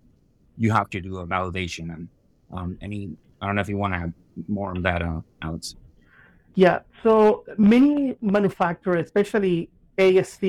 you 0.57 0.73
have 0.73 0.91
to 0.91 1.01
do 1.01 1.19
a 1.19 1.27
validation. 1.27 1.95
And 1.95 2.09
um, 2.53 2.79
any, 2.81 3.11
I 3.41 3.47
don't 3.47 3.57
know 3.57 3.63
if 3.63 3.69
you 3.69 3.77
want 3.77 3.95
to 3.95 4.01
add 4.01 4.13
more 4.49 4.71
on 4.71 4.83
that, 4.83 5.03
uh, 5.03 5.21
Alex. 5.43 5.77
Yeah. 6.55 6.81
So 7.03 7.45
many 7.57 8.17
manufacturers, 8.21 9.07
especially 9.07 9.71
AST 9.99 10.45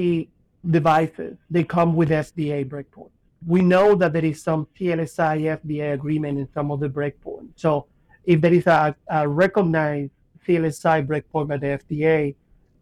devices, 0.70 1.38
they 1.50 1.64
come 1.64 1.96
with 1.96 2.10
FDA 2.10 2.68
breakpoints. 2.68 3.12
We 3.46 3.62
know 3.62 3.96
that 3.96 4.14
there 4.14 4.26
is 4.26 4.42
some 4.42 4.68
CLSI 4.80 5.60
FDA 5.60 5.94
agreement 5.94 6.38
in 6.38 6.48
some 6.54 6.70
of 6.72 6.80
the 6.80 6.90
breakpoints. 6.90 7.54
So 7.56 7.88
if 8.24 8.42
there 8.42 8.54
is 8.54 8.68
a, 8.68 8.96
a 9.08 9.28
recognized 9.28 10.12
CLSI 10.48 11.08
breakpoint 11.08 11.48
by 11.48 11.58
the 11.58 11.68
FDA, 11.68 12.36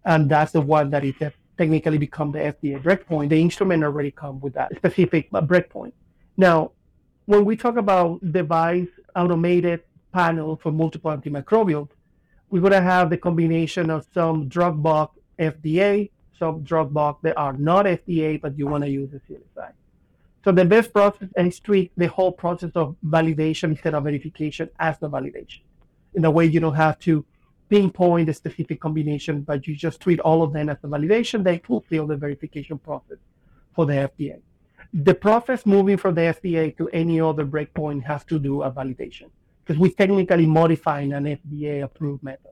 and 0.05 0.29
that's 0.29 0.51
the 0.51 0.61
one 0.61 0.89
that 0.89 1.03
is 1.03 1.15
technically 1.59 1.97
become 1.97 2.31
the 2.31 2.39
FDA 2.39 2.81
breakpoint, 2.81 3.27
the 3.29 3.39
instrument 3.39 3.83
already 3.83 4.11
come 4.11 4.39
with 4.39 4.53
that 4.53 4.73
specific 4.77 5.29
breakpoint. 5.31 5.91
Now, 6.37 6.71
when 7.25 7.43
we 7.43 7.57
talk 7.57 7.75
about 7.75 8.31
device 8.31 8.87
automated 9.13 9.81
panel 10.13 10.55
for 10.55 10.71
multiple 10.71 11.11
antimicrobials, 11.11 11.89
we're 12.49 12.61
going 12.61 12.71
to 12.71 12.81
have 12.81 13.09
the 13.09 13.17
combination 13.17 13.89
of 13.89 14.07
some 14.13 14.47
drug 14.47 14.81
bugs 14.81 15.11
FDA, 15.37 16.09
some 16.39 16.63
drug 16.63 16.93
bugs 16.93 17.19
that 17.23 17.37
are 17.37 17.53
not 17.53 17.85
FDA, 17.85 18.39
but 18.41 18.57
you 18.57 18.65
want 18.65 18.85
to 18.85 18.89
use 18.89 19.11
the 19.11 19.19
CLSI. 19.27 19.71
So 20.45 20.53
the 20.53 20.63
best 20.63 20.93
process 20.93 21.27
is 21.35 21.59
treat 21.59 21.91
the 21.97 22.07
whole 22.07 22.31
process 22.31 22.71
of 22.75 22.95
validation 23.05 23.71
instead 23.71 23.93
of 23.93 24.05
verification 24.05 24.69
as 24.79 24.97
the 24.99 25.09
validation. 25.09 25.59
In 26.13 26.23
a 26.23 26.31
way, 26.31 26.45
you 26.45 26.61
don't 26.61 26.75
have 26.75 26.97
to 26.99 27.25
pinpoint 27.69 28.29
a 28.29 28.33
specific 28.33 28.79
combination, 28.81 29.41
but 29.41 29.67
you 29.67 29.75
just 29.75 30.01
treat 30.01 30.19
all 30.19 30.41
of 30.43 30.53
them 30.53 30.69
as 30.69 30.77
a 30.83 30.87
validation. 30.87 31.43
They 31.43 31.59
fulfill 31.59 32.07
the 32.07 32.17
verification 32.17 32.77
process 32.79 33.17
for 33.73 33.85
the 33.85 33.93
FDA. 33.93 34.41
The 34.93 35.13
process 35.13 35.65
moving 35.65 35.97
from 35.97 36.15
the 36.15 36.21
FDA 36.21 36.75
to 36.77 36.89
any 36.89 37.21
other 37.21 37.45
breakpoint 37.45 38.03
has 38.05 38.23
to 38.25 38.39
do 38.39 38.63
a 38.63 38.71
validation 38.71 39.29
because 39.63 39.79
we're 39.79 39.91
technically 39.91 40.47
modifying 40.47 41.13
an 41.13 41.25
FDA 41.25 41.83
approved 41.83 42.23
method. 42.23 42.51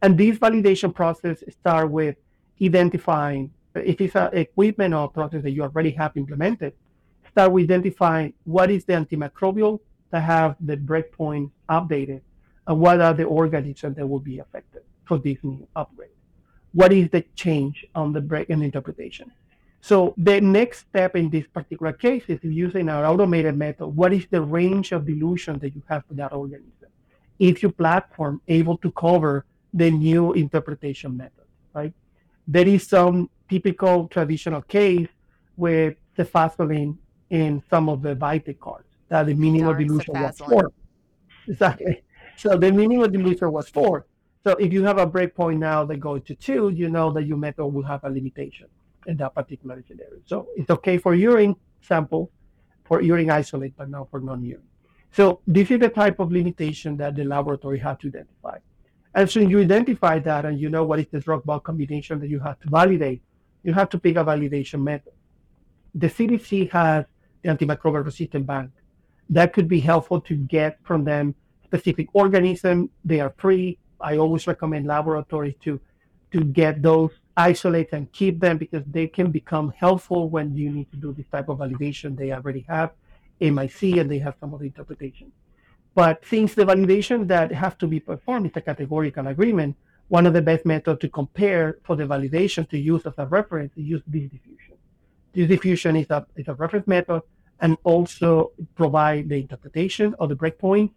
And 0.00 0.16
this 0.16 0.38
validation 0.38 0.94
process 0.94 1.44
start 1.50 1.90
with 1.90 2.16
identifying 2.62 3.50
if 3.74 4.00
it's 4.00 4.14
an 4.16 4.30
equipment 4.32 4.94
or 4.94 5.08
process 5.10 5.42
that 5.42 5.50
you 5.50 5.62
already 5.62 5.90
have 5.90 6.16
implemented, 6.16 6.72
start 7.30 7.52
with 7.52 7.64
identifying 7.64 8.32
what 8.44 8.70
is 8.70 8.84
the 8.84 8.94
antimicrobial 8.94 9.78
that 10.10 10.22
have 10.22 10.56
the 10.60 10.76
breakpoint 10.76 11.50
updated 11.68 12.22
and 12.68 12.78
what 12.78 13.00
are 13.00 13.14
the 13.14 13.24
organisms 13.24 13.96
that 13.96 14.06
will 14.06 14.20
be 14.20 14.38
affected 14.38 14.82
for 15.06 15.18
this 15.18 15.38
new 15.42 15.66
upgrade. 15.74 16.10
What 16.72 16.92
is 16.92 17.08
the 17.10 17.24
change 17.34 17.86
on 17.94 18.12
the 18.12 18.20
break 18.20 18.50
and 18.50 18.62
interpretation? 18.62 19.32
So 19.80 20.14
the 20.18 20.40
next 20.40 20.80
step 20.80 21.16
in 21.16 21.30
this 21.30 21.46
particular 21.46 21.94
case 21.94 22.24
is 22.28 22.38
using 22.42 22.90
our 22.90 23.06
automated 23.06 23.56
method. 23.56 23.88
What 23.88 24.12
is 24.12 24.26
the 24.30 24.42
range 24.42 24.92
of 24.92 25.06
dilution 25.06 25.58
that 25.60 25.74
you 25.74 25.82
have 25.88 26.04
for 26.06 26.14
that 26.14 26.32
organism? 26.32 26.90
Is 27.38 27.62
your 27.62 27.72
platform 27.72 28.42
able 28.48 28.76
to 28.78 28.90
cover 28.92 29.46
the 29.72 29.90
new 29.90 30.32
interpretation 30.34 31.16
method, 31.16 31.46
right? 31.72 31.94
There 32.46 32.68
is 32.68 32.86
some 32.86 33.30
typical 33.48 34.08
traditional 34.08 34.62
case 34.62 35.08
with 35.56 35.96
cefazolin 36.18 36.96
in 37.30 37.62
some 37.70 37.88
of 37.88 38.02
the 38.02 38.14
Vitek 38.14 38.58
cards 38.58 38.88
that 39.08 39.26
the 39.26 39.34
minimal 39.34 39.74
dilution 39.74 40.14
was 40.14 40.38
four. 40.38 40.72
Exactly. 41.46 42.02
So 42.38 42.56
the 42.56 42.70
minimal 42.70 43.08
dilution 43.08 43.50
was 43.50 43.68
four. 43.68 44.06
So 44.44 44.52
if 44.52 44.72
you 44.72 44.84
have 44.84 44.98
a 44.98 45.06
breakpoint 45.06 45.58
now 45.58 45.84
that 45.84 45.96
goes 45.96 46.22
to 46.26 46.36
two, 46.36 46.70
you 46.70 46.88
know 46.88 47.10
that 47.12 47.24
your 47.24 47.36
method 47.36 47.66
will 47.66 47.82
have 47.82 48.04
a 48.04 48.08
limitation 48.08 48.68
in 49.08 49.16
that 49.16 49.34
particular 49.34 49.82
scenario. 49.86 50.20
So 50.24 50.46
it's 50.56 50.70
okay 50.70 50.98
for 50.98 51.14
urine 51.14 51.56
sample, 51.80 52.30
for 52.84 53.02
urine 53.02 53.30
isolate, 53.30 53.76
but 53.76 53.90
not 53.90 54.08
for 54.10 54.20
non-urine. 54.20 54.62
So 55.10 55.40
this 55.48 55.70
is 55.72 55.80
the 55.80 55.88
type 55.88 56.20
of 56.20 56.30
limitation 56.30 56.96
that 56.98 57.16
the 57.16 57.24
laboratory 57.24 57.80
had 57.80 57.98
to 58.00 58.08
identify. 58.08 58.58
And 59.14 59.28
so 59.28 59.40
you 59.40 59.60
identify 59.60 60.20
that 60.20 60.44
and 60.44 60.60
you 60.60 60.68
know 60.68 60.84
what 60.84 61.00
is 61.00 61.06
the 61.10 61.18
drug 61.18 61.44
bug 61.44 61.64
combination 61.64 62.20
that 62.20 62.28
you 62.28 62.38
have 62.38 62.60
to 62.60 62.70
validate, 62.70 63.20
you 63.64 63.72
have 63.72 63.88
to 63.88 63.98
pick 63.98 64.16
a 64.16 64.24
validation 64.24 64.80
method. 64.82 65.12
The 65.94 66.08
CDC 66.08 66.70
has 66.70 67.04
the 67.42 67.48
antimicrobial 67.48 68.04
resistant 68.04 68.46
bank. 68.46 68.70
That 69.28 69.52
could 69.52 69.66
be 69.66 69.80
helpful 69.80 70.20
to 70.20 70.36
get 70.36 70.78
from 70.84 71.02
them 71.02 71.34
specific 71.68 72.08
organism. 72.12 72.90
They 73.04 73.20
are 73.20 73.34
free. 73.36 73.78
I 74.00 74.16
always 74.16 74.46
recommend 74.46 74.86
laboratories 74.86 75.56
to 75.64 75.80
to 76.32 76.44
get 76.44 76.82
those 76.82 77.12
isolate 77.36 77.90
and 77.92 78.12
keep 78.12 78.40
them 78.40 78.58
because 78.58 78.84
they 78.86 79.06
can 79.06 79.30
become 79.30 79.72
helpful 79.76 80.28
when 80.28 80.54
you 80.54 80.70
need 80.70 80.90
to 80.90 80.96
do 80.96 81.12
this 81.12 81.26
type 81.32 81.48
of 81.48 81.58
validation. 81.58 82.16
They 82.16 82.32
already 82.32 82.64
have 82.68 82.90
MIC 83.40 83.80
and 84.00 84.10
they 84.10 84.18
have 84.18 84.34
some 84.40 84.52
of 84.52 84.60
the 84.60 84.66
interpretation. 84.66 85.32
But 85.94 86.22
since 86.32 86.54
the 86.54 86.64
validation 86.64 87.26
that 87.28 87.50
have 87.52 87.78
to 87.78 87.86
be 87.86 88.00
performed 88.00 88.46
is 88.46 88.56
a 88.56 88.60
categorical 88.60 89.26
agreement, 89.26 89.76
one 90.08 90.26
of 90.26 90.32
the 90.32 90.42
best 90.42 90.64
methods 90.66 91.00
to 91.00 91.08
compare 91.08 91.78
for 91.84 91.96
the 91.96 92.04
validation 92.04 92.68
to 92.70 92.78
use 92.78 93.06
as 93.06 93.14
a 93.18 93.26
reference 93.26 93.72
is 93.76 93.84
use 93.84 94.02
disk 94.10 94.30
diffusion. 94.32 94.76
Disk 95.32 95.48
diffusion 95.48 95.96
is 95.96 96.10
a, 96.10 96.26
is 96.36 96.48
a 96.48 96.54
reference 96.54 96.86
method 96.86 97.22
and 97.60 97.76
also 97.84 98.52
provide 98.74 99.28
the 99.28 99.36
interpretation 99.36 100.14
of 100.18 100.28
the 100.28 100.36
breakpoint 100.36 100.90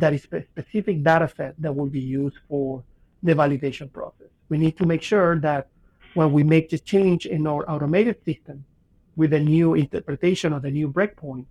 that 0.00 0.14
is 0.14 0.26
a 0.32 0.42
specific 0.42 1.02
data 1.02 1.30
set 1.36 1.54
that 1.58 1.74
will 1.74 1.86
be 1.86 2.00
used 2.00 2.36
for 2.48 2.82
the 3.22 3.34
validation 3.34 3.92
process. 3.92 4.28
We 4.48 4.58
need 4.58 4.76
to 4.78 4.86
make 4.86 5.02
sure 5.02 5.38
that 5.40 5.68
when 6.14 6.32
we 6.32 6.42
make 6.42 6.70
the 6.70 6.78
change 6.78 7.26
in 7.26 7.46
our 7.46 7.68
automated 7.70 8.24
system 8.24 8.64
with 9.16 9.32
a 9.32 9.40
new 9.40 9.74
interpretation 9.74 10.52
of 10.52 10.62
the 10.62 10.70
new 10.70 10.88
breakpoint, 10.88 11.46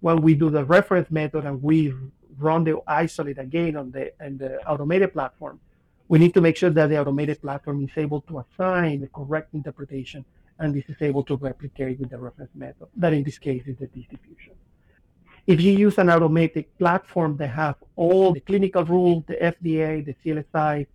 when 0.00 0.20
we 0.20 0.34
do 0.34 0.50
the 0.50 0.64
reference 0.64 1.10
method 1.10 1.44
and 1.44 1.62
we 1.62 1.92
run 2.38 2.64
the 2.64 2.78
isolate 2.86 3.38
again 3.38 3.76
on 3.76 3.90
the, 3.90 4.12
on 4.24 4.38
the 4.38 4.62
automated 4.66 5.12
platform, 5.12 5.60
we 6.08 6.18
need 6.18 6.34
to 6.34 6.40
make 6.40 6.56
sure 6.56 6.70
that 6.70 6.88
the 6.88 7.00
automated 7.00 7.40
platform 7.40 7.82
is 7.82 7.90
able 7.96 8.20
to 8.22 8.38
assign 8.38 9.00
the 9.00 9.08
correct 9.08 9.54
interpretation 9.54 10.24
and 10.58 10.74
this 10.74 10.84
is 10.88 10.96
able 11.00 11.22
to 11.24 11.36
replicate 11.36 11.98
with 11.98 12.10
the 12.10 12.18
reference 12.18 12.50
method. 12.54 12.88
That 12.96 13.12
in 13.12 13.22
this 13.24 13.38
case 13.38 13.64
is 13.66 13.76
the 13.78 13.86
distribution. 13.86 14.54
If 15.46 15.60
you 15.60 15.72
use 15.72 15.98
an 15.98 16.10
automated 16.10 16.66
platform 16.78 17.36
they 17.36 17.46
have 17.46 17.76
all 17.94 18.32
the 18.32 18.40
clinical 18.40 18.84
rules, 18.84 19.24
the 19.26 19.34
FDA, 19.34 20.04
the 20.04 20.14
CLSI, 20.24 20.86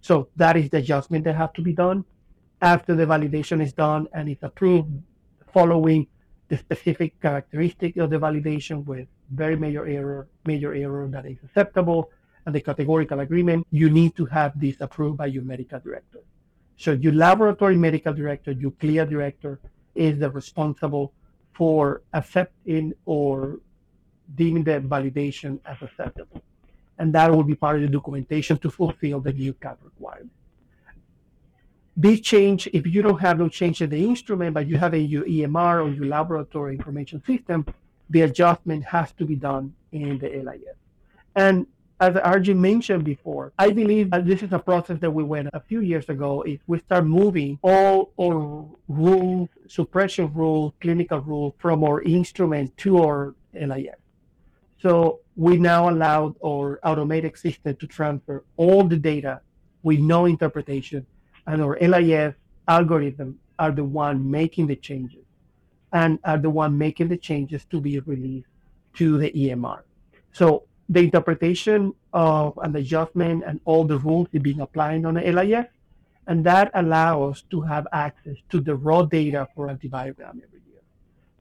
so 0.00 0.28
that 0.36 0.56
is 0.56 0.70
the 0.70 0.78
adjustment 0.78 1.24
that 1.24 1.34
have 1.34 1.52
to 1.54 1.62
be 1.62 1.72
done 1.72 2.04
after 2.60 2.94
the 2.94 3.06
validation 3.06 3.62
is 3.62 3.72
done 3.72 4.06
and 4.12 4.28
it's 4.28 4.42
approved 4.42 4.90
following 5.52 6.06
the 6.48 6.56
specific 6.56 7.20
characteristic 7.20 7.96
of 7.96 8.10
the 8.10 8.18
validation 8.18 8.84
with 8.84 9.08
very 9.30 9.56
major 9.56 9.86
error, 9.86 10.28
major 10.44 10.74
error 10.74 11.08
that 11.08 11.26
is 11.26 11.38
acceptable, 11.44 12.10
and 12.44 12.54
the 12.54 12.60
categorical 12.60 13.20
agreement, 13.20 13.66
you 13.70 13.90
need 13.90 14.14
to 14.14 14.24
have 14.26 14.58
this 14.60 14.76
approved 14.80 15.16
by 15.16 15.26
your 15.26 15.42
medical 15.42 15.80
director. 15.80 16.20
So 16.76 16.92
your 16.92 17.12
laboratory 17.12 17.76
medical 17.76 18.12
director, 18.12 18.52
your 18.52 18.70
CLIA 18.72 19.06
director, 19.06 19.58
is 19.94 20.18
the 20.18 20.30
responsible 20.30 21.12
for 21.52 22.02
accepting 22.12 22.92
or 23.06 23.60
deeming 24.34 24.64
the 24.64 24.80
validation 24.80 25.60
as 25.64 25.76
acceptable. 25.80 26.42
And 26.98 27.12
that 27.14 27.30
will 27.30 27.44
be 27.44 27.54
part 27.54 27.76
of 27.76 27.82
the 27.82 27.88
documentation 27.88 28.58
to 28.58 28.70
fulfill 28.70 29.20
the 29.20 29.32
new 29.32 29.52
CAP 29.54 29.78
requirement. 29.82 30.30
this 31.96 32.20
change, 32.20 32.68
if 32.72 32.86
you 32.86 33.02
don't 33.02 33.20
have 33.20 33.38
no 33.38 33.48
change 33.48 33.80
in 33.80 33.90
the 33.90 34.04
instrument, 34.04 34.54
but 34.54 34.66
you 34.66 34.76
have 34.76 34.92
a 34.94 34.98
your 34.98 35.24
EMR 35.24 35.84
or 35.84 35.88
your 35.90 36.06
laboratory 36.06 36.74
information 36.74 37.22
system, 37.24 37.66
the 38.10 38.22
adjustment 38.22 38.84
has 38.84 39.12
to 39.12 39.24
be 39.24 39.34
done 39.34 39.74
in 39.92 40.18
the 40.18 40.28
LIS. 40.28 40.76
And 41.34 41.66
as 41.98 42.16
Arjun 42.16 42.60
mentioned 42.60 43.04
before, 43.04 43.52
I 43.58 43.70
believe 43.70 44.10
that 44.10 44.26
this 44.26 44.42
is 44.42 44.52
a 44.52 44.58
process 44.58 44.98
that 45.00 45.10
we 45.10 45.24
went 45.24 45.48
a 45.54 45.60
few 45.60 45.80
years 45.80 46.08
ago. 46.10 46.42
Is 46.42 46.58
we 46.66 46.78
start 46.80 47.06
moving 47.06 47.58
all 47.62 48.12
our 48.20 48.66
rules, 48.88 49.48
suppression 49.66 50.32
rules, 50.34 50.74
clinical 50.80 51.20
rules 51.20 51.54
from 51.58 51.82
our 51.82 52.02
instrument 52.02 52.76
to 52.78 53.02
our 53.02 53.34
LIS. 53.54 53.96
So 54.82 55.20
we 55.36 55.56
now 55.56 55.88
allow 55.88 56.34
our 56.44 56.78
automated 56.84 57.36
system 57.38 57.76
to 57.76 57.86
transfer 57.86 58.44
all 58.56 58.84
the 58.84 58.96
data 58.96 59.40
with 59.82 60.00
no 60.00 60.26
interpretation, 60.26 61.06
and 61.46 61.62
our 61.62 61.78
LIS 61.80 62.34
algorithm 62.68 63.38
are 63.58 63.70
the 63.70 63.84
one 63.84 64.30
making 64.30 64.66
the 64.66 64.76
changes, 64.76 65.24
and 65.92 66.18
are 66.24 66.38
the 66.38 66.50
one 66.50 66.76
making 66.76 67.08
the 67.08 67.16
changes 67.16 67.64
to 67.66 67.80
be 67.80 68.00
released 68.00 68.48
to 68.94 69.18
the 69.18 69.30
EMR. 69.30 69.82
So 70.32 70.64
the 70.88 71.00
interpretation 71.00 71.94
of 72.12 72.58
an 72.62 72.76
adjustment 72.76 73.44
and 73.46 73.60
all 73.64 73.84
the 73.84 73.98
rules 73.98 74.28
being 74.28 74.60
applied 74.60 75.04
on 75.04 75.14
the 75.14 75.22
LIS, 75.22 75.66
and 76.26 76.44
that 76.44 76.70
allows 76.74 77.36
us 77.36 77.44
to 77.50 77.60
have 77.62 77.86
access 77.92 78.36
to 78.50 78.60
the 78.60 78.74
raw 78.74 79.02
data 79.02 79.48
for 79.54 79.68
antibiogram 79.68 80.42
every 80.42 80.60
year. 80.68 80.82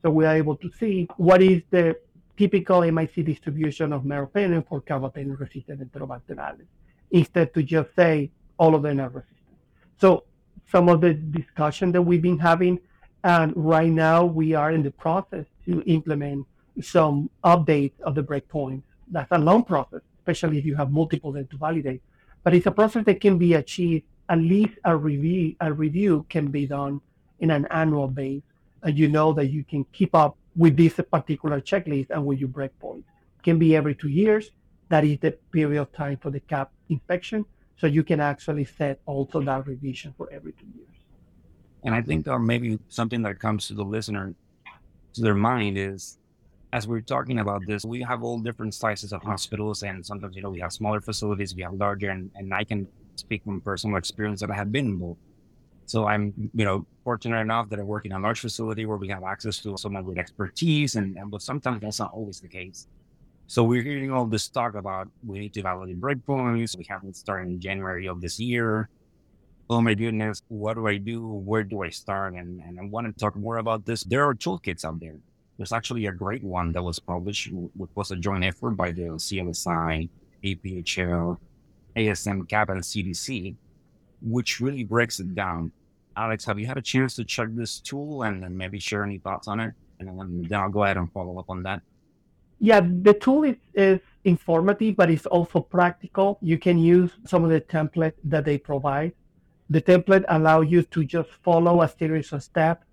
So 0.01 0.11
we 0.11 0.25
are 0.25 0.35
able 0.35 0.55
to 0.57 0.71
see 0.79 1.07
what 1.17 1.41
is 1.41 1.63
the 1.71 1.97
typical 2.37 2.81
MIC 2.91 3.25
distribution 3.25 3.93
of 3.93 4.03
meropenem 4.03 4.67
for 4.67 4.81
carbapenem-resistant 4.81 5.91
Enterobacterales, 5.91 6.65
instead 7.11 7.53
to 7.53 7.63
just 7.63 7.89
say 7.95 8.31
all 8.57 8.75
of 8.75 8.83
them 8.83 8.99
are 8.99 9.09
resistant. 9.09 9.57
So 9.99 10.23
some 10.71 10.89
of 10.89 11.01
the 11.01 11.13
discussion 11.13 11.91
that 11.93 12.01
we've 12.01 12.21
been 12.21 12.39
having, 12.39 12.79
and 13.23 13.53
right 13.55 13.91
now 13.91 14.25
we 14.25 14.53
are 14.53 14.71
in 14.71 14.83
the 14.83 14.91
process 14.91 15.45
to 15.65 15.81
implement 15.83 16.45
some 16.81 17.29
updates 17.43 17.99
of 18.01 18.15
the 18.15 18.23
breakpoints 18.23 18.83
that's 19.09 19.31
a 19.31 19.37
long 19.37 19.63
process, 19.63 20.01
especially 20.19 20.57
if 20.57 20.65
you 20.65 20.75
have 20.75 20.91
multiple 20.91 21.31
then 21.31 21.47
to 21.47 21.57
validate. 21.57 22.01
But 22.43 22.53
it's 22.53 22.65
a 22.65 22.71
process 22.71 23.05
that 23.05 23.21
can 23.21 23.37
be 23.37 23.53
achieved. 23.53 24.05
At 24.29 24.39
least 24.39 24.73
a 24.83 24.95
review, 24.95 25.55
a 25.61 25.71
review 25.71 26.25
can 26.29 26.47
be 26.47 26.65
done 26.65 27.01
in 27.39 27.51
an 27.51 27.67
annual 27.69 28.07
base, 28.07 28.41
and 28.81 28.97
you 28.97 29.07
know 29.07 29.33
that 29.33 29.47
you 29.47 29.63
can 29.63 29.85
keep 29.93 30.15
up 30.15 30.37
with 30.55 30.77
this 30.77 30.99
particular 31.11 31.61
checklist 31.61 32.09
and 32.09 32.25
with 32.25 32.39
your 32.39 32.49
breakpoint. 32.49 33.03
Can 33.43 33.59
be 33.59 33.75
every 33.75 33.95
two 33.95 34.09
years. 34.09 34.51
That 34.89 35.03
is 35.03 35.19
the 35.19 35.31
period 35.51 35.81
of 35.81 35.91
time 35.91 36.17
for 36.17 36.29
the 36.29 36.39
CAP 36.39 36.71
inspection. 36.89 37.45
So 37.77 37.87
you 37.87 38.03
can 38.03 38.19
actually 38.19 38.65
set 38.65 38.99
also 39.05 39.41
that 39.41 39.67
revision 39.67 40.13
for 40.17 40.29
every 40.31 40.53
two 40.53 40.67
years. 40.75 40.87
And 41.83 41.93
I 41.93 42.01
think 42.01 42.25
there 42.25 42.39
maybe 42.39 42.79
something 42.87 43.21
that 43.23 43.39
comes 43.39 43.67
to 43.67 43.73
the 43.73 43.83
listener 43.83 44.33
to 45.13 45.21
their 45.21 45.35
mind 45.35 45.77
is 45.77 46.17
as 46.75 46.87
we're 46.87 46.99
talking 46.99 47.39
about 47.39 47.61
this, 47.65 47.85
we 47.85 48.01
have 48.01 48.21
all 48.21 48.37
different 48.37 48.73
sizes 48.73 49.13
of 49.13 49.23
hospitals, 49.23 49.83
and 49.83 50.05
sometimes 50.05 50.35
you 50.35 50.41
know 50.41 50.49
we 50.49 50.59
have 50.59 50.73
smaller 50.73 50.99
facilities, 50.99 51.55
we 51.55 51.61
have 51.61 51.73
larger, 51.73 52.09
and, 52.09 52.29
and 52.35 52.53
I 52.53 52.65
can 52.65 52.85
speak 53.15 53.43
from 53.45 53.61
personal 53.61 53.95
experience 53.95 54.41
that 54.41 54.51
I 54.51 54.55
have 54.55 54.73
been 54.73 54.87
involved. 54.87 55.19
So 55.85 56.07
I'm, 56.07 56.33
you 56.53 56.65
know, 56.65 56.85
fortunate 57.03 57.39
enough 57.39 57.69
that 57.69 57.79
I 57.79 57.83
work 57.83 58.05
in 58.05 58.11
a 58.11 58.19
large 58.19 58.39
facility 58.39 58.85
where 58.85 58.97
we 58.97 59.07
have 59.09 59.23
access 59.23 59.59
to 59.59 59.77
someone 59.77 60.05
with 60.05 60.17
expertise, 60.17 60.95
and, 60.95 61.15
and 61.17 61.29
but 61.29 61.41
sometimes 61.41 61.81
that's 61.81 61.99
not 61.99 62.11
always 62.13 62.39
the 62.39 62.47
case. 62.47 62.87
So 63.47 63.63
we're 63.63 63.83
hearing 63.83 64.11
all 64.11 64.25
this 64.25 64.47
talk 64.47 64.73
about 64.73 65.07
we 65.25 65.39
need 65.39 65.53
to 65.53 65.61
validate 65.61 66.01
breakpoints. 66.01 66.75
We 66.75 66.85
haven't 66.89 67.15
started 67.15 67.49
in 67.49 67.59
January 67.59 68.07
of 68.07 68.19
this 68.19 68.39
year. 68.39 68.89
Oh 69.69 69.81
my 69.81 69.93
goodness, 69.93 70.41
what 70.47 70.75
do 70.75 70.87
I 70.87 70.97
do? 70.97 71.25
Where 71.25 71.63
do 71.63 71.83
I 71.83 71.89
start? 71.89 72.33
And, 72.33 72.61
and 72.61 72.79
I 72.79 72.83
want 72.85 73.07
to 73.07 73.13
talk 73.13 73.35
more 73.35 73.57
about 73.57 73.85
this. 73.85 74.03
There 74.03 74.23
are 74.23 74.33
toolkits 74.33 74.85
out 74.85 74.99
there 74.99 75.17
there's 75.57 75.71
actually 75.71 76.05
a 76.05 76.11
great 76.11 76.43
one 76.43 76.71
that 76.73 76.83
was 76.83 76.99
published, 76.99 77.49
which 77.75 77.89
was 77.95 78.11
a 78.11 78.15
joint 78.15 78.43
effort 78.43 78.71
by 78.71 78.91
the 78.91 79.03
CLSI, 79.03 80.09
APHL, 80.43 81.37
ASM, 81.95 82.49
CAP, 82.49 82.69
and 82.69 82.81
CDC, 82.81 83.55
which 84.25 84.59
really 84.59 84.83
breaks 84.83 85.19
it 85.19 85.33
down. 85.35 85.71
Alex, 86.17 86.45
have 86.45 86.57
you 86.59 86.65
had 86.65 86.77
a 86.77 86.81
chance 86.81 87.15
to 87.15 87.23
check 87.23 87.49
this 87.51 87.79
tool 87.79 88.23
and, 88.23 88.43
and 88.43 88.57
maybe 88.57 88.79
share 88.79 89.03
any 89.03 89.19
thoughts 89.19 89.47
on 89.47 89.59
it? 89.59 89.73
And 89.99 90.07
then, 90.19 90.45
then 90.49 90.59
I'll 90.59 90.69
go 90.69 90.83
ahead 90.83 90.97
and 90.97 91.11
follow 91.11 91.37
up 91.39 91.49
on 91.49 91.63
that. 91.63 91.81
Yeah, 92.59 92.81
the 92.81 93.13
tool 93.13 93.43
is, 93.43 93.57
is 93.73 93.99
informative, 94.23 94.95
but 94.95 95.09
it's 95.09 95.25
also 95.25 95.59
practical. 95.59 96.39
You 96.41 96.57
can 96.57 96.77
use 96.77 97.11
some 97.25 97.43
of 97.43 97.49
the 97.49 97.61
templates 97.61 98.13
that 98.23 98.45
they 98.45 98.57
provide. 98.57 99.13
The 99.69 99.81
template 99.81 100.25
allow 100.29 100.61
you 100.61 100.83
to 100.83 101.03
just 101.03 101.29
follow 101.43 101.81
a 101.81 101.89
series 101.89 102.31
of 102.31 102.43
steps 102.43 102.85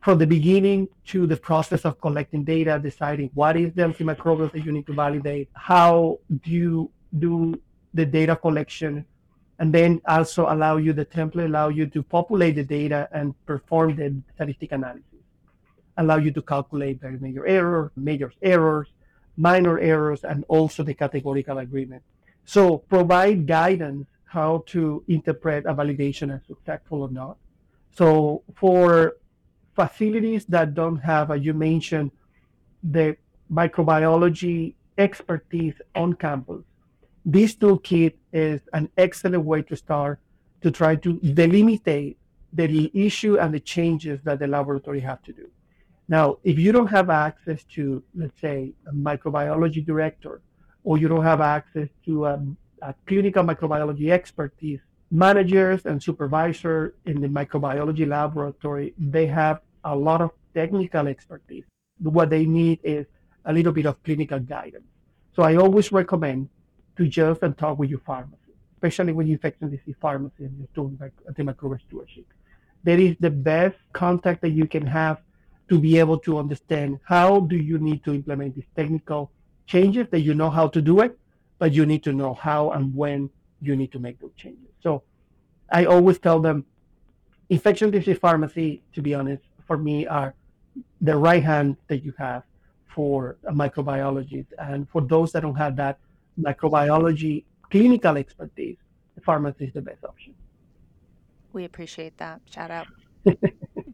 from 0.00 0.18
the 0.18 0.26
beginning 0.26 0.88
to 1.06 1.26
the 1.26 1.36
process 1.36 1.84
of 1.84 2.00
collecting 2.00 2.44
data, 2.44 2.78
deciding 2.80 3.30
what 3.34 3.56
is 3.56 3.72
the 3.74 3.82
antimicrobials 3.82 4.52
that 4.52 4.64
you 4.64 4.70
need 4.70 4.86
to 4.86 4.92
validate, 4.92 5.48
how 5.54 6.18
do 6.42 6.50
you 6.50 6.90
do 7.18 7.60
the 7.94 8.06
data 8.06 8.36
collection, 8.36 9.04
and 9.58 9.72
then 9.72 10.00
also 10.06 10.46
allow 10.48 10.76
you 10.76 10.92
the 10.92 11.04
template 11.04 11.46
allow 11.46 11.68
you 11.68 11.86
to 11.86 12.02
populate 12.02 12.54
the 12.54 12.64
data 12.64 13.08
and 13.12 13.34
perform 13.46 13.96
the 13.96 14.14
statistic 14.34 14.72
analysis, 14.72 15.22
allow 15.96 16.16
you 16.16 16.30
to 16.30 16.42
calculate 16.42 17.00
the 17.00 17.10
major 17.10 17.46
error, 17.46 17.90
major 17.96 18.32
errors, 18.42 18.88
minor 19.36 19.78
errors, 19.78 20.24
and 20.24 20.44
also 20.48 20.82
the 20.82 20.94
categorical 20.94 21.58
agreement. 21.58 22.02
So 22.44 22.78
provide 22.78 23.46
guidance 23.46 24.06
how 24.24 24.64
to 24.66 25.02
interpret 25.08 25.64
a 25.66 25.74
validation 25.74 26.34
as 26.34 26.40
successful 26.46 27.02
or 27.02 27.10
not. 27.10 27.36
So 27.90 28.42
for 28.54 29.16
facilities 29.74 30.44
that 30.46 30.74
don't 30.74 30.98
have, 30.98 31.30
as 31.30 31.42
you 31.42 31.54
mentioned, 31.54 32.10
the 32.82 33.16
microbiology 33.50 34.74
expertise 34.98 35.74
on 35.94 36.14
campus. 36.14 36.62
This 37.30 37.54
toolkit 37.54 38.14
is 38.32 38.62
an 38.72 38.88
excellent 38.96 39.44
way 39.44 39.60
to 39.60 39.76
start 39.76 40.18
to 40.62 40.70
try 40.70 40.96
to 40.96 41.20
delimitate 41.20 42.16
the 42.54 42.90
issue 42.94 43.36
and 43.38 43.52
the 43.52 43.60
changes 43.60 44.18
that 44.24 44.38
the 44.38 44.46
laboratory 44.46 45.00
have 45.00 45.22
to 45.24 45.34
do. 45.34 45.50
Now, 46.08 46.38
if 46.42 46.58
you 46.58 46.72
don't 46.72 46.86
have 46.86 47.10
access 47.10 47.64
to, 47.74 48.02
let's 48.14 48.40
say, 48.40 48.72
a 48.86 48.94
microbiology 48.94 49.84
director, 49.84 50.40
or 50.84 50.96
you 50.96 51.06
don't 51.06 51.22
have 51.22 51.42
access 51.42 51.90
to 52.06 52.24
a, 52.24 52.42
a 52.80 52.94
clinical 53.06 53.44
microbiology 53.44 54.10
expertise, 54.10 54.80
managers 55.10 55.84
and 55.84 56.02
supervisors 56.02 56.94
in 57.04 57.20
the 57.20 57.28
microbiology 57.28 58.08
laboratory, 58.08 58.94
they 58.96 59.26
have 59.26 59.60
a 59.84 59.94
lot 59.94 60.22
of 60.22 60.30
technical 60.54 61.06
expertise. 61.06 61.64
What 61.98 62.30
they 62.30 62.46
need 62.46 62.80
is 62.82 63.04
a 63.44 63.52
little 63.52 63.72
bit 63.72 63.84
of 63.84 64.02
clinical 64.02 64.38
guidance. 64.38 64.86
So 65.36 65.42
I 65.42 65.56
always 65.56 65.92
recommend 65.92 66.48
to 66.98 67.08
just 67.08 67.42
and 67.42 67.56
talk 67.56 67.78
with 67.78 67.88
your 67.88 68.00
pharmacy, 68.00 68.52
especially 68.74 69.12
when 69.12 69.26
you're 69.26 69.36
infectious 69.36 69.70
disease 69.70 69.94
pharmacy 70.00 70.44
and 70.44 70.58
you're 70.58 70.68
doing 70.74 70.98
like 71.00 71.12
antimicrobial 71.30 71.80
stewardship. 71.86 72.26
That 72.84 72.98
is 73.00 73.16
the 73.20 73.30
best 73.30 73.76
contact 73.92 74.42
that 74.42 74.50
you 74.50 74.66
can 74.66 74.86
have 74.86 75.18
to 75.68 75.78
be 75.78 75.98
able 75.98 76.18
to 76.18 76.38
understand 76.38 76.98
how 77.04 77.40
do 77.40 77.56
you 77.56 77.78
need 77.78 78.04
to 78.04 78.14
implement 78.14 78.56
these 78.56 78.66
technical 78.76 79.30
changes 79.66 80.06
that 80.10 80.20
you 80.20 80.34
know 80.34 80.50
how 80.50 80.66
to 80.68 80.82
do 80.82 81.00
it, 81.00 81.18
but 81.58 81.72
you 81.72 81.86
need 81.86 82.02
to 82.04 82.12
know 82.12 82.34
how 82.34 82.70
and 82.70 82.94
when 82.94 83.30
you 83.60 83.76
need 83.76 83.92
to 83.92 83.98
make 83.98 84.18
those 84.20 84.34
changes. 84.36 84.70
So 84.82 85.02
I 85.70 85.84
always 85.84 86.18
tell 86.18 86.40
them 86.40 86.64
infectious 87.48 87.90
disease 87.90 88.18
pharmacy, 88.18 88.82
to 88.94 89.02
be 89.02 89.14
honest, 89.14 89.42
for 89.66 89.76
me 89.76 90.06
are 90.06 90.34
the 91.00 91.16
right 91.16 91.44
hand 91.44 91.76
that 91.88 92.02
you 92.04 92.12
have 92.18 92.42
for 92.86 93.36
a 93.46 93.52
microbiologist. 93.52 94.46
And 94.58 94.88
for 94.88 95.02
those 95.02 95.32
that 95.32 95.40
don't 95.40 95.54
have 95.56 95.76
that 95.76 95.98
microbiology 96.40 97.44
clinical 97.70 98.16
expertise, 98.16 98.76
the 99.14 99.20
pharmacy 99.20 99.66
is 99.66 99.72
the 99.74 99.82
best 99.82 100.04
option. 100.04 100.34
We 101.52 101.64
appreciate 101.64 102.16
that. 102.18 102.40
Shout 102.50 102.70
out 102.70 102.86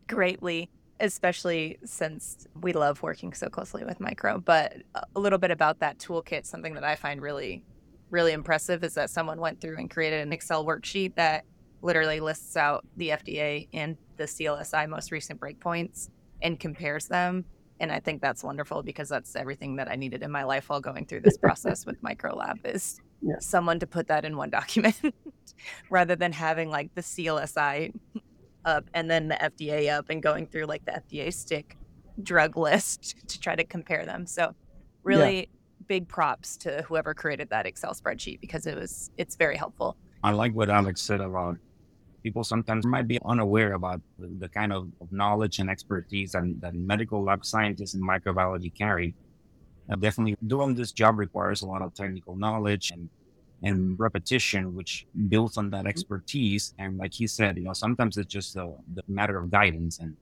greatly, 0.09 0.71
especially 1.01 1.79
since 1.85 2.47
we 2.61 2.73
love 2.73 3.03
working 3.03 3.33
so 3.33 3.49
closely 3.49 3.85
with 3.85 4.01
micro. 4.01 4.39
But 4.39 4.77
a 4.95 5.21
little 5.21 5.39
bit 5.39 5.51
about 5.51 5.81
that 5.81 5.99
toolkit, 5.99 6.47
something 6.47 6.75
that 6.75 6.85
I 6.85 6.97
find 6.97 7.23
really, 7.23 7.65
really 8.11 8.33
impressive 8.33 8.85
is 8.85 8.95
that 8.95 9.11
someone 9.11 9.41
went 9.41 9.61
through 9.61 9.79
and 9.79 9.91
created 9.91 10.21
an 10.21 10.33
Excel 10.33 10.65
worksheet 10.65 11.15
that 11.15 11.45
literally 11.83 12.21
lists 12.21 12.57
out 12.57 12.85
the 12.97 13.11
FDA 13.11 13.69
and 13.73 13.97
the 14.17 14.25
CLSI 14.25 14.89
most 14.89 15.11
recent 15.13 15.41
breakpoints 15.41 16.09
and 16.43 16.59
compares 16.59 17.07
them. 17.07 17.45
And 17.81 17.91
I 17.91 18.01
think 18.01 18.23
that's 18.23 18.45
wonderful 18.45 18.83
because 18.83 19.09
that's 19.09 19.35
everything 19.35 19.77
that 19.77 19.91
I 19.91 19.97
needed 19.97 20.23
in 20.23 20.31
my 20.31 20.45
life 20.45 20.69
while 20.69 20.81
going 20.81 21.07
through 21.07 21.21
this 21.21 21.37
process 21.37 21.85
with 21.85 22.01
Microlab 22.03 22.65
is 22.65 23.01
yeah. 23.23 23.35
someone 23.41 23.81
to 23.81 23.87
put 23.87 24.09
that 24.09 24.25
in 24.25 24.37
one 24.37 24.51
document 24.61 25.01
rather 25.91 26.17
than 26.17 26.33
having 26.33 26.71
like 26.71 26.95
the 26.95 27.01
CLSI 27.01 27.93
up 28.65 28.89
and 28.95 29.11
then 29.11 29.29
the 29.29 29.35
FDA 29.35 29.93
up 29.93 30.09
and 30.09 30.23
going 30.23 30.47
through 30.47 30.65
like 30.65 30.85
the 30.85 30.93
FDA 30.93 31.29
STIC 31.29 31.77
drug 32.23 32.57
list 32.57 33.17
to 33.29 33.41
try 33.41 33.57
to 33.57 33.65
compare 33.65 34.05
them. 34.05 34.27
So 34.27 34.55
really 35.03 35.39
yeah. 35.39 35.45
big 35.87 36.09
props 36.09 36.57
to 36.59 36.83
whoever 36.83 37.13
created 37.13 37.51
that 37.51 37.67
Excel 37.67 37.95
spreadsheet 37.95 38.41
because 38.41 38.67
it 38.67 38.77
was 38.77 39.11
it's 39.19 39.37
very 39.37 39.57
helpful. 39.57 39.97
I 40.23 40.31
like 40.31 40.55
what 40.55 40.71
Alex 40.71 41.03
said 41.03 41.21
about 41.21 41.59
people 42.25 42.43
sometimes 42.43 42.85
might 42.87 43.07
be 43.07 43.19
unaware 43.25 43.75
about 43.75 44.01
the, 44.19 44.49
kind 44.49 44.73
of, 44.73 44.89
of, 45.01 45.13
knowledge 45.13 45.59
and 45.61 45.69
expertise 45.71 46.33
that, 46.33 46.43
that 46.61 46.75
medical 46.75 47.23
lab 47.23 47.45
scientists 47.45 47.95
and 47.95 48.03
microbiology 48.03 48.75
carry. 48.75 49.15
Uh, 49.91 49.97
definitely 49.97 50.35
doing 50.47 50.75
this 50.75 50.91
job 50.91 51.19
requires 51.19 51.61
a 51.61 51.67
lot 51.67 51.83
of 51.83 51.93
technical 51.95 52.35
knowledge 52.35 52.91
and 52.91 53.09
and 53.63 53.99
repetition, 53.99 54.75
which 54.75 55.07
builds 55.29 55.57
on 55.57 55.71
that 55.71 55.79
mm-hmm. 55.79 55.89
expertise. 55.89 56.75
And 56.79 56.99
like 56.99 57.15
he 57.15 57.27
said, 57.27 57.57
you 57.57 57.65
know, 57.65 57.73
sometimes 57.73 58.19
it's 58.19 58.33
just 58.33 58.57
a, 58.57 58.73
the 58.95 59.03
matter 59.09 59.39
of 59.39 59.51
guidance 59.51 59.99
and 60.01 60.17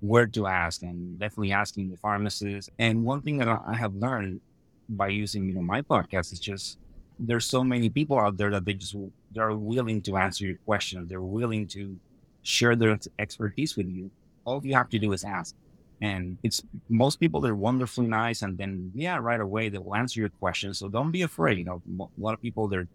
where 0.00 0.26
to 0.26 0.46
ask, 0.46 0.82
and 0.82 1.18
definitely 1.18 1.52
asking 1.52 1.90
the 1.90 1.96
pharmacist. 1.96 2.70
And 2.78 3.04
one 3.04 3.22
thing 3.22 3.38
that 3.38 3.48
I 3.48 3.76
have 3.76 3.94
learned 3.94 4.40
by 4.88 5.08
using, 5.08 5.48
you 5.48 5.54
know, 5.54 5.62
my 5.62 5.82
podcast 5.82 6.32
is 6.32 6.40
just 6.40 6.78
there's 7.20 7.46
so 7.46 7.62
many 7.62 7.88
people 7.88 8.18
out 8.18 8.36
there 8.36 8.50
that 8.50 8.64
they 8.64 8.74
just 8.74 8.96
they're 9.32 9.52
willing 9.52 10.00
to 10.02 10.16
answer 10.16 10.46
your 10.46 10.56
questions. 10.64 11.08
They're 11.08 11.20
willing 11.20 11.66
to 11.68 11.96
share 12.42 12.74
their 12.74 12.98
expertise 13.18 13.76
with 13.76 13.88
you. 13.88 14.10
All 14.44 14.64
you 14.64 14.74
have 14.74 14.88
to 14.90 14.98
do 14.98 15.12
is 15.12 15.24
ask. 15.24 15.54
And 16.02 16.38
it's 16.42 16.62
most 16.88 17.20
people 17.20 17.42
they're 17.42 17.54
wonderfully 17.54 18.06
nice, 18.06 18.40
and 18.40 18.56
then 18.56 18.90
yeah, 18.94 19.18
right 19.18 19.40
away 19.40 19.68
they 19.68 19.78
will 19.78 19.94
answer 19.94 20.20
your 20.20 20.30
questions. 20.30 20.78
So 20.78 20.88
don't 20.88 21.10
be 21.10 21.22
afraid. 21.22 21.58
You 21.58 21.64
know, 21.64 21.82
a 22.00 22.20
lot 22.20 22.32
of 22.32 22.40
people 22.40 22.68
they're 22.68 22.88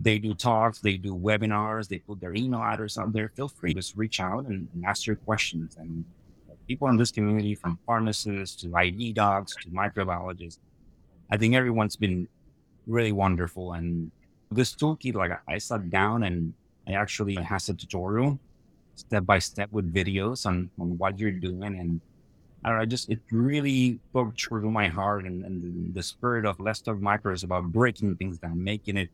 they 0.00 0.18
do 0.18 0.32
talks, 0.32 0.80
they 0.80 0.96
do 0.96 1.14
webinars, 1.14 1.88
they 1.88 1.98
put 1.98 2.20
their 2.20 2.34
email 2.34 2.62
address 2.62 2.96
out 2.96 3.12
there. 3.12 3.32
Feel 3.34 3.48
free, 3.48 3.74
just 3.74 3.96
reach 3.96 4.20
out 4.20 4.46
and, 4.46 4.68
and 4.72 4.84
ask 4.86 5.06
your 5.06 5.16
questions. 5.16 5.76
And 5.76 6.04
people 6.68 6.88
in 6.88 6.96
this 6.96 7.10
community, 7.10 7.54
from 7.54 7.78
pharmacists 7.84 8.62
to 8.62 8.74
ID 8.76 9.12
docs 9.12 9.56
to 9.56 9.68
microbiologists, 9.70 10.58
I 11.30 11.36
think 11.36 11.54
everyone's 11.54 11.96
been 11.96 12.28
really 12.88 13.12
wonderful. 13.12 13.74
And 13.74 14.10
this 14.50 14.74
toolkit, 14.74 15.14
like 15.14 15.32
I 15.46 15.58
sat 15.58 15.90
down 15.90 16.24
and 16.24 16.52
I 16.86 16.92
actually 16.92 17.34
has 17.34 17.68
a 17.68 17.74
tutorial 17.74 18.38
step 18.96 19.24
by 19.24 19.38
step 19.38 19.70
with 19.70 19.92
videos 19.92 20.46
on, 20.46 20.70
on 20.80 20.98
what 20.98 21.18
you're 21.18 21.30
doing 21.30 21.78
and 21.78 22.00
I 22.64 22.70
don't 22.70 22.78
know, 22.78 22.86
just 22.86 23.08
it 23.08 23.20
really 23.30 24.00
true 24.36 24.60
to 24.60 24.70
my 24.70 24.88
heart 24.88 25.24
and, 25.24 25.44
and 25.44 25.94
the 25.94 26.02
spirit 26.02 26.44
of 26.44 26.58
Let's 26.58 26.80
Talk 26.80 26.98
about 27.00 27.64
breaking 27.72 28.16
things 28.16 28.38
down, 28.38 28.62
making 28.62 28.96
it 28.96 29.10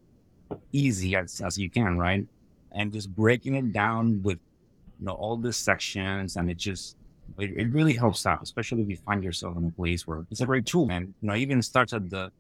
easy 0.73 1.15
as, 1.15 1.43
as 1.43 1.59
you 1.59 1.69
can, 1.69 1.99
right? 1.99 2.27
And 2.73 2.91
just 2.93 3.15
breaking 3.15 3.55
it 3.55 3.73
down 3.73 4.23
with 4.23 4.39
you 4.99 5.07
know 5.07 5.13
all 5.13 5.37
the 5.37 5.53
sections 5.53 6.37
and 6.37 6.51
it 6.51 6.57
just 6.57 6.97
it, 7.39 7.51
it 7.57 7.71
really 7.73 7.93
helps 7.93 8.27
out, 8.27 8.43
especially 8.43 8.83
if 8.83 8.89
you 8.89 8.97
find 8.97 9.23
yourself 9.23 9.57
in 9.57 9.67
a 9.67 9.71
place 9.71 10.07
where 10.07 10.25
it's 10.31 10.41
a 10.41 10.47
great 10.47 10.67
tool. 10.67 10.91
And 10.91 11.13
you 11.21 11.29
know, 11.29 11.35
even 11.35 11.61
starts 11.63 11.93
at 11.93 12.09
the 12.09 12.33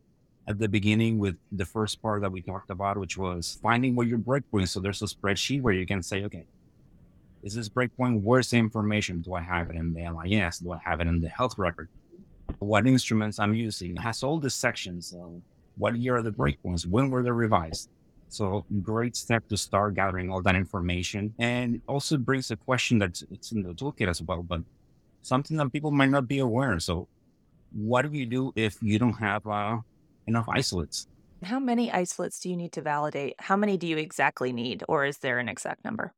at 0.46 0.58
the 0.58 0.68
beginning 0.68 1.18
with 1.18 1.36
the 1.52 1.64
first 1.64 2.02
part 2.02 2.20
that 2.22 2.30
we 2.30 2.42
talked 2.42 2.70
about, 2.70 2.98
which 2.98 3.16
was 3.16 3.58
finding 3.62 3.94
where 3.94 4.06
your 4.06 4.18
breakpoints. 4.18 4.68
So 4.68 4.80
there's 4.80 5.02
a 5.02 5.06
spreadsheet 5.06 5.62
where 5.62 5.74
you 5.74 5.86
can 5.86 6.02
say, 6.02 6.24
okay, 6.24 6.44
is 7.42 7.54
this 7.54 7.68
breakpoint 7.68 8.22
worth 8.22 8.50
the 8.50 8.58
information? 8.58 9.20
Do 9.20 9.34
I 9.34 9.40
have 9.40 9.70
it 9.70 9.76
in 9.76 9.92
the 9.94 10.08
LIS? 10.08 10.58
Do 10.58 10.72
I 10.72 10.78
have 10.84 11.00
it 11.00 11.06
in 11.06 11.20
the 11.20 11.28
health 11.28 11.58
record? 11.58 11.88
What 12.58 12.86
instruments 12.86 13.38
I'm 13.38 13.54
using? 13.54 13.92
It 13.92 14.00
has 14.00 14.22
all 14.22 14.38
the 14.38 14.50
sections. 14.50 15.14
What 15.76 15.96
year 15.96 16.16
are 16.16 16.22
the 16.22 16.30
breakpoints? 16.30 16.86
When 16.86 17.10
were 17.10 17.22
they 17.22 17.30
revised? 17.30 17.88
So 18.28 18.64
great 18.82 19.14
step 19.16 19.46
to 19.48 19.56
start 19.56 19.94
gathering 19.94 20.30
all 20.30 20.42
that 20.42 20.56
information. 20.56 21.34
And 21.38 21.80
also 21.86 22.16
brings 22.16 22.50
a 22.50 22.56
question 22.56 22.98
that's 22.98 23.22
it's 23.30 23.52
in 23.52 23.62
the 23.62 23.72
toolkit 23.74 24.08
as 24.08 24.20
well, 24.22 24.42
but 24.42 24.62
something 25.22 25.56
that 25.56 25.72
people 25.72 25.90
might 25.90 26.10
not 26.10 26.28
be 26.28 26.38
aware. 26.38 26.78
So 26.80 27.08
what 27.72 28.10
do 28.10 28.16
you 28.16 28.26
do 28.26 28.52
if 28.56 28.76
you 28.82 28.98
don't 28.98 29.14
have 29.14 29.46
uh, 29.46 29.78
enough 30.26 30.48
isolates? 30.48 31.08
How 31.42 31.58
many 31.58 31.92
isolates 31.92 32.40
do 32.40 32.48
you 32.48 32.56
need 32.56 32.72
to 32.72 32.82
validate? 32.82 33.34
How 33.38 33.56
many 33.56 33.76
do 33.76 33.86
you 33.86 33.98
exactly 33.98 34.52
need? 34.52 34.82
Or 34.88 35.04
is 35.04 35.18
there 35.18 35.38
an 35.38 35.48
exact 35.48 35.84
number? 35.84 36.12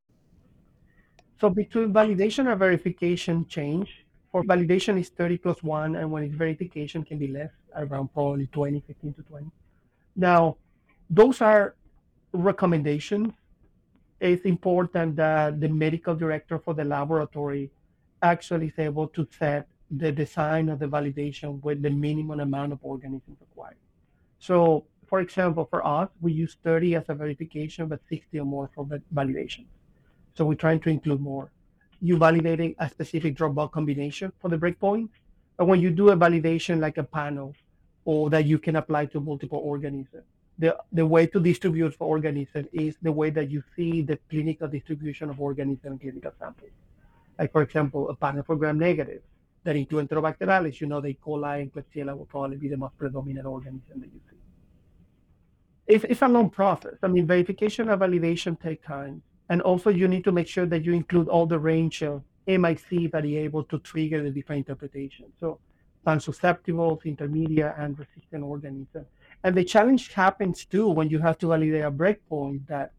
So 1.40 1.50
between 1.50 1.92
validation 1.92 2.50
and 2.50 2.59
verification 2.59 3.46
change, 3.46 4.07
for 4.32 4.42
validation 4.44 4.98
is 4.98 5.09
30 5.11 5.38
plus 5.38 5.62
1, 5.62 5.96
and 5.96 6.11
when 6.11 6.22
it's 6.22 6.34
verification 6.34 7.02
can 7.02 7.18
be 7.18 7.28
less, 7.28 7.50
around 7.74 8.12
probably 8.12 8.46
20, 8.46 8.82
15 8.86 9.14
to 9.14 9.22
20. 9.22 9.50
Now, 10.14 10.57
those 11.11 11.40
are 11.40 11.74
recommendations. 12.32 13.32
It's 14.20 14.44
important 14.44 15.16
that 15.16 15.61
the 15.61 15.68
medical 15.68 16.14
director 16.14 16.59
for 16.59 16.72
the 16.74 16.84
laboratory 16.84 17.70
actually 18.22 18.68
is 18.68 18.78
able 18.78 19.09
to 19.09 19.26
set 19.38 19.68
the 19.90 20.11
design 20.11 20.68
of 20.68 20.78
the 20.78 20.86
validation 20.86 21.62
with 21.62 21.82
the 21.82 21.90
minimum 21.90 22.40
amount 22.40 22.72
of 22.72 22.78
organisms 22.82 23.36
required. 23.40 23.76
So, 24.47 24.84
for 25.09 25.18
example, 25.20 25.66
for 25.68 25.84
us, 25.84 26.09
we 26.20 26.32
use 26.32 26.57
30 26.62 26.94
as 26.94 27.05
a 27.09 27.14
verification, 27.14 27.88
but 27.88 28.01
60 28.09 28.38
or 28.38 28.47
more 28.47 28.70
for 28.74 28.86
validation. 29.12 29.64
So 30.36 30.44
we're 30.44 30.55
trying 30.55 30.78
to 30.80 30.90
include 30.90 31.20
more. 31.20 31.51
You 32.01 32.16
validating 32.16 32.76
a 32.78 32.88
specific 32.88 33.36
bug 33.36 33.72
combination 33.72 34.32
for 34.40 34.49
the 34.49 34.57
breakpoint. 34.57 35.09
But 35.57 35.66
when 35.66 35.80
you 35.80 35.90
do 35.90 36.11
a 36.11 36.16
validation 36.16 36.78
like 36.78 36.97
a 36.97 37.03
panel 37.03 37.55
or 38.05 38.30
that 38.30 38.44
you 38.44 38.59
can 38.61 38.76
apply 38.76 39.07
to 39.07 39.20
multiple 39.20 39.59
organisms, 39.59 40.22
the, 40.59 40.76
the 40.92 41.05
way 41.05 41.26
to 41.26 41.40
distribute 41.40 41.94
for 41.94 42.07
organisms 42.07 42.68
is 42.72 42.97
the 43.03 43.11
way 43.11 43.30
that 43.30 43.51
you 43.51 43.64
see 43.74 44.03
the 44.03 44.16
clinical 44.30 44.68
distribution 44.68 45.28
of 45.28 45.40
organisms 45.40 45.84
and 45.84 46.01
clinical 46.01 46.32
samples. 46.38 46.70
Like, 47.36 47.51
for 47.51 47.62
example, 47.62 48.11
a 48.11 48.14
panel 48.14 48.44
for 48.44 48.55
gram 48.55 48.78
negative 48.78 49.22
that 49.66 49.76
include 49.76 50.09
Enterobacterales, 50.09 50.80
you 50.80 50.86
know, 50.86 51.01
the 51.01 51.09
E. 51.09 51.18
coli 51.22 51.62
and 51.62 51.72
Klebsiella 51.72 52.16
will 52.16 52.26
probably 52.26 52.57
be 52.57 52.68
the 52.68 52.76
most 52.76 52.97
predominant 52.97 53.47
organism 53.47 54.01
that 54.01 54.07
you 54.07 54.20
see. 54.30 54.36
It's, 55.87 56.05
it's 56.05 56.22
a 56.22 56.28
long 56.28 56.51
process. 56.51 56.95
I 57.03 57.09
mean, 57.09 57.26
verification 57.26 57.89
and 57.89 58.01
validation 58.01 58.61
take 58.61 58.84
time. 58.84 59.22
And 59.49 59.62
also 59.62 59.91
you 59.91 60.09
need 60.09 60.24
to 60.24 60.32
make 60.32 60.49
sure 60.49 60.66
that 60.66 60.84
you 60.84 60.93
include 60.93 61.28
all 61.28 61.47
the 61.47 61.59
range 61.59 62.03
of 62.03 62.22
MIC 62.47 63.12
that 63.12 63.24
are 63.24 63.26
able 63.26 63.64
to 63.64 63.78
trigger 63.78 64.22
the 64.22 64.30
different 64.30 64.66
interpretations. 64.66 65.32
So 65.39 65.61
pan-susceptibles, 66.05 67.05
intermediate, 67.05 67.74
and 67.78 67.99
resistant 67.99 68.43
organisms. 68.45 69.07
And 69.45 69.55
the 69.57 69.64
challenge 69.64 70.12
happens 70.12 70.64
too 70.64 70.89
when 70.89 71.09
you 71.09 71.18
have 71.18 71.39
to 71.39 71.49
validate 71.49 71.84
a 71.84 71.91
breakpoint 71.91 72.66
that 72.66 72.93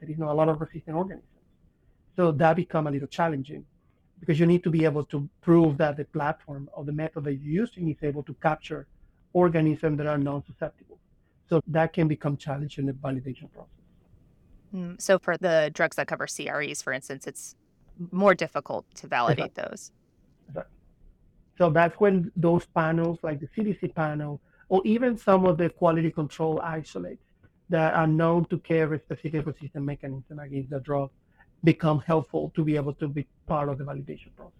there 0.00 0.10
is 0.10 0.18
not 0.18 0.30
a 0.30 0.34
lot 0.34 0.48
of 0.48 0.60
resistant 0.60 0.96
organisms. 0.96 1.26
So 2.16 2.32
that 2.32 2.56
become 2.56 2.86
a 2.86 2.90
little 2.90 3.08
challenging 3.08 3.64
because 4.20 4.38
you 4.38 4.46
need 4.46 4.62
to 4.64 4.70
be 4.70 4.84
able 4.84 5.04
to 5.06 5.28
prove 5.40 5.78
that 5.78 5.96
the 5.96 6.04
platform 6.04 6.68
or 6.74 6.84
the 6.84 6.92
method 6.92 7.24
that 7.24 7.34
you're 7.34 7.62
using 7.64 7.90
is 7.90 7.96
able 8.02 8.22
to 8.22 8.34
capture 8.34 8.86
organisms 9.32 9.98
that 9.98 10.06
are 10.06 10.18
non-susceptible. 10.18 10.98
So 11.52 11.60
that 11.66 11.92
can 11.92 12.08
become 12.08 12.38
challenging 12.38 12.84
in 12.84 12.86
the 12.86 12.94
validation 12.94 13.52
process. 13.52 13.84
Mm, 14.74 14.98
so 14.98 15.18
for 15.18 15.36
the 15.36 15.70
drugs 15.74 15.96
that 15.96 16.06
cover 16.06 16.26
CREs, 16.26 16.80
for 16.80 16.94
instance, 16.94 17.26
it's 17.26 17.56
more 18.10 18.34
difficult 18.34 18.86
to 18.94 19.06
validate 19.06 19.50
exactly. 19.50 19.64
those. 19.68 19.92
Exactly. 20.48 20.76
So 21.58 21.68
that's 21.68 21.94
when 22.00 22.32
those 22.36 22.64
panels, 22.74 23.18
like 23.22 23.38
the 23.38 23.48
CDC 23.54 23.94
panel, 23.94 24.40
or 24.70 24.80
even 24.86 25.18
some 25.18 25.44
of 25.44 25.58
the 25.58 25.68
quality 25.68 26.10
control 26.10 26.58
isolates 26.62 27.26
that 27.68 27.92
are 27.92 28.06
known 28.06 28.46
to 28.46 28.56
carry 28.56 28.98
specific 29.00 29.44
resistance 29.44 29.84
mechanism 29.84 30.38
against 30.38 30.70
the 30.70 30.80
drug, 30.80 31.10
become 31.64 31.98
helpful 32.06 32.50
to 32.56 32.64
be 32.64 32.76
able 32.76 32.94
to 32.94 33.08
be 33.08 33.26
part 33.46 33.68
of 33.68 33.76
the 33.76 33.84
validation 33.84 34.34
process. 34.34 34.54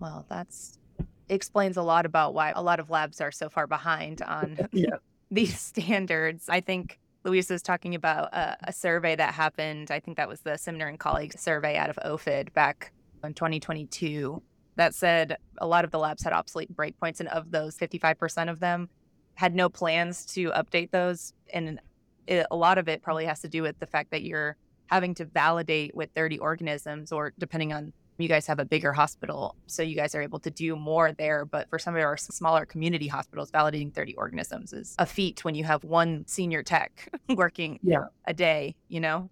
Well, 0.00 0.26
that's 0.28 0.80
explains 1.28 1.76
a 1.76 1.82
lot 1.82 2.06
about 2.06 2.34
why 2.34 2.50
a 2.56 2.60
lot 2.60 2.80
of 2.80 2.90
labs 2.90 3.20
are 3.20 3.30
so 3.30 3.48
far 3.48 3.68
behind 3.68 4.20
on 4.22 4.58
yeah. 4.72 4.96
These 5.30 5.58
standards. 5.60 6.48
I 6.48 6.60
think 6.60 6.98
Luis 7.24 7.50
was 7.50 7.62
talking 7.62 7.94
about 7.94 8.32
a, 8.34 8.56
a, 8.64 8.72
survey 8.72 9.14
that 9.16 9.34
happened. 9.34 9.90
I 9.90 10.00
think 10.00 10.16
that 10.16 10.28
was 10.28 10.40
the 10.40 10.52
Simner 10.52 10.88
and 10.88 10.98
colleagues 10.98 11.40
survey 11.40 11.76
out 11.76 11.90
of 11.90 11.98
OFID 12.04 12.52
back 12.54 12.92
in 13.22 13.34
2022 13.34 14.42
that 14.76 14.94
said 14.94 15.36
a 15.58 15.66
lot 15.66 15.84
of 15.84 15.90
the 15.90 15.98
labs 15.98 16.22
had 16.22 16.32
obsolete 16.32 16.74
breakpoints, 16.74 17.20
and 17.20 17.28
of 17.28 17.50
those, 17.50 17.76
55% 17.76 18.50
of 18.50 18.60
them 18.60 18.88
had 19.34 19.54
no 19.54 19.68
plans 19.68 20.24
to 20.26 20.50
update 20.50 20.90
those. 20.90 21.34
And 21.52 21.80
it, 22.26 22.46
a 22.50 22.56
lot 22.56 22.78
of 22.78 22.88
it 22.88 23.02
probably 23.02 23.26
has 23.26 23.40
to 23.40 23.48
do 23.48 23.62
with 23.62 23.78
the 23.78 23.86
fact 23.86 24.10
that 24.10 24.22
you're 24.22 24.56
having 24.86 25.14
to 25.14 25.26
validate 25.26 25.94
with 25.94 26.10
30 26.14 26.38
organisms, 26.38 27.12
or 27.12 27.34
depending 27.38 27.72
on 27.72 27.92
you 28.20 28.28
guys 28.28 28.46
have 28.46 28.58
a 28.58 28.64
bigger 28.64 28.92
hospital, 28.92 29.56
so 29.66 29.82
you 29.82 29.94
guys 29.94 30.14
are 30.14 30.22
able 30.22 30.40
to 30.40 30.50
do 30.50 30.76
more 30.76 31.12
there. 31.12 31.44
But 31.44 31.68
for 31.68 31.78
some 31.78 31.94
of 31.94 32.02
our 32.02 32.16
smaller 32.16 32.64
community 32.66 33.06
hospitals, 33.06 33.50
validating 33.50 33.92
30 33.92 34.14
organisms 34.14 34.72
is 34.72 34.94
a 34.98 35.06
feat 35.06 35.44
when 35.44 35.54
you 35.54 35.64
have 35.64 35.84
one 35.84 36.24
senior 36.26 36.62
tech 36.62 37.12
working 37.34 37.78
yeah. 37.82 38.04
a 38.26 38.34
day, 38.34 38.74
you 38.88 39.00
know? 39.00 39.30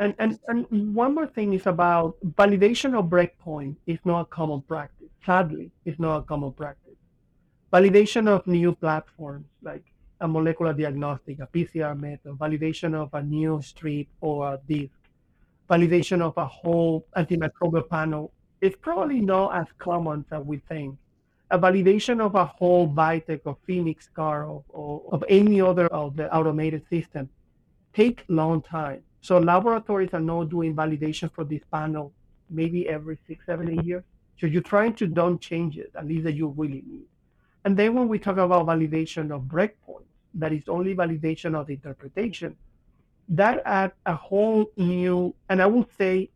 And, 0.00 0.14
and, 0.18 0.38
and 0.46 0.94
one 0.94 1.14
more 1.14 1.26
thing 1.26 1.54
is 1.54 1.66
about 1.66 2.16
validation 2.36 2.96
of 2.96 3.06
breakpoint 3.06 3.76
is 3.86 3.98
not 4.04 4.20
a 4.20 4.24
common 4.26 4.62
practice. 4.62 5.08
Sadly, 5.26 5.72
it's 5.84 5.98
not 5.98 6.18
a 6.18 6.22
common 6.22 6.52
practice. 6.52 6.94
Validation 7.72 8.28
of 8.28 8.46
new 8.46 8.74
platforms 8.74 9.46
like 9.62 9.84
a 10.20 10.28
molecular 10.28 10.72
diagnostic, 10.72 11.38
a 11.40 11.46
PCR 11.46 11.98
method, 11.98 12.32
validation 12.38 12.94
of 12.94 13.12
a 13.14 13.22
new 13.22 13.60
strip 13.62 14.06
or 14.20 14.54
a 14.54 14.60
disk, 14.68 14.97
validation 15.70 16.20
of 16.20 16.36
a 16.36 16.46
whole 16.46 17.06
antimicrobial 17.16 17.88
panel 17.88 18.32
is 18.60 18.74
probably 18.80 19.20
not 19.20 19.54
as 19.54 19.66
common 19.78 20.24
as 20.32 20.42
we 20.44 20.58
think. 20.68 20.96
A 21.50 21.58
validation 21.58 22.20
of 22.20 22.34
a 22.34 22.44
whole 22.44 22.86
VITEK 22.88 23.40
or 23.44 23.56
Phoenix 23.66 24.08
car 24.14 24.44
or, 24.44 24.64
or 24.68 25.02
of 25.12 25.24
any 25.28 25.60
other 25.60 25.86
of 25.86 26.16
the 26.16 26.34
automated 26.34 26.82
system 26.90 27.28
take 27.94 28.24
long 28.28 28.60
time. 28.62 29.02
So 29.20 29.38
laboratories 29.38 30.10
are 30.12 30.20
now 30.20 30.44
doing 30.44 30.74
validation 30.74 31.32
for 31.32 31.44
this 31.44 31.62
panel 31.72 32.12
maybe 32.50 32.88
every 32.88 33.18
six, 33.26 33.44
seven, 33.46 33.70
eight 33.70 33.84
years. 33.84 34.04
So 34.38 34.46
you're 34.46 34.62
trying 34.62 34.94
to 34.94 35.06
don't 35.06 35.40
change 35.40 35.76
it, 35.76 35.90
at 35.96 36.06
least 36.06 36.24
that 36.24 36.34
you 36.34 36.54
really 36.56 36.82
need. 36.86 37.06
And 37.64 37.76
then 37.76 37.94
when 37.94 38.08
we 38.08 38.18
talk 38.18 38.38
about 38.38 38.66
validation 38.66 39.34
of 39.34 39.42
breakpoints, 39.42 40.04
that 40.34 40.52
is 40.52 40.68
only 40.68 40.94
validation 40.94 41.54
of 41.54 41.66
the 41.66 41.74
interpretation, 41.74 42.56
that 43.28 43.62
adds 43.64 43.94
a 44.06 44.14
whole 44.14 44.70
new, 44.76 45.34
and 45.48 45.60
I 45.60 45.66
would 45.66 45.86
say 45.96 46.30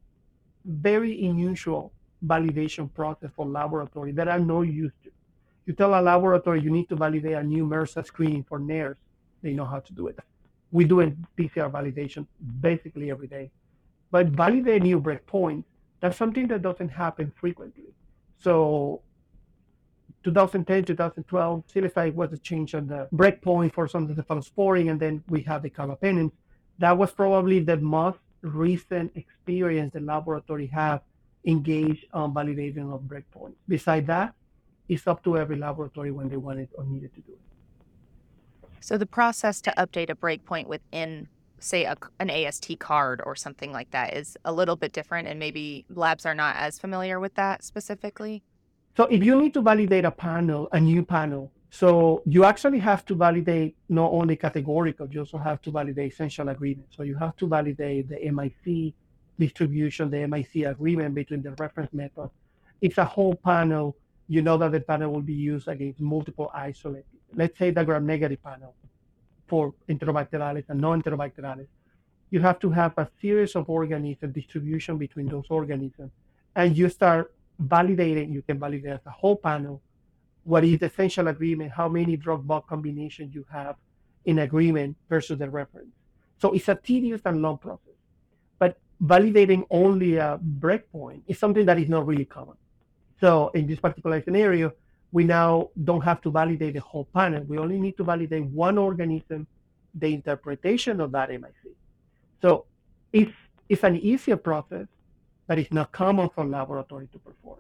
very 0.65 1.25
unusual 1.25 1.93
validation 2.25 2.93
process 2.93 3.31
for 3.35 3.47
laboratory 3.47 4.13
that 4.13 4.29
I'm 4.29 4.47
not 4.47 4.63
used 4.63 4.95
to. 5.05 5.11
You 5.67 5.73
tell 5.73 5.99
a 5.99 6.03
laboratory 6.03 6.61
you 6.61 6.71
need 6.71 6.89
to 6.89 6.97
validate 6.97 7.33
a 7.33 7.43
new 7.43 7.67
MRSA 7.67 8.07
screening 8.07 8.45
for 8.45 8.59
nares, 8.59 8.97
they 9.43 9.53
know 9.53 9.65
how 9.65 9.81
to 9.81 9.93
do 9.93 10.09
it. 10.09 10.19
We 10.71 10.85
do 10.85 10.97
PCR 11.39 11.71
validation 11.71 12.27
basically 12.61 13.11
every 13.11 13.27
day. 13.27 13.51
But 14.11 14.29
validate 14.29 14.83
new 14.83 15.01
breakpoints, 15.01 15.65
that's 16.01 16.17
something 16.17 16.47
that 16.49 16.63
doesn't 16.63 16.91
happen 16.91 17.33
frequently. 17.41 17.95
So 18.39 19.03
2010, 20.25 20.85
2012, 20.85 21.65
CLSI 21.67 22.15
was 22.15 22.33
a 22.33 22.39
change 22.39 22.75
on 22.75 22.87
the 22.87 23.09
breakpoint 23.13 23.73
for 23.73 23.89
some 23.89 24.09
of 24.09 24.15
the 24.15 24.23
cephalosporin, 24.23 24.91
and 24.91 25.01
then 25.01 25.23
we 25.29 25.43
have 25.43 25.63
the 25.63 25.71
carbapenems. 25.71 26.33
That 26.79 26.97
was 26.97 27.11
probably 27.13 27.61
the 27.61 27.77
most 27.77 28.19
recent 28.43 29.13
experience 29.15 29.93
the 29.93 30.01
laboratory 30.01 30.67
have 30.67 31.03
engaged 31.45 32.07
on 32.13 32.35
validation 32.35 32.93
of 32.93 33.03
breakpoints. 33.03 33.55
Besides 33.69 34.07
that, 34.07 34.35
it's 34.89 35.07
up 35.07 35.23
to 35.25 35.39
every 35.39 35.57
laboratory 35.57 36.11
when 36.11 36.29
they 36.29 36.37
want 36.37 36.61
it 36.61 36.71
or 36.75 36.85
needed 36.85 37.15
to 37.15 37.21
do 37.21 37.33
it. 37.33 38.69
So 38.81 38.99
the 38.99 39.07
process 39.07 39.61
to 39.63 39.73
update 39.79 40.11
a 40.11 40.15
breakpoint 40.15 40.67
within, 40.67 41.29
say, 41.61 41.85
a, 41.85 41.97
an 42.19 42.31
AST 42.31 42.79
card 42.81 43.23
or 43.25 43.37
something 43.37 43.71
like 43.73 43.91
that 43.93 44.15
is 44.15 44.37
a 44.45 44.53
little 44.53 44.75
bit 44.75 44.93
different, 44.93 45.29
and 45.29 45.39
maybe 45.39 45.85
labs 45.89 46.27
are 46.27 46.35
not 46.35 46.57
as 46.57 46.79
familiar 46.79 47.21
with 47.21 47.35
that 47.35 47.63
specifically. 47.63 48.43
So 48.97 49.05
if 49.05 49.23
you 49.23 49.41
need 49.41 49.55
to 49.55 49.63
validate 49.63 50.05
a 50.05 50.11
panel, 50.11 50.69
a 50.73 50.81
new 50.81 51.05
panel, 51.05 51.53
so 51.75 52.23
you 52.27 52.45
actually 52.45 52.79
have 52.81 53.03
to 53.07 53.15
validate 53.15 53.77
not 53.89 54.13
only 54.13 54.37
categorical, 54.37 55.09
you 55.11 55.21
also 55.21 55.39
have 55.39 55.63
to 55.63 55.71
validate 55.71 56.13
essential 56.13 56.51
agreement. 56.51 56.89
So 56.95 57.03
you 57.03 57.15
have 57.17 57.35
to 57.39 57.47
validate 57.49 58.11
the 58.11 58.19
MIC 58.31 58.93
distribution, 59.39 60.11
the 60.11 60.27
MIC 60.27 60.67
agreement 60.67 61.15
between 61.15 61.41
the 61.41 61.53
reference 61.53 61.91
method. 61.95 62.29
It's 62.83 62.99
a 62.99 63.07
whole 63.07 63.37
panel. 63.37 63.97
You 64.29 64.43
know 64.43 64.59
that 64.59 64.73
the 64.73 64.81
panel 64.81 65.15
will 65.15 65.23
be 65.23 65.33
used 65.33 65.67
against 65.67 65.99
multiple 65.99 66.51
isolates. 66.53 67.09
Let's 67.35 67.59
say 67.59 67.71
the 67.71 67.85
gram-negative 67.85 68.43
panel 68.45 68.75
for 69.47 69.73
Enterobacterales 69.89 70.65
and 70.69 70.79
non-Enterobacterales. 70.79 71.69
You 72.29 72.41
have 72.41 72.59
to 72.59 72.69
have 72.69 72.93
a 72.99 73.09
series 73.19 73.57
of 73.57 73.71
organisms, 73.71 74.35
distribution 74.35 74.99
between 74.99 75.27
those 75.27 75.47
organisms, 75.49 76.13
and 76.55 76.77
you 76.77 76.91
start 76.91 77.35
validating. 77.65 78.31
You 78.31 78.43
can 78.43 78.59
validate 78.59 78.93
as 78.93 79.07
a 79.07 79.11
whole 79.11 79.37
panel 79.37 79.81
what 80.45 80.65
is 80.65 80.79
the 80.81 80.87
essential 80.87 81.29
agreement, 81.29 81.73
how 81.73 81.89
many 81.89 82.17
drug 82.17 82.47
bug 82.47 82.67
combinations 82.67 83.35
you 83.35 83.45
have 83.53 83.77
in 84.25 84.41
agreement 84.41 84.97
versus 85.09 85.39
the 85.39 85.49
reference. 85.49 85.89
So 86.39 86.53
it's 86.53 86.69
a 86.69 86.75
tedious 86.75 87.21
and 87.25 87.43
long 87.43 87.59
process. 87.59 87.95
But 88.59 88.79
validating 89.03 89.65
only 89.71 90.17
a 90.17 90.39
breakpoint 90.59 91.23
is 91.27 91.39
something 91.39 91.67
that 91.67 91.79
is 91.79 91.89
not 91.89 92.07
really 92.07 92.25
common. 92.25 92.57
So 93.21 93.51
in 93.55 93.67
this 93.67 93.79
particular 93.79 94.21
scenario, 94.23 94.73
we 95.13 95.25
now 95.25 95.71
don't 95.85 96.01
have 96.01 96.21
to 96.23 96.31
validate 96.31 96.75
the 96.75 96.81
whole 96.81 97.07
panel. 97.15 97.45
We 97.45 97.59
only 97.59 97.79
need 97.79 97.97
to 97.99 98.05
validate 98.05 98.45
one 98.45 98.79
organism, 98.79 99.47
the 99.95 100.13
interpretation 100.15 101.01
of 101.01 101.13
that 101.13 101.31
MIC. 101.31 101.53
So 102.41 102.65
it's, 103.13 103.33
it's 103.69 103.85
an 103.85 103.97
easier 103.97 104.37
process, 104.37 104.87
but 105.47 105.59
it's 105.59 105.73
not 105.73 105.93
common 105.93 106.31
for 106.35 106.45
laboratory 106.45 107.09
to 107.13 107.19
perform. 107.19 107.59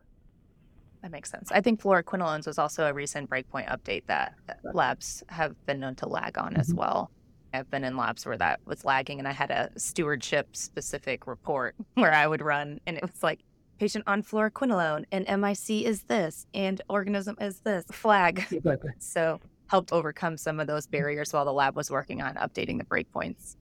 That 1.02 1.10
makes 1.10 1.30
sense. 1.30 1.50
I 1.50 1.60
think 1.60 1.82
fluoroquinolones 1.82 2.46
was 2.46 2.58
also 2.58 2.86
a 2.86 2.94
recent 2.94 3.28
breakpoint 3.28 3.68
update 3.68 4.04
that 4.06 4.34
labs 4.72 5.24
have 5.28 5.54
been 5.66 5.80
known 5.80 5.96
to 5.96 6.08
lag 6.08 6.38
on 6.38 6.52
mm-hmm. 6.52 6.60
as 6.60 6.72
well. 6.72 7.10
I've 7.52 7.70
been 7.70 7.84
in 7.84 7.96
labs 7.96 8.24
where 8.24 8.38
that 8.38 8.60
was 8.64 8.84
lagging, 8.84 9.18
and 9.18 9.28
I 9.28 9.32
had 9.32 9.50
a 9.50 9.70
stewardship 9.76 10.56
specific 10.56 11.26
report 11.26 11.74
where 11.94 12.14
I 12.14 12.26
would 12.26 12.40
run, 12.40 12.80
and 12.86 12.96
it 12.96 13.02
was 13.02 13.22
like 13.22 13.40
patient 13.78 14.04
on 14.06 14.22
fluoroquinolone, 14.22 15.04
and 15.10 15.26
MIC 15.40 15.84
is 15.84 16.04
this, 16.04 16.46
and 16.54 16.80
organism 16.88 17.36
is 17.40 17.60
this 17.60 17.84
flag. 17.90 18.46
Exactly. 18.52 18.92
So 19.00 19.40
helped 19.66 19.92
overcome 19.92 20.36
some 20.36 20.60
of 20.60 20.66
those 20.66 20.86
barriers 20.86 21.32
while 21.32 21.44
the 21.44 21.52
lab 21.52 21.74
was 21.74 21.90
working 21.90 22.20
on 22.22 22.34
updating 22.34 22.78
the 22.78 22.84
breakpoints. 22.84 23.56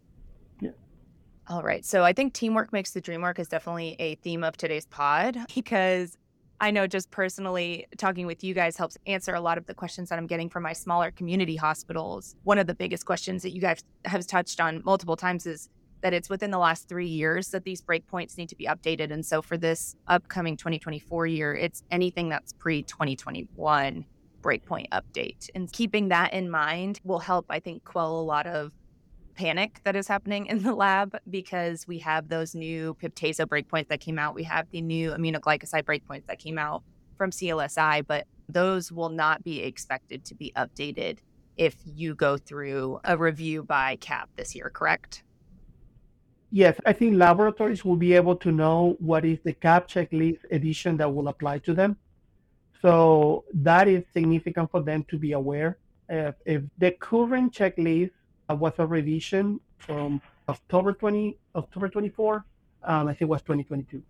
Yeah. 0.59 0.71
All 1.47 1.63
right. 1.63 1.85
So 1.85 2.03
I 2.03 2.13
think 2.13 2.33
teamwork 2.33 2.73
makes 2.73 2.91
the 2.91 3.01
dream 3.01 3.21
work 3.21 3.39
is 3.39 3.47
definitely 3.47 3.95
a 3.97 4.15
theme 4.15 4.43
of 4.43 4.57
today's 4.57 4.85
pod 4.85 5.37
because 5.55 6.17
I 6.61 6.69
know 6.69 6.85
just 6.85 7.09
personally 7.09 7.87
talking 7.97 8.27
with 8.27 8.43
you 8.43 8.53
guys 8.53 8.77
helps 8.77 8.95
answer 9.07 9.33
a 9.33 9.41
lot 9.41 9.57
of 9.57 9.65
the 9.65 9.73
questions 9.73 10.09
that 10.09 10.19
I'm 10.19 10.27
getting 10.27 10.47
from 10.47 10.61
my 10.61 10.73
smaller 10.73 11.09
community 11.09 11.55
hospitals. 11.55 12.35
One 12.43 12.59
of 12.59 12.67
the 12.67 12.75
biggest 12.75 13.03
questions 13.03 13.41
that 13.41 13.49
you 13.49 13.59
guys 13.59 13.83
have 14.05 14.27
touched 14.27 14.61
on 14.61 14.83
multiple 14.85 15.15
times 15.17 15.47
is 15.47 15.69
that 16.01 16.13
it's 16.13 16.29
within 16.29 16.51
the 16.51 16.59
last 16.59 16.87
three 16.87 17.07
years 17.07 17.47
that 17.47 17.63
these 17.63 17.81
breakpoints 17.81 18.37
need 18.37 18.47
to 18.49 18.55
be 18.55 18.65
updated. 18.67 19.11
And 19.11 19.25
so 19.25 19.41
for 19.41 19.57
this 19.57 19.95
upcoming 20.07 20.55
2024 20.55 21.25
year, 21.25 21.55
it's 21.55 21.81
anything 21.89 22.29
that's 22.29 22.53
pre 22.53 22.83
2021 22.83 24.05
breakpoint 24.43 24.89
update. 24.89 25.49
And 25.55 25.71
keeping 25.71 26.09
that 26.09 26.31
in 26.31 26.47
mind 26.47 26.99
will 27.03 27.19
help, 27.19 27.47
I 27.49 27.59
think, 27.59 27.85
quell 27.85 28.19
a 28.19 28.21
lot 28.21 28.45
of 28.45 28.71
panic 29.41 29.81
that 29.85 29.95
is 29.95 30.07
happening 30.07 30.45
in 30.45 30.61
the 30.61 30.75
lab 30.75 31.17
because 31.27 31.87
we 31.87 31.97
have 31.97 32.27
those 32.29 32.53
new 32.53 32.95
piptazo 33.01 33.47
breakpoints 33.47 33.87
that 33.87 33.99
came 33.99 34.19
out. 34.19 34.35
We 34.35 34.43
have 34.43 34.69
the 34.69 34.81
new 34.81 35.11
aminoglycoside 35.11 35.83
breakpoints 35.83 36.27
that 36.27 36.37
came 36.37 36.59
out 36.59 36.83
from 37.17 37.31
CLSI, 37.31 38.05
but 38.05 38.27
those 38.47 38.91
will 38.91 39.09
not 39.09 39.43
be 39.43 39.63
expected 39.63 40.23
to 40.25 40.35
be 40.35 40.53
updated 40.55 41.17
if 41.57 41.75
you 41.85 42.13
go 42.13 42.37
through 42.37 42.99
a 43.03 43.17
review 43.17 43.63
by 43.63 43.95
CAP 43.95 44.29
this 44.35 44.55
year, 44.55 44.69
correct? 44.69 45.23
Yes, 46.51 46.79
I 46.85 46.93
think 46.93 47.15
laboratories 47.15 47.83
will 47.83 47.95
be 47.95 48.13
able 48.13 48.35
to 48.35 48.51
know 48.51 48.95
what 48.99 49.25
is 49.25 49.39
the 49.43 49.53
CAP 49.53 49.87
checklist 49.87 50.39
edition 50.51 50.97
that 50.97 51.11
will 51.11 51.29
apply 51.29 51.59
to 51.59 51.73
them. 51.73 51.97
So 52.83 53.45
that 53.55 53.87
is 53.87 54.03
significant 54.13 54.69
for 54.69 54.83
them 54.83 55.03
to 55.09 55.17
be 55.17 55.31
aware. 55.31 55.79
If, 56.09 56.35
if 56.45 56.61
the 56.77 56.91
current 56.91 57.53
checklist 57.53 58.11
was 58.49 58.73
a 58.77 58.85
revision 58.85 59.59
from 59.77 60.21
October 60.49 60.93
20, 60.93 61.37
October 61.55 61.89
24. 61.89 62.45
Um, 62.83 63.07
I 63.07 63.11
think 63.11 63.21
it 63.21 63.25
was 63.25 63.41
2022. 63.41 64.01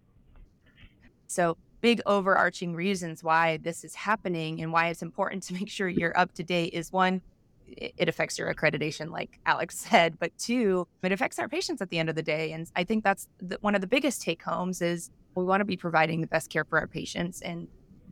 So 1.28 1.58
big 1.82 2.02
overarching 2.06 2.76
reasons 2.76 3.24
why 3.24 3.58
this 3.58 3.84
is 3.84 3.96
happening 3.96 4.62
and 4.62 4.72
why 4.72 4.88
it's 4.90 5.02
important 5.02 5.44
to 5.48 5.54
make 5.54 5.70
sure 5.70 5.88
you're 5.88 6.18
up 6.18 6.34
to 6.34 6.44
date 6.44 6.74
is 6.74 6.92
one, 6.92 7.22
it 7.68 8.10
affects 8.10 8.38
your 8.38 8.54
accreditation, 8.54 9.12
like 9.12 9.40
Alex 9.46 9.78
said, 9.90 10.20
but 10.20 10.38
two, 10.38 10.88
it 11.04 11.12
affects 11.12 11.40
our 11.40 11.48
patients 11.48 11.82
at 11.82 11.90
the 11.90 12.00
end 12.00 12.10
of 12.10 12.16
the 12.16 12.24
day. 12.24 12.52
And 12.52 12.70
I 12.76 12.84
think 12.84 13.04
that's 13.04 13.28
the, 13.40 13.58
one 13.62 13.76
of 13.76 13.82
the 13.82 13.88
biggest 13.88 14.22
take 14.22 14.42
homes 14.44 14.82
is 14.82 15.10
we 15.36 15.44
want 15.44 15.62
to 15.62 15.66
be 15.66 15.78
providing 15.78 16.22
the 16.22 16.28
best 16.28 16.50
care 16.50 16.66
for 16.66 16.80
our 16.80 16.88
patients 16.88 17.42
and 17.42 17.68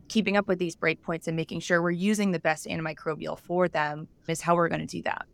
keeping 0.08 0.36
up 0.36 0.48
with 0.48 0.58
these 0.58 0.74
breakpoints 0.74 1.28
and 1.28 1.36
making 1.36 1.60
sure 1.60 1.80
we're 1.80 1.90
using 1.90 2.32
the 2.32 2.40
best 2.40 2.66
antimicrobial 2.66 3.38
for 3.38 3.68
them 3.68 4.08
is 4.26 4.40
how 4.40 4.56
we're 4.56 4.68
going 4.68 4.80
to 4.80 4.86
do 4.86 5.02
that. 5.02 5.26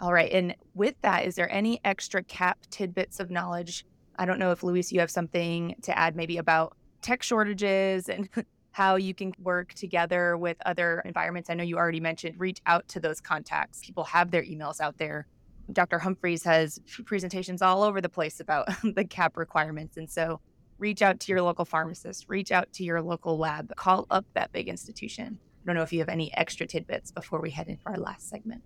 All 0.00 0.12
right. 0.12 0.32
And 0.32 0.56
with 0.74 0.94
that, 1.02 1.24
is 1.24 1.34
there 1.34 1.52
any 1.52 1.80
extra 1.84 2.22
CAP 2.22 2.58
tidbits 2.70 3.20
of 3.20 3.30
knowledge? 3.30 3.84
I 4.18 4.24
don't 4.24 4.38
know 4.38 4.50
if 4.50 4.62
Luis, 4.62 4.92
you 4.92 5.00
have 5.00 5.10
something 5.10 5.74
to 5.82 5.96
add 5.96 6.16
maybe 6.16 6.38
about 6.38 6.76
tech 7.02 7.22
shortages 7.22 8.08
and 8.08 8.28
how 8.72 8.96
you 8.96 9.14
can 9.14 9.32
work 9.38 9.74
together 9.74 10.36
with 10.36 10.56
other 10.64 11.02
environments. 11.04 11.50
I 11.50 11.54
know 11.54 11.62
you 11.62 11.76
already 11.76 12.00
mentioned 12.00 12.36
reach 12.38 12.60
out 12.66 12.88
to 12.88 13.00
those 13.00 13.20
contacts. 13.20 13.80
People 13.84 14.04
have 14.04 14.30
their 14.30 14.42
emails 14.42 14.80
out 14.80 14.96
there. 14.98 15.26
Dr. 15.72 15.98
Humphries 15.98 16.42
has 16.44 16.80
presentations 17.04 17.62
all 17.62 17.82
over 17.82 18.00
the 18.00 18.08
place 18.08 18.40
about 18.40 18.68
the 18.94 19.04
CAP 19.04 19.36
requirements. 19.36 19.96
And 19.96 20.10
so 20.10 20.40
reach 20.78 21.02
out 21.02 21.20
to 21.20 21.32
your 21.32 21.42
local 21.42 21.64
pharmacist, 21.64 22.26
reach 22.28 22.50
out 22.50 22.72
to 22.72 22.84
your 22.84 23.00
local 23.00 23.38
lab, 23.38 23.74
call 23.76 24.06
up 24.10 24.26
that 24.34 24.52
big 24.52 24.68
institution. 24.68 25.38
I 25.62 25.66
don't 25.66 25.76
know 25.76 25.82
if 25.82 25.92
you 25.92 26.00
have 26.00 26.08
any 26.08 26.34
extra 26.34 26.66
tidbits 26.66 27.12
before 27.12 27.40
we 27.40 27.50
head 27.50 27.68
into 27.68 27.82
our 27.86 27.98
last 27.98 28.28
segment. 28.28 28.62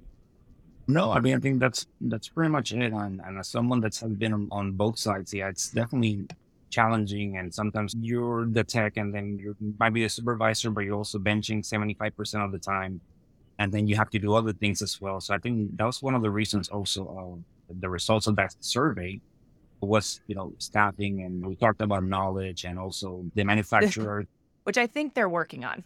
No, 0.88 1.10
I 1.10 1.20
mean 1.20 1.34
I 1.34 1.40
think 1.40 1.58
that's 1.58 1.86
that's 2.00 2.28
pretty 2.28 2.50
much 2.50 2.72
it. 2.72 2.92
And, 2.92 3.20
and 3.24 3.38
as 3.38 3.48
someone 3.48 3.80
that's 3.80 4.02
been 4.02 4.32
on, 4.32 4.48
on 4.52 4.72
both 4.72 4.98
sides, 4.98 5.34
yeah, 5.34 5.48
it's 5.48 5.70
definitely 5.70 6.26
challenging. 6.70 7.38
And 7.38 7.52
sometimes 7.52 7.94
you're 8.00 8.46
the 8.46 8.62
tech, 8.62 8.96
and 8.96 9.12
then 9.12 9.38
you 9.38 9.56
might 9.78 9.90
be 9.90 10.02
the 10.02 10.08
supervisor, 10.08 10.70
but 10.70 10.84
you're 10.84 10.94
also 10.96 11.18
benching 11.18 11.64
seventy 11.64 11.94
five 11.94 12.16
percent 12.16 12.44
of 12.44 12.52
the 12.52 12.58
time, 12.58 13.00
and 13.58 13.72
then 13.72 13.88
you 13.88 13.96
have 13.96 14.10
to 14.10 14.18
do 14.18 14.34
other 14.34 14.52
things 14.52 14.80
as 14.80 15.00
well. 15.00 15.20
So 15.20 15.34
I 15.34 15.38
think 15.38 15.76
that 15.76 15.84
was 15.84 16.02
one 16.02 16.14
of 16.14 16.22
the 16.22 16.30
reasons 16.30 16.68
also 16.68 17.42
of 17.68 17.80
the 17.80 17.88
results 17.88 18.28
of 18.28 18.36
that 18.36 18.54
survey 18.60 19.20
was 19.80 20.20
you 20.28 20.36
know 20.36 20.52
staffing, 20.58 21.22
and 21.22 21.44
we 21.44 21.56
talked 21.56 21.80
about 21.80 22.04
knowledge 22.04 22.64
and 22.64 22.78
also 22.78 23.24
the 23.34 23.44
manufacturer, 23.52 24.24
which 24.62 24.78
I 24.78 24.86
think 24.86 25.14
they're 25.14 25.28
working 25.28 25.64
on. 25.64 25.82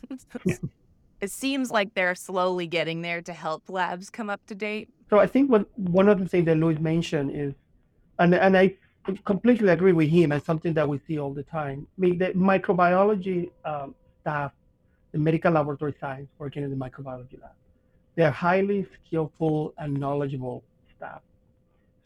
It 1.21 1.31
seems 1.31 1.71
like 1.71 1.95
they're 1.95 2.15
slowly 2.15 2.67
getting 2.67 3.03
there 3.03 3.21
to 3.23 3.33
help 3.33 3.69
labs 3.69 4.11
come 4.11 4.31
up 4.31 4.45
to 4.47 4.55
date. 4.55 4.89
So 5.09 5.19
I 5.19 5.27
think 5.27 5.51
what 5.51 5.67
one 5.79 6.09
of 6.09 6.19
the 6.19 6.27
things 6.27 6.47
that 6.47 6.57
Luis 6.57 6.79
mentioned 6.79 7.33
is, 7.35 7.55
and 8.19 8.35
and 8.35 8.57
I 8.57 8.77
I 9.07 9.19
completely 9.25 9.69
agree 9.69 9.93
with 9.93 10.09
him 10.09 10.33
and 10.33 10.43
something 10.43 10.75
that 10.75 10.89
we 10.89 11.01
see 11.07 11.19
all 11.19 11.33
the 11.33 11.43
time. 11.43 11.87
I 11.97 12.01
mean, 12.01 12.19
the 12.19 12.29
microbiology 12.33 13.51
um, 13.65 13.95
staff, 14.21 14.53
the 15.13 15.19
medical 15.19 15.53
laboratory 15.53 15.95
science 15.99 16.29
working 16.39 16.63
in 16.63 16.71
the 16.71 16.77
microbiology 16.77 17.41
lab, 17.41 17.53
they're 18.15 18.31
highly 18.31 18.87
skillful 19.07 19.75
and 19.79 19.95
knowledgeable 19.95 20.63
staff. 20.97 21.23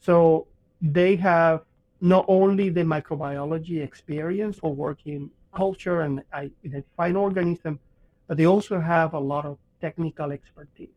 So 0.00 0.46
they 0.80 1.16
have 1.16 1.62
not 2.00 2.24
only 2.28 2.68
the 2.68 2.82
microbiology 2.82 3.82
experience 3.82 4.58
for 4.58 4.72
working 4.72 5.30
culture 5.54 6.02
and 6.02 6.22
identifying 6.32 7.16
organism, 7.16 7.78
but 8.26 8.36
they 8.36 8.46
also 8.46 8.80
have 8.80 9.14
a 9.14 9.18
lot 9.18 9.44
of 9.44 9.58
technical 9.80 10.32
expertise 10.32 10.88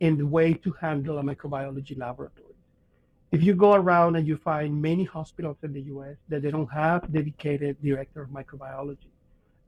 in 0.00 0.16
the 0.16 0.26
way 0.26 0.54
to 0.54 0.72
handle 0.80 1.18
a 1.18 1.22
microbiology 1.22 1.96
laboratory. 1.98 2.54
If 3.32 3.42
you 3.42 3.54
go 3.54 3.74
around 3.74 4.16
and 4.16 4.26
you 4.26 4.36
find 4.36 4.80
many 4.80 5.04
hospitals 5.04 5.56
in 5.62 5.72
the 5.72 5.82
US 5.94 6.16
that 6.28 6.42
they 6.42 6.50
don't 6.50 6.70
have 6.70 7.12
dedicated 7.12 7.76
director 7.82 8.22
of 8.22 8.30
microbiology, 8.30 9.10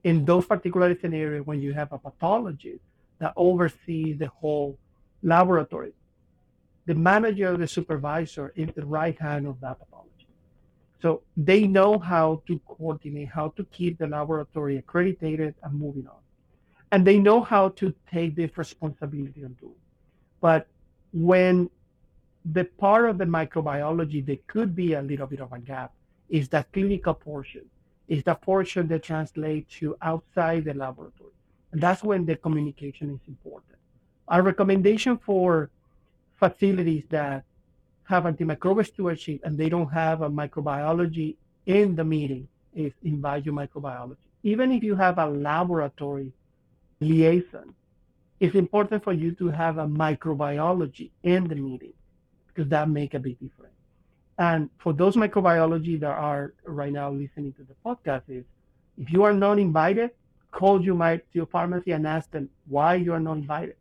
in 0.05 0.24
those 0.24 0.47
particular 0.47 0.97
scenarios 1.01 1.45
when 1.47 1.61
you 1.61 1.72
have 1.74 1.93
a 1.93 1.99
pathologist 1.99 2.80
that 3.18 3.32
oversees 3.36 4.18
the 4.18 4.28
whole 4.28 4.78
laboratory, 5.22 5.93
the 6.86 6.95
manager 6.95 7.53
or 7.53 7.57
the 7.57 7.66
supervisor 7.66 8.53
is 8.55 8.68
the 8.74 8.86
right 8.86 9.18
hand 9.20 9.47
of 9.47 9.61
that 9.61 9.78
pathologist. 9.78 10.32
So 11.03 11.22
they 11.36 11.66
know 11.66 11.99
how 11.99 12.43
to 12.47 12.59
coordinate, 12.61 13.28
how 13.28 13.49
to 13.57 13.64
keep 13.64 13.99
the 13.99 14.07
laboratory 14.07 14.78
accredited 14.78 15.55
and 15.62 15.74
moving 15.78 16.07
on. 16.07 16.22
And 16.91 17.07
they 17.07 17.18
know 17.18 17.43
how 17.43 17.70
to 17.70 17.95
take 18.11 18.34
this 18.34 18.57
responsibility 18.57 19.43
and 19.43 19.59
do. 19.59 19.72
But 20.41 20.66
when 21.12 21.70
the 22.45 22.64
part 22.64 23.11
of 23.11 23.18
the 23.18 23.24
microbiology 23.24 24.24
that 24.26 24.47
could 24.47 24.74
be 24.74 24.95
a 24.95 25.03
little 25.03 25.26
bit 25.26 25.41
of 25.41 25.53
a 25.53 25.59
gap 25.59 25.93
is 26.28 26.49
that 26.51 26.72
clinical 26.72 27.14
portion, 27.14 27.62
is 28.07 28.22
the 28.24 28.34
portion 28.34 28.89
that 28.89 29.03
translates 29.03 29.74
to 29.78 29.97
outside 30.01 30.64
the 30.64 30.74
laboratory. 30.74 31.32
And 31.72 31.80
that's 31.80 32.03
when 32.03 32.24
the 32.24 32.36
communication 32.36 33.11
is 33.11 33.20
important. 33.28 33.76
Our 34.28 34.43
recommendation 34.43 35.18
for 35.18 35.70
facilities 36.36 37.05
that 37.11 37.45
have 38.05 38.24
antimicrobial 38.24 38.86
stewardship 38.86 39.41
and 39.45 39.59
they 39.59 39.68
don't 39.68 39.89
have 39.89 40.22
a 40.22 40.30
microbiology 40.30 41.36
in 41.66 41.95
the 41.95 42.05
meeting 42.05 42.49
is 42.74 42.93
invite 43.03 43.45
your 43.45 43.55
microbiology. 43.55 44.16
Even 44.43 44.72
if 44.72 44.82
you 44.82 44.95
have 44.95 45.18
a 45.18 45.26
laboratory 45.26 46.32
liaison, 47.01 47.74
it's 48.40 48.55
important 48.55 49.03
for 49.05 49.12
you 49.12 49.32
to 49.32 49.49
have 49.49 49.78
a 49.78 49.86
microbiology 49.86 51.11
in 51.22 51.49
the 51.49 51.57
meeting 51.57 51.92
because 52.49 52.68
that 52.70 52.88
make 52.88 53.14
a 53.14 53.18
big 53.18 53.38
difference. 53.40 53.74
And 54.38 54.70
for 54.78 54.92
those 54.92 55.16
microbiology 55.16 55.99
that 56.01 56.11
are 56.11 56.55
right 56.64 56.92
now 56.92 57.11
listening 57.11 57.53
to 57.55 57.64
the 57.64 57.74
podcast 57.84 58.22
is 58.28 58.44
if 58.96 59.12
you 59.12 59.24
are 59.24 59.34
not 59.34 59.59
invited, 59.59 60.11
call 60.53 60.82
your, 60.82 61.20
your 61.32 61.46
pharmacy 61.46 61.92
and 61.92 62.07
ask 62.07 62.30
them 62.30 62.49
why 62.68 62.94
you 62.94 63.12
are 63.12 63.20
not 63.20 63.38
invited 63.38 63.76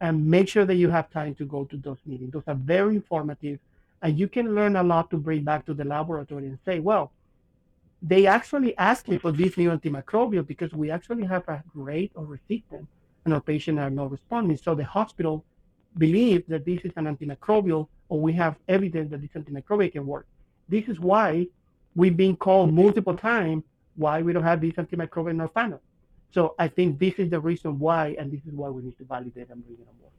and 0.00 0.26
make 0.26 0.48
sure 0.48 0.66
that 0.66 0.74
you 0.74 0.90
have 0.90 1.10
time 1.10 1.34
to 1.36 1.46
go 1.46 1.64
to 1.64 1.76
those 1.78 1.98
meetings. 2.06 2.32
Those 2.32 2.42
are 2.46 2.54
very 2.54 2.96
informative, 2.96 3.58
and 4.02 4.18
you 4.18 4.28
can 4.28 4.54
learn 4.54 4.76
a 4.76 4.82
lot 4.82 5.10
to 5.10 5.16
bring 5.16 5.44
back 5.44 5.64
to 5.66 5.74
the 5.74 5.84
laboratory 5.84 6.46
and 6.46 6.58
say, 6.66 6.80
well, 6.80 7.12
they 8.04 8.26
actually 8.26 8.76
asked 8.76 9.08
me 9.08 9.16
for 9.16 9.32
this 9.32 9.56
new 9.56 9.70
antimicrobial 9.70 10.46
because 10.46 10.72
we 10.74 10.90
actually 10.90 11.24
have 11.24 11.42
a 11.48 11.64
rate 11.72 12.12
of 12.14 12.28
resistance 12.28 12.86
and 13.24 13.32
our 13.32 13.40
patients 13.40 13.78
are 13.78 13.88
not 13.88 14.10
responding. 14.10 14.58
So 14.58 14.74
the 14.74 14.84
hospital 14.84 15.42
believes 15.96 16.44
that 16.48 16.66
this 16.66 16.80
is 16.84 16.92
an 16.96 17.06
antimicrobial 17.06 17.88
or 18.10 18.20
we 18.20 18.34
have 18.34 18.56
evidence 18.68 19.10
that 19.10 19.22
this 19.22 19.30
antimicrobial 19.30 19.90
can 19.90 20.06
work. 20.06 20.26
This 20.68 20.86
is 20.86 21.00
why 21.00 21.46
we've 21.96 22.16
been 22.16 22.36
called 22.36 22.74
multiple 22.74 23.16
times 23.16 23.64
why 23.96 24.20
we 24.20 24.34
don't 24.34 24.42
have 24.42 24.60
this 24.60 24.74
antimicrobial 24.74 25.30
in 25.30 25.40
our 25.40 25.48
panel. 25.48 25.80
So 26.30 26.54
I 26.58 26.68
think 26.68 26.98
this 26.98 27.14
is 27.14 27.30
the 27.30 27.40
reason 27.40 27.78
why, 27.78 28.16
and 28.18 28.30
this 28.30 28.40
is 28.46 28.52
why 28.52 28.68
we 28.68 28.82
need 28.82 28.98
to 28.98 29.04
validate 29.04 29.48
and 29.48 29.64
bring 29.64 29.78
it 29.78 29.86
on 29.88 29.96
board. 29.98 30.12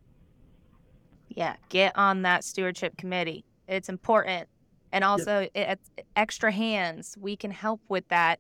Yeah, 1.30 1.56
get 1.70 1.96
on 1.96 2.24
that 2.24 2.44
stewardship 2.44 2.98
committee. 2.98 3.46
It's 3.68 3.90
important. 3.90 4.48
And 4.96 5.04
also, 5.04 5.42
yep. 5.54 5.82
it, 5.98 6.06
extra 6.16 6.54
hands, 6.54 7.18
we 7.20 7.36
can 7.36 7.52
help 7.52 7.82
with 7.90 8.08
that 8.08 8.40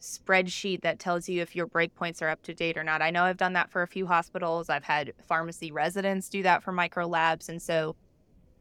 spreadsheet 0.00 0.82
that 0.82 1.00
tells 1.00 1.28
you 1.28 1.42
if 1.42 1.56
your 1.56 1.66
breakpoints 1.66 2.22
are 2.22 2.28
up 2.28 2.42
to 2.42 2.54
date 2.54 2.76
or 2.76 2.84
not. 2.84 3.02
I 3.02 3.10
know 3.10 3.24
I've 3.24 3.36
done 3.36 3.54
that 3.54 3.72
for 3.72 3.82
a 3.82 3.88
few 3.88 4.06
hospitals. 4.06 4.70
I've 4.70 4.84
had 4.84 5.14
pharmacy 5.26 5.72
residents 5.72 6.28
do 6.28 6.44
that 6.44 6.62
for 6.62 6.70
micro 6.70 7.08
labs. 7.08 7.48
And 7.48 7.60
so 7.60 7.96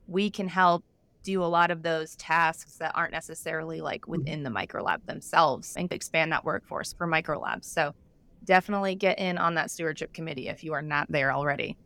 we 0.07 0.31
can 0.31 0.47
help 0.47 0.83
do 1.21 1.43
a 1.43 1.45
lot 1.45 1.69
of 1.69 1.83
those 1.83 2.15
tasks 2.15 2.77
that 2.77 2.93
aren't 2.95 3.11
necessarily 3.11 3.79
like 3.79 4.01
mm-hmm. 4.01 4.11
within 4.13 4.41
the 4.41 4.49
micro 4.49 4.81
lab 4.81 5.05
themselves 5.05 5.75
and 5.77 5.93
expand 5.93 6.31
that 6.31 6.45
workforce 6.45 6.93
for 6.93 7.05
micro 7.05 7.39
labs. 7.39 7.67
So 7.67 7.93
definitely 8.43 8.95
get 8.95 9.19
in 9.19 9.37
on 9.37 9.53
that 9.53 9.69
stewardship 9.69 10.13
committee 10.13 10.47
if 10.47 10.63
you 10.63 10.73
are 10.73 10.81
not 10.81 11.11
there 11.11 11.31
already. 11.31 11.77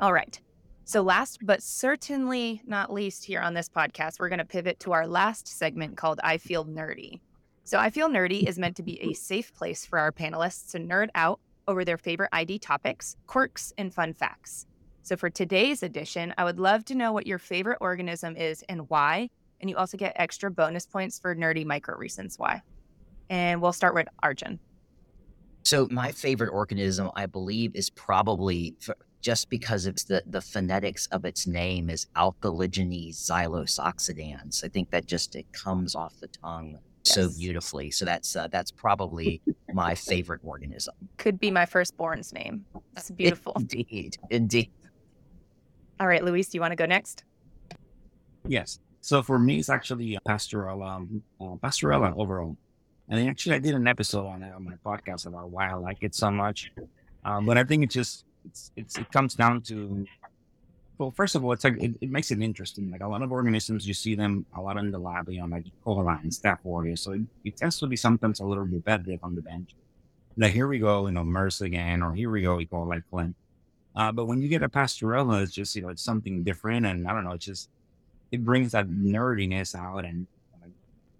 All 0.00 0.12
right. 0.12 0.40
So, 0.86 1.00
last 1.00 1.38
but 1.42 1.62
certainly 1.62 2.60
not 2.66 2.92
least 2.92 3.24
here 3.24 3.40
on 3.40 3.54
this 3.54 3.70
podcast, 3.70 4.20
we're 4.20 4.28
going 4.28 4.38
to 4.38 4.44
pivot 4.44 4.78
to 4.80 4.92
our 4.92 5.06
last 5.06 5.48
segment 5.48 5.96
called 5.96 6.20
I 6.22 6.36
Feel 6.36 6.66
Nerdy. 6.66 7.20
So, 7.64 7.78
I 7.78 7.88
Feel 7.88 8.10
Nerdy 8.10 8.46
is 8.46 8.58
meant 8.58 8.76
to 8.76 8.82
be 8.82 9.00
a 9.00 9.14
safe 9.14 9.54
place 9.54 9.86
for 9.86 9.98
our 9.98 10.12
panelists 10.12 10.72
to 10.72 10.78
nerd 10.78 11.08
out 11.14 11.40
over 11.66 11.86
their 11.86 11.96
favorite 11.96 12.28
ID 12.34 12.58
topics, 12.58 13.16
quirks, 13.26 13.72
and 13.78 13.94
fun 13.94 14.12
facts. 14.12 14.66
So, 15.02 15.16
for 15.16 15.30
today's 15.30 15.82
edition, 15.82 16.34
I 16.36 16.44
would 16.44 16.60
love 16.60 16.84
to 16.86 16.94
know 16.94 17.12
what 17.12 17.26
your 17.26 17.38
favorite 17.38 17.78
organism 17.80 18.36
is 18.36 18.62
and 18.68 18.88
why. 18.90 19.30
And 19.62 19.70
you 19.70 19.76
also 19.76 19.96
get 19.96 20.12
extra 20.16 20.50
bonus 20.50 20.84
points 20.84 21.18
for 21.18 21.34
nerdy 21.34 21.64
micro 21.64 21.96
reasons 21.96 22.38
why. 22.38 22.60
And 23.30 23.62
we'll 23.62 23.72
start 23.72 23.94
with 23.94 24.08
Arjun. 24.22 24.60
So 25.62 25.88
my 25.90 26.12
favorite 26.12 26.50
organism, 26.50 27.10
I 27.16 27.24
believe, 27.24 27.74
is 27.74 27.88
probably 27.88 28.76
just 29.24 29.48
because 29.48 29.86
it's 29.86 30.04
the, 30.04 30.22
the 30.26 30.42
phonetics 30.42 31.06
of 31.06 31.24
its 31.24 31.46
name 31.46 31.88
is 31.88 32.06
Alcaligenes 32.14 33.16
xylosoxidans. 33.16 34.62
I 34.62 34.68
think 34.68 34.90
that 34.90 35.06
just 35.06 35.34
it 35.34 35.50
comes 35.50 35.94
off 35.94 36.12
the 36.20 36.28
tongue 36.28 36.78
yes. 37.06 37.14
so 37.14 37.30
beautifully. 37.30 37.90
So 37.90 38.04
that's 38.04 38.36
uh, 38.36 38.48
that's 38.48 38.70
probably 38.70 39.40
my 39.72 39.94
favorite 39.94 40.42
organism. 40.44 40.94
Could 41.16 41.40
be 41.40 41.50
my 41.50 41.64
firstborn's 41.64 42.34
name. 42.34 42.66
That's 42.92 43.10
beautiful. 43.22 43.54
Indeed, 43.56 44.18
indeed. 44.28 44.70
All 45.98 46.06
right, 46.06 46.22
Luis, 46.22 46.50
do 46.50 46.58
you 46.58 46.60
want 46.60 46.72
to 46.72 46.76
go 46.76 46.84
next? 46.84 47.24
Yes. 48.46 48.78
So 49.00 49.22
for 49.22 49.38
me, 49.38 49.58
it's 49.58 49.70
actually 49.70 50.18
Pasteurella, 50.28 50.96
um, 50.96 51.22
uh, 51.40 51.56
Pasteurella 51.66 52.14
overall. 52.14 52.58
And 53.08 53.26
actually, 53.26 53.54
I 53.54 53.58
did 53.58 53.74
an 53.74 53.86
episode 53.86 54.26
on 54.26 54.42
it 54.42 54.52
on 54.52 54.64
my 54.64 54.74
podcast 54.84 55.24
about 55.24 55.48
why 55.48 55.70
I 55.70 55.74
like 55.74 55.98
it 56.02 56.14
so 56.14 56.30
much. 56.30 56.70
Um, 57.24 57.46
but 57.46 57.56
I 57.56 57.64
think 57.64 57.84
it 57.84 57.90
just 57.90 58.26
it's, 58.44 58.70
it's 58.76 58.98
it 58.98 59.10
comes 59.10 59.34
down 59.34 59.62
to 59.62 60.06
well, 60.98 61.10
first 61.10 61.34
of 61.34 61.44
all, 61.44 61.52
it's 61.52 61.64
like 61.64 61.82
it, 61.82 61.94
it, 62.00 62.10
makes 62.10 62.30
it 62.30 62.40
interesting. 62.40 62.90
Like 62.90 63.02
a 63.02 63.08
lot 63.08 63.22
of 63.22 63.32
organisms, 63.32 63.86
you 63.86 63.94
see 63.94 64.14
them 64.14 64.46
a 64.56 64.60
lot 64.60 64.76
in 64.76 64.92
the 64.92 64.98
lab, 64.98 65.28
you 65.28 65.40
know, 65.40 65.46
like 65.46 65.64
coli 65.84 66.22
and 66.22 66.30
staph 66.30 66.64
aureus. 66.64 67.02
So 67.02 67.12
it, 67.12 67.22
it, 67.44 67.56
tends 67.56 67.80
to 67.80 67.86
be 67.88 67.96
sometimes 67.96 68.40
a 68.40 68.44
little 68.44 68.64
repetitive 68.64 69.20
on 69.22 69.34
the 69.34 69.42
bench. 69.42 69.74
Like 70.36 70.52
here 70.52 70.68
we 70.68 70.78
go, 70.78 71.06
you 71.06 71.12
know, 71.12 71.22
MRSA 71.22 71.62
again, 71.62 72.02
or 72.02 72.14
here 72.14 72.30
we 72.30 72.42
go, 72.42 72.62
go 72.64 72.82
like 72.82 73.02
Flint. 73.10 73.34
Uh, 73.96 74.12
but 74.12 74.26
when 74.26 74.40
you 74.40 74.48
get 74.48 74.62
a 74.62 74.68
pasteurella, 74.68 75.42
it's 75.42 75.52
just 75.52 75.74
you 75.74 75.82
know, 75.82 75.88
it's 75.88 76.02
something 76.02 76.42
different, 76.42 76.86
and 76.86 77.08
I 77.08 77.12
don't 77.12 77.24
know, 77.24 77.32
it's 77.32 77.44
just 77.44 77.70
it 78.32 78.44
brings 78.44 78.72
that 78.72 78.88
nerdiness 78.88 79.74
out, 79.74 80.04
and 80.04 80.26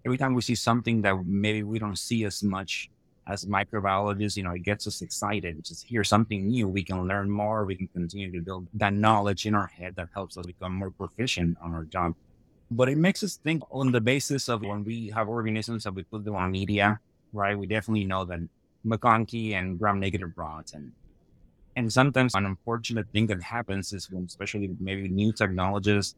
every 0.05 0.17
time 0.17 0.33
we 0.33 0.41
see 0.41 0.55
something 0.55 1.01
that 1.01 1.25
maybe 1.25 1.63
we 1.63 1.79
don't 1.79 1.97
see 1.97 2.25
as 2.25 2.43
much 2.43 2.89
as 3.27 3.45
microbiologists, 3.45 4.37
you 4.37 4.43
know, 4.43 4.51
it 4.51 4.63
gets 4.63 4.85
us 4.87 5.01
excited. 5.01 5.63
Just 5.63 5.85
hear 5.85 6.03
something 6.03 6.47
new, 6.47 6.67
we 6.67 6.83
can 6.83 7.07
learn 7.07 7.29
more, 7.29 7.65
we 7.65 7.75
can 7.75 7.87
continue 7.87 8.31
to 8.31 8.41
build 8.41 8.67
that 8.73 8.93
knowledge 8.93 9.45
in 9.45 9.55
our 9.55 9.67
head 9.67 9.95
that 9.95 10.09
helps 10.13 10.37
us 10.37 10.45
become 10.45 10.73
more 10.73 10.91
proficient 10.91 11.57
on 11.61 11.73
our 11.73 11.85
job. 11.85 12.13
But 12.71 12.89
it 12.89 12.97
makes 12.97 13.23
us 13.23 13.37
think 13.37 13.63
on 13.71 13.91
the 13.91 14.01
basis 14.01 14.49
of 14.49 14.61
when 14.61 14.83
we 14.83 15.09
have 15.09 15.27
organisms 15.27 15.83
that 15.83 15.93
we 15.93 16.03
put 16.03 16.25
them 16.25 16.35
on 16.35 16.51
media, 16.51 16.99
right? 17.33 17.57
We 17.57 17.67
definitely 17.67 18.05
know 18.05 18.25
that 18.25 18.39
MacConkey 18.85 19.53
and 19.53 19.79
gram 19.79 19.99
negative 19.99 20.33
rods 20.35 20.73
and 20.73 20.91
and 21.77 21.91
sometimes 21.91 22.35
an 22.35 22.45
unfortunate 22.45 23.07
thing 23.11 23.27
that 23.27 23.41
happens 23.43 23.91
is 23.91 24.09
when 24.09 24.23
especially 24.23 24.69
maybe 24.79 25.09
new 25.09 25.33
technologists 25.33 26.15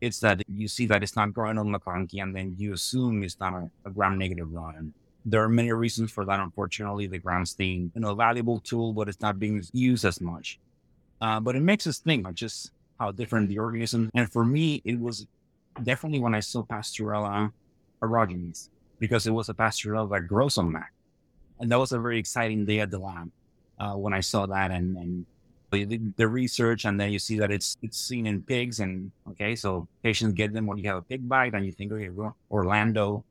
it's 0.00 0.20
that 0.20 0.42
you 0.48 0.68
see 0.68 0.86
that 0.86 1.02
it's 1.02 1.16
not 1.16 1.32
growing 1.32 1.58
on 1.58 1.68
MacConkey 1.68 2.22
and 2.22 2.34
then 2.34 2.54
you 2.58 2.72
assume 2.72 3.22
it's 3.22 3.40
not 3.40 3.54
a, 3.54 3.70
a 3.86 3.90
gram 3.90 4.18
negative 4.18 4.52
run. 4.52 4.92
There 5.24 5.42
are 5.42 5.48
many 5.48 5.72
reasons 5.72 6.10
for 6.10 6.24
that. 6.24 6.40
Unfortunately, 6.40 7.06
the 7.06 7.18
gram 7.18 7.46
stain, 7.46 7.90
you 7.94 8.00
know, 8.00 8.10
a 8.10 8.14
valuable 8.14 8.60
tool, 8.60 8.92
but 8.92 9.08
it's 9.08 9.20
not 9.20 9.38
being 9.38 9.62
used 9.72 10.04
as 10.04 10.20
much. 10.20 10.58
Uh, 11.20 11.40
but 11.40 11.56
it 11.56 11.62
makes 11.62 11.86
us 11.86 11.98
think 11.98 12.28
of 12.28 12.34
just 12.34 12.72
how 13.00 13.10
different 13.10 13.48
the 13.48 13.58
organism. 13.58 14.10
And 14.14 14.30
for 14.30 14.44
me, 14.44 14.82
it 14.84 15.00
was 15.00 15.26
definitely 15.82 16.20
when 16.20 16.34
I 16.34 16.40
saw 16.40 16.62
Pasteurella 16.62 17.52
aerogenes 18.02 18.68
because 18.98 19.26
it 19.26 19.30
was 19.30 19.48
a 19.48 19.54
Pasteurella 19.54 20.10
that 20.10 20.28
grows 20.28 20.58
on 20.58 20.72
Mac. 20.72 20.92
And 21.60 21.70
that 21.70 21.78
was 21.78 21.92
a 21.92 21.98
very 21.98 22.18
exciting 22.18 22.66
day 22.66 22.80
at 22.80 22.90
the 22.90 22.98
lab 22.98 23.30
uh, 23.78 23.94
when 23.94 24.12
I 24.12 24.20
saw 24.20 24.46
that. 24.46 24.70
And, 24.70 24.96
and 24.96 25.26
the 25.70 26.28
research 26.28 26.84
and 26.84 27.00
then 27.00 27.10
you 27.10 27.18
see 27.18 27.38
that 27.38 27.50
it's 27.50 27.76
it's 27.82 27.98
seen 27.98 28.26
in 28.26 28.42
pigs 28.42 28.80
and 28.80 29.10
okay, 29.30 29.56
so 29.56 29.88
patients 30.02 30.34
get 30.34 30.52
them 30.52 30.66
when 30.66 30.78
you 30.78 30.88
have 30.88 30.98
a 30.98 31.02
pig 31.02 31.28
bite 31.28 31.54
and 31.54 31.66
you 31.66 31.72
think, 31.72 31.92
okay, 31.92 32.10
well, 32.10 32.36
Orlando 32.50 33.24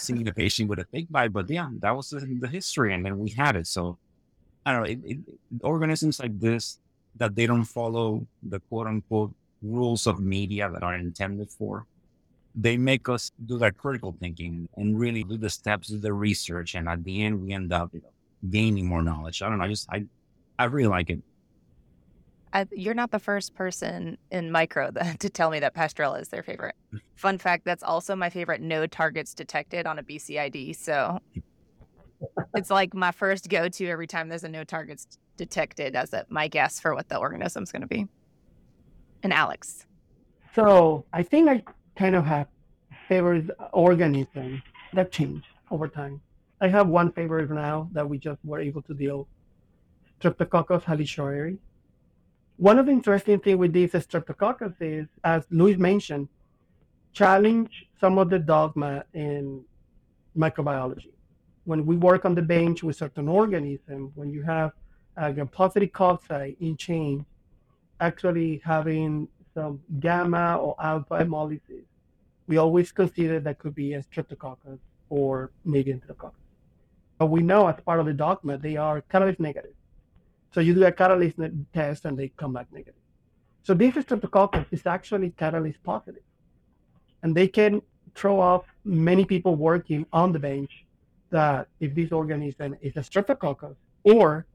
seeing 0.00 0.24
the 0.24 0.32
patient 0.32 0.68
with 0.68 0.78
a 0.78 0.84
pig 0.84 1.06
bite, 1.10 1.32
but 1.32 1.48
yeah, 1.50 1.68
that 1.80 1.94
was 1.94 2.10
the, 2.10 2.20
the 2.40 2.48
history 2.48 2.94
and 2.94 3.04
then 3.04 3.18
we 3.18 3.30
had 3.30 3.56
it. 3.56 3.66
So 3.66 3.98
I 4.64 4.72
don't 4.72 4.82
know, 4.82 4.88
it, 4.88 4.98
it, 5.04 5.18
organisms 5.62 6.20
like 6.20 6.38
this 6.38 6.78
that 7.16 7.34
they 7.34 7.46
don't 7.46 7.64
follow 7.64 8.26
the 8.42 8.60
quote 8.60 8.86
unquote 8.86 9.34
rules 9.62 10.06
of 10.06 10.20
media 10.20 10.70
that 10.72 10.82
are 10.82 10.94
intended 10.94 11.50
for, 11.50 11.86
they 12.54 12.76
make 12.76 13.08
us 13.08 13.30
do 13.46 13.58
that 13.58 13.76
critical 13.76 14.14
thinking 14.20 14.68
and 14.76 14.98
really 14.98 15.22
do 15.22 15.36
the 15.36 15.50
steps 15.50 15.92
of 15.92 16.02
the 16.02 16.12
research. 16.12 16.74
And 16.74 16.88
at 16.88 17.04
the 17.04 17.22
end, 17.22 17.42
we 17.42 17.52
end 17.52 17.72
up 17.72 17.90
you 17.92 18.00
know, 18.00 18.10
gaining 18.48 18.86
more 18.86 19.02
knowledge. 19.02 19.42
I 19.42 19.48
don't 19.48 19.58
know. 19.58 19.64
I 19.64 19.68
just, 19.68 19.88
I, 19.90 20.04
I 20.58 20.64
really 20.64 20.88
like 20.88 21.10
it. 21.10 21.20
I, 22.52 22.66
you're 22.72 22.94
not 22.94 23.10
the 23.10 23.18
first 23.18 23.54
person 23.54 24.18
in 24.30 24.50
micro 24.50 24.90
that, 24.92 25.20
to 25.20 25.30
tell 25.30 25.50
me 25.50 25.60
that 25.60 25.74
Pasteurella 25.74 26.20
is 26.20 26.28
their 26.28 26.42
favorite. 26.42 26.74
Mm. 26.92 27.00
Fun 27.16 27.38
fact: 27.38 27.64
that's 27.64 27.82
also 27.82 28.16
my 28.16 28.30
favorite 28.30 28.60
no 28.60 28.86
targets 28.86 29.34
detected 29.34 29.86
on 29.86 29.98
a 29.98 30.02
BCID. 30.02 30.76
So 30.76 31.20
it's 32.54 32.70
like 32.70 32.94
my 32.94 33.12
first 33.12 33.48
go-to 33.48 33.86
every 33.86 34.06
time 34.06 34.28
there's 34.28 34.44
a 34.44 34.48
no 34.48 34.64
targets 34.64 35.18
detected 35.36 35.96
as 35.96 36.12
a, 36.12 36.26
my 36.28 36.48
guess 36.48 36.80
for 36.80 36.94
what 36.94 37.08
the 37.08 37.16
organism's 37.16 37.72
going 37.72 37.82
to 37.82 37.88
be. 37.88 38.06
And 39.22 39.32
Alex. 39.32 39.86
So 40.54 41.04
I 41.12 41.22
think 41.22 41.48
I 41.48 41.62
kind 41.96 42.16
of 42.16 42.24
have 42.24 42.48
favorite 43.08 43.50
organisms 43.72 44.60
that 44.92 45.12
change 45.12 45.44
over 45.70 45.88
time. 45.88 46.20
I 46.60 46.68
have 46.68 46.88
one 46.88 47.12
favorite 47.12 47.50
now 47.50 47.88
that 47.92 48.08
we 48.08 48.18
just 48.18 48.38
were 48.44 48.60
able 48.60 48.82
to 48.82 48.94
deal, 48.94 49.28
Streptococcus 50.20 50.82
halichoeri. 50.82 51.58
One 52.60 52.78
of 52.78 52.84
the 52.84 52.92
interesting 52.92 53.40
things 53.40 53.58
with 53.58 53.72
these 53.72 53.92
Streptococcus 53.92 54.74
is, 54.80 55.06
as 55.24 55.46
Luis 55.48 55.78
mentioned, 55.78 56.28
challenge 57.14 57.86
some 57.98 58.18
of 58.18 58.28
the 58.28 58.38
dogma 58.38 59.02
in 59.14 59.64
microbiology. 60.36 61.12
When 61.64 61.86
we 61.86 61.96
work 61.96 62.26
on 62.26 62.34
the 62.34 62.42
bench 62.42 62.82
with 62.82 62.96
certain 62.96 63.28
organisms, 63.28 64.12
when 64.14 64.28
you 64.28 64.42
have 64.42 64.72
a 65.16 65.32
gram-positive 65.32 65.90
cocci 65.92 66.54
in 66.60 66.76
change, 66.76 67.24
actually 67.98 68.60
having 68.62 69.26
some 69.54 69.80
gamma 69.98 70.56
or 70.56 70.76
alpha 70.78 71.14
hemolysis, 71.24 71.84
we 72.46 72.58
always 72.58 72.92
consider 72.92 73.40
that 73.40 73.58
could 73.58 73.74
be 73.74 73.94
a 73.94 74.02
streptococcus 74.02 74.78
or 75.08 75.50
maybe 75.64 75.94
enterococcus. 75.94 76.34
But 77.16 77.28
we 77.28 77.40
know 77.40 77.68
as 77.68 77.80
part 77.80 78.00
of 78.00 78.04
the 78.04 78.12
dogma, 78.12 78.58
they 78.58 78.76
are 78.76 79.00
catalase 79.00 79.40
negative. 79.40 79.72
So 80.52 80.60
you 80.60 80.74
do 80.74 80.84
a 80.84 80.92
catalase 80.92 81.34
test 81.72 82.04
and 82.04 82.18
they 82.18 82.28
come 82.28 82.52
back 82.52 82.66
negative. 82.72 82.94
So 83.62 83.74
this 83.74 83.94
streptococcus 83.94 84.66
is 84.70 84.86
actually 84.86 85.30
catalase 85.30 85.76
positive. 85.84 86.22
And 87.22 87.34
they 87.34 87.46
can 87.46 87.82
throw 88.14 88.40
off 88.40 88.64
many 88.84 89.24
people 89.24 89.54
working 89.54 90.06
on 90.12 90.32
the 90.32 90.38
bench 90.38 90.84
that 91.30 91.68
if 91.78 91.94
this 91.94 92.10
organism 92.10 92.76
is 92.80 92.96
a 92.96 93.00
streptococcus 93.00 93.76
or 94.02 94.46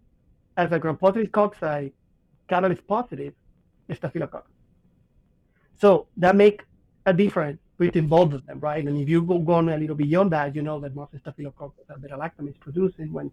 as 0.58 0.72
a 0.72 0.80
gram-positive 0.80 1.32
cocci 1.32 1.92
catalase 2.50 2.86
positive 2.86 3.34
staphylococcus. 3.94 4.52
So 5.78 6.08
that 6.18 6.36
make 6.36 6.64
a 7.06 7.14
difference 7.14 7.60
between 7.78 8.08
both 8.08 8.34
of 8.34 8.46
them, 8.46 8.60
right? 8.60 8.86
And 8.86 8.98
if 8.98 9.08
you 9.08 9.22
go 9.22 9.54
on 9.54 9.70
a 9.70 9.78
little 9.78 9.96
beyond 9.96 10.32
that, 10.32 10.56
you 10.56 10.62
know 10.62 10.80
that 10.80 10.96
most 10.96 11.12
staphylococcus 11.18 11.86
are 11.90 11.98
beta-lactamase 11.98 12.60
producing 12.60 13.12
when 13.14 13.32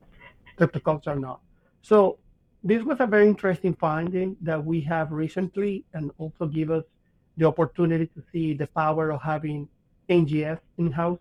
streptococcus 0.57 1.07
are 1.07 1.17
not. 1.17 1.41
So 1.83 2.19
this 2.65 2.83
was 2.85 2.99
a 3.01 3.07
very 3.07 3.27
interesting 3.27 3.75
finding 3.75 4.37
that 4.41 4.65
we 4.65 4.81
have 4.83 5.11
recently 5.11 5.85
and 5.95 6.11
also 6.19 6.47
give 6.47 6.71
us 6.71 6.85
the 7.37 7.47
opportunity 7.47 8.07
to 8.07 8.23
see 8.33 8.55
the 8.55 8.67
power 8.69 9.11
of 9.11 9.23
having 9.23 9.69
NGS 10.09 10.61
in-house, 10.79 11.19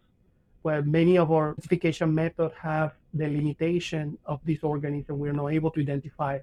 where 0.62 0.82
many 0.82 1.18
of 1.18 1.32
our 1.32 1.54
classification 1.56 2.14
methods 2.14 2.54
have 2.62 2.94
the 3.14 3.28
limitation 3.28 4.18
of 4.26 4.39
this 4.46 4.60
organism 4.64 5.20
we're 5.20 5.34
not 5.34 5.48
able 5.48 5.72
to 5.72 5.82
identify 5.82 6.39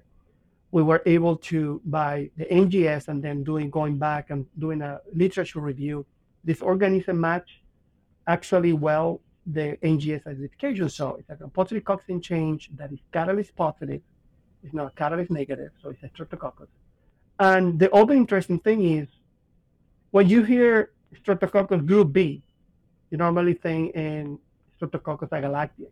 we 0.71 0.83
were 0.83 1.01
able 1.05 1.35
to 1.35 1.81
by 1.85 2.29
the 2.37 2.45
NGS 2.45 3.07
and 3.07 3.23
then 3.23 3.43
doing 3.43 3.69
going 3.69 3.97
back 3.97 4.29
and 4.29 4.45
doing 4.59 4.81
a 4.81 4.99
literature 5.13 5.59
review, 5.59 6.05
this 6.43 6.61
organism 6.61 7.19
match 7.19 7.61
actually 8.27 8.73
well 8.73 9.19
the 9.47 9.77
NGS 9.81 10.27
identification. 10.27 10.89
So 10.89 11.19
it's 11.27 11.41
a 11.41 11.47
positive 11.47 11.83
coxin 11.83 12.21
change 12.21 12.69
that 12.75 12.91
is 12.91 12.99
catalase 13.11 13.53
positive, 13.55 14.01
it's 14.63 14.73
not 14.73 14.95
catalase 14.95 15.29
negative, 15.29 15.71
so 15.81 15.89
it's 15.89 16.03
a 16.03 16.09
streptococcus. 16.09 16.67
And 17.39 17.79
the 17.79 17.91
other 17.93 18.13
interesting 18.13 18.59
thing 18.59 18.83
is 18.97 19.07
when 20.11 20.27
you 20.27 20.43
hear 20.43 20.91
streptococcus 21.23 21.85
group 21.85 22.11
B, 22.11 22.43
you 23.11 23.17
normally 23.17 23.53
think 23.53 23.95
in 23.95 24.39
streptococcus 24.79 25.29
agalactiae. 25.29 25.91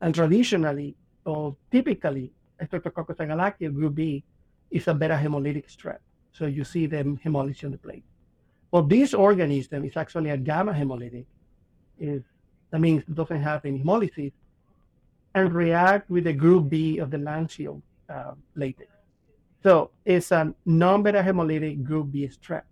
And 0.00 0.14
traditionally, 0.14 0.96
or 1.24 1.56
typically, 1.70 2.32
Streptococcus 2.62 3.16
agalactiae 3.16 3.74
group 3.74 3.94
B 3.94 4.24
is 4.70 4.88
a 4.88 4.94
beta 4.94 5.14
hemolytic 5.14 5.66
strep. 5.66 5.98
So 6.32 6.46
you 6.46 6.64
see 6.64 6.86
them 6.86 7.18
hemolysis 7.24 7.64
on 7.64 7.72
the 7.72 7.78
plate. 7.78 8.04
Well, 8.70 8.82
this 8.82 9.14
organism 9.14 9.84
is 9.84 9.96
actually 9.96 10.30
a 10.30 10.36
gamma 10.36 10.72
hemolytic. 10.72 11.26
Is 11.98 12.22
that 12.70 12.80
means 12.80 13.02
it 13.02 13.14
doesn't 13.14 13.40
have 13.40 13.64
any 13.64 13.80
hemolysis 13.80 14.32
and 15.34 15.52
react 15.52 16.10
with 16.10 16.24
the 16.24 16.32
group 16.32 16.68
B 16.68 16.98
of 16.98 17.10
the 17.10 17.16
Lancefield 17.16 17.82
uh, 18.08 18.32
latex. 18.54 18.90
So 19.62 19.90
it's 20.04 20.30
a 20.30 20.54
non-beta 20.66 21.22
hemolytic 21.22 21.82
group 21.84 22.12
B 22.12 22.28
strep. 22.28 22.62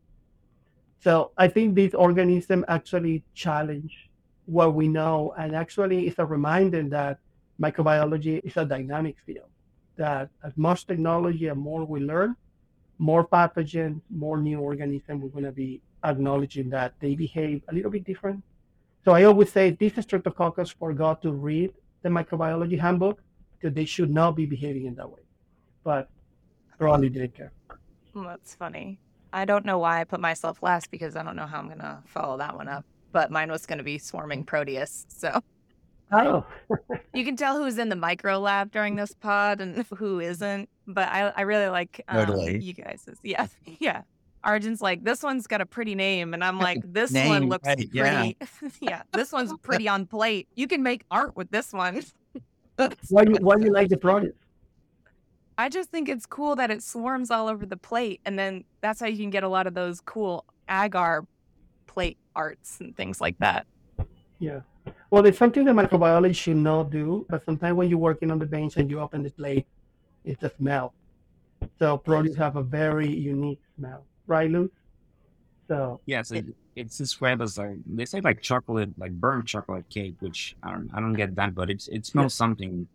So 1.01 1.33
I 1.37 1.49
think 1.49 1.75
this 1.75 1.95
organism 1.95 2.65
actually 2.69 3.25
challenge 3.35 4.11
what 4.47 4.75
we 4.75 4.89
know, 4.89 5.35
and 5.39 5.57
actually 5.57 6.07
it's 6.07 6.19
a 6.19 6.25
reminder 6.25 6.83
that 6.91 7.19
microbiology 7.61 8.41
is 8.45 8.57
a 8.57 8.65
dynamic 8.65 9.17
field 9.25 9.47
that 9.97 10.31
as 10.43 10.57
much 10.57 10.87
technology 10.87 11.49
and 11.49 11.61
more 11.61 11.85
we 11.85 12.01
learn, 12.01 12.37
more 12.99 13.27
pathogens, 13.27 14.01
more 14.11 14.39
new 14.39 14.59
organisms, 14.61 15.23
we're 15.23 15.29
going 15.29 15.45
to 15.45 15.53
be 15.53 15.81
acknowledging 16.05 16.71
that 16.71 16.95
they 17.01 17.15
behave 17.15 17.63
a 17.69 17.75
little 17.75 17.91
bit 17.91 18.05
different. 18.05 18.43
So 19.05 19.13
I 19.13 19.25
always 19.25 19.53
say 19.53 19.71
this 19.71 19.93
Streptococcus 19.95 20.75
forgot 20.75 21.23
to 21.23 21.33
read 21.33 21.73
the 22.03 22.09
microbiology 22.09 22.79
handbook 22.79 23.21
because 23.59 23.75
they 23.75 23.85
should 23.85 24.11
not 24.11 24.37
be 24.37 24.47
behaving 24.47 24.87
in 24.87 24.95
that 24.97 25.09
way. 25.09 25.21
But 25.85 26.09
probably 26.79 27.09
didn't 27.09 27.37
care. 27.37 27.53
That's 28.15 28.55
funny. 28.55 28.99
I 29.33 29.45
don't 29.45 29.65
know 29.65 29.79
why 29.79 30.01
I 30.01 30.05
put 30.05 30.21
myself 30.21 30.63
last 30.63 30.91
because 30.91 31.17
I 31.17 31.23
don't 31.23 31.37
know 31.37 31.47
how 31.47 31.59
I'm 31.59 31.67
going 31.67 31.79
to 31.79 31.99
follow 32.07 32.37
that 32.39 32.55
one 32.57 32.69
up. 32.69 32.85
But 33.13 33.31
mine 33.31 33.51
was 33.51 33.67
going 33.67 33.79
to 33.79 33.85
be 33.85 33.99
swarming 33.99 34.45
Proteus. 34.45 35.07
So 35.09 35.41
Oh. 36.13 36.45
you 37.15 37.25
can 37.25 37.37
tell 37.37 37.57
who's 37.57 37.79
in 37.79 37.89
the 37.89 37.97
micro 37.97 38.39
lab 38.39 38.71
during 38.71 38.97
this 38.97 39.15
pod 39.15 39.61
and 39.61 39.87
who 39.97 40.21
isn't. 40.21 40.69
But 40.87 41.09
I, 41.09 41.33
I 41.37 41.41
really 41.43 41.69
like 41.69 42.05
um, 42.09 42.27
Totally. 42.27 42.59
you 42.59 42.75
guys. 42.75 43.09
Yeah, 43.23 43.47
yeah. 43.79 44.03
Arjun's 44.45 44.80
like, 44.80 45.05
this 45.05 45.22
one's 45.22 45.47
got 45.47 45.61
a 45.61 45.66
pretty 45.66 45.95
name, 45.95 46.34
and 46.34 46.43
I'm 46.43 46.59
like, 46.59 46.80
this 46.93 47.12
one 47.12 47.49
looks 47.49 47.66
right, 47.66 47.76
pretty. 47.76 47.90
yeah. 47.93 48.32
Yeah. 48.80 49.03
this 49.12 49.32
one's 49.32 49.53
pretty 49.62 49.88
on 49.88 50.07
plate. 50.07 50.49
You 50.55 50.66
can 50.66 50.82
make 50.82 51.05
art 51.11 51.36
with 51.36 51.51
this 51.51 51.72
one. 51.72 52.03
why 53.09 53.22
you 53.22 53.36
why 53.40 53.57
you 53.57 53.72
like 53.72 53.88
the 53.88 53.97
product? 53.97 54.36
I 55.59 55.68
just 55.68 55.90
think 55.90 56.09
it's 56.09 56.26
cool 56.26 56.57
that 56.57 56.70
it 56.70 56.82
swarms 56.82 57.30
all 57.30 57.47
over 57.49 57.66
the 57.66 57.76
plate, 57.76 58.20
and 58.24 58.38
then 58.38 58.64
that's 58.80 59.01
how 59.01 59.07
you 59.07 59.18
can 59.18 59.30
get 59.30 59.45
a 59.45 59.49
lot 59.49 59.66
of 59.66 59.74
those 59.74 60.01
cool 60.01 60.45
agar 60.68 61.24
plate 61.86 62.16
arts 62.34 62.80
and 62.80 62.97
things 62.97 63.20
like 63.20 63.38
that. 63.38 63.66
Yeah. 64.38 64.61
Well, 65.11 65.22
there's 65.22 65.38
something 65.38 65.64
that 65.66 65.74
microbiology 65.74 66.34
should 66.34 66.57
not 66.57 66.90
do, 66.90 67.26
but 67.28 67.45
sometimes 67.45 67.76
when 67.76 67.88
you're 67.90 67.99
working 67.99 68.30
on 68.30 68.38
the 68.38 68.47
bench 68.47 68.76
and 68.78 68.90
you 68.90 68.99
open 68.99 69.22
the 69.22 69.30
plate, 69.30 69.66
it's 70.24 70.40
the 70.40 70.51
smell. 70.57 70.95
So 71.78 71.99
Proteus 71.99 72.34
have 72.36 72.57
a 72.57 72.62
very 72.62 73.09
unique 73.09 73.61
smell, 73.76 74.05
right, 74.27 74.51
Lou? 74.51 74.70
So 75.68 76.01
Yeah, 76.07 76.23
so 76.23 76.41
it's 76.77 76.99
described 76.99 77.43
as 77.43 77.59
like 77.59 77.77
they 77.87 78.05
say 78.05 78.20
like 78.20 78.43
chocolate, 78.43 78.91
like 78.99 79.12
burnt 79.12 79.47
chocolate 79.47 79.89
cake, 79.89 80.16
which 80.20 80.57
I 80.62 80.70
don't 80.73 80.91
I 80.95 81.01
don't 81.01 81.14
get 81.14 81.35
that, 81.37 81.55
but 81.55 81.70
it's 81.70 81.89
it 81.89 82.07
smells 82.07 82.35
something 82.35 82.87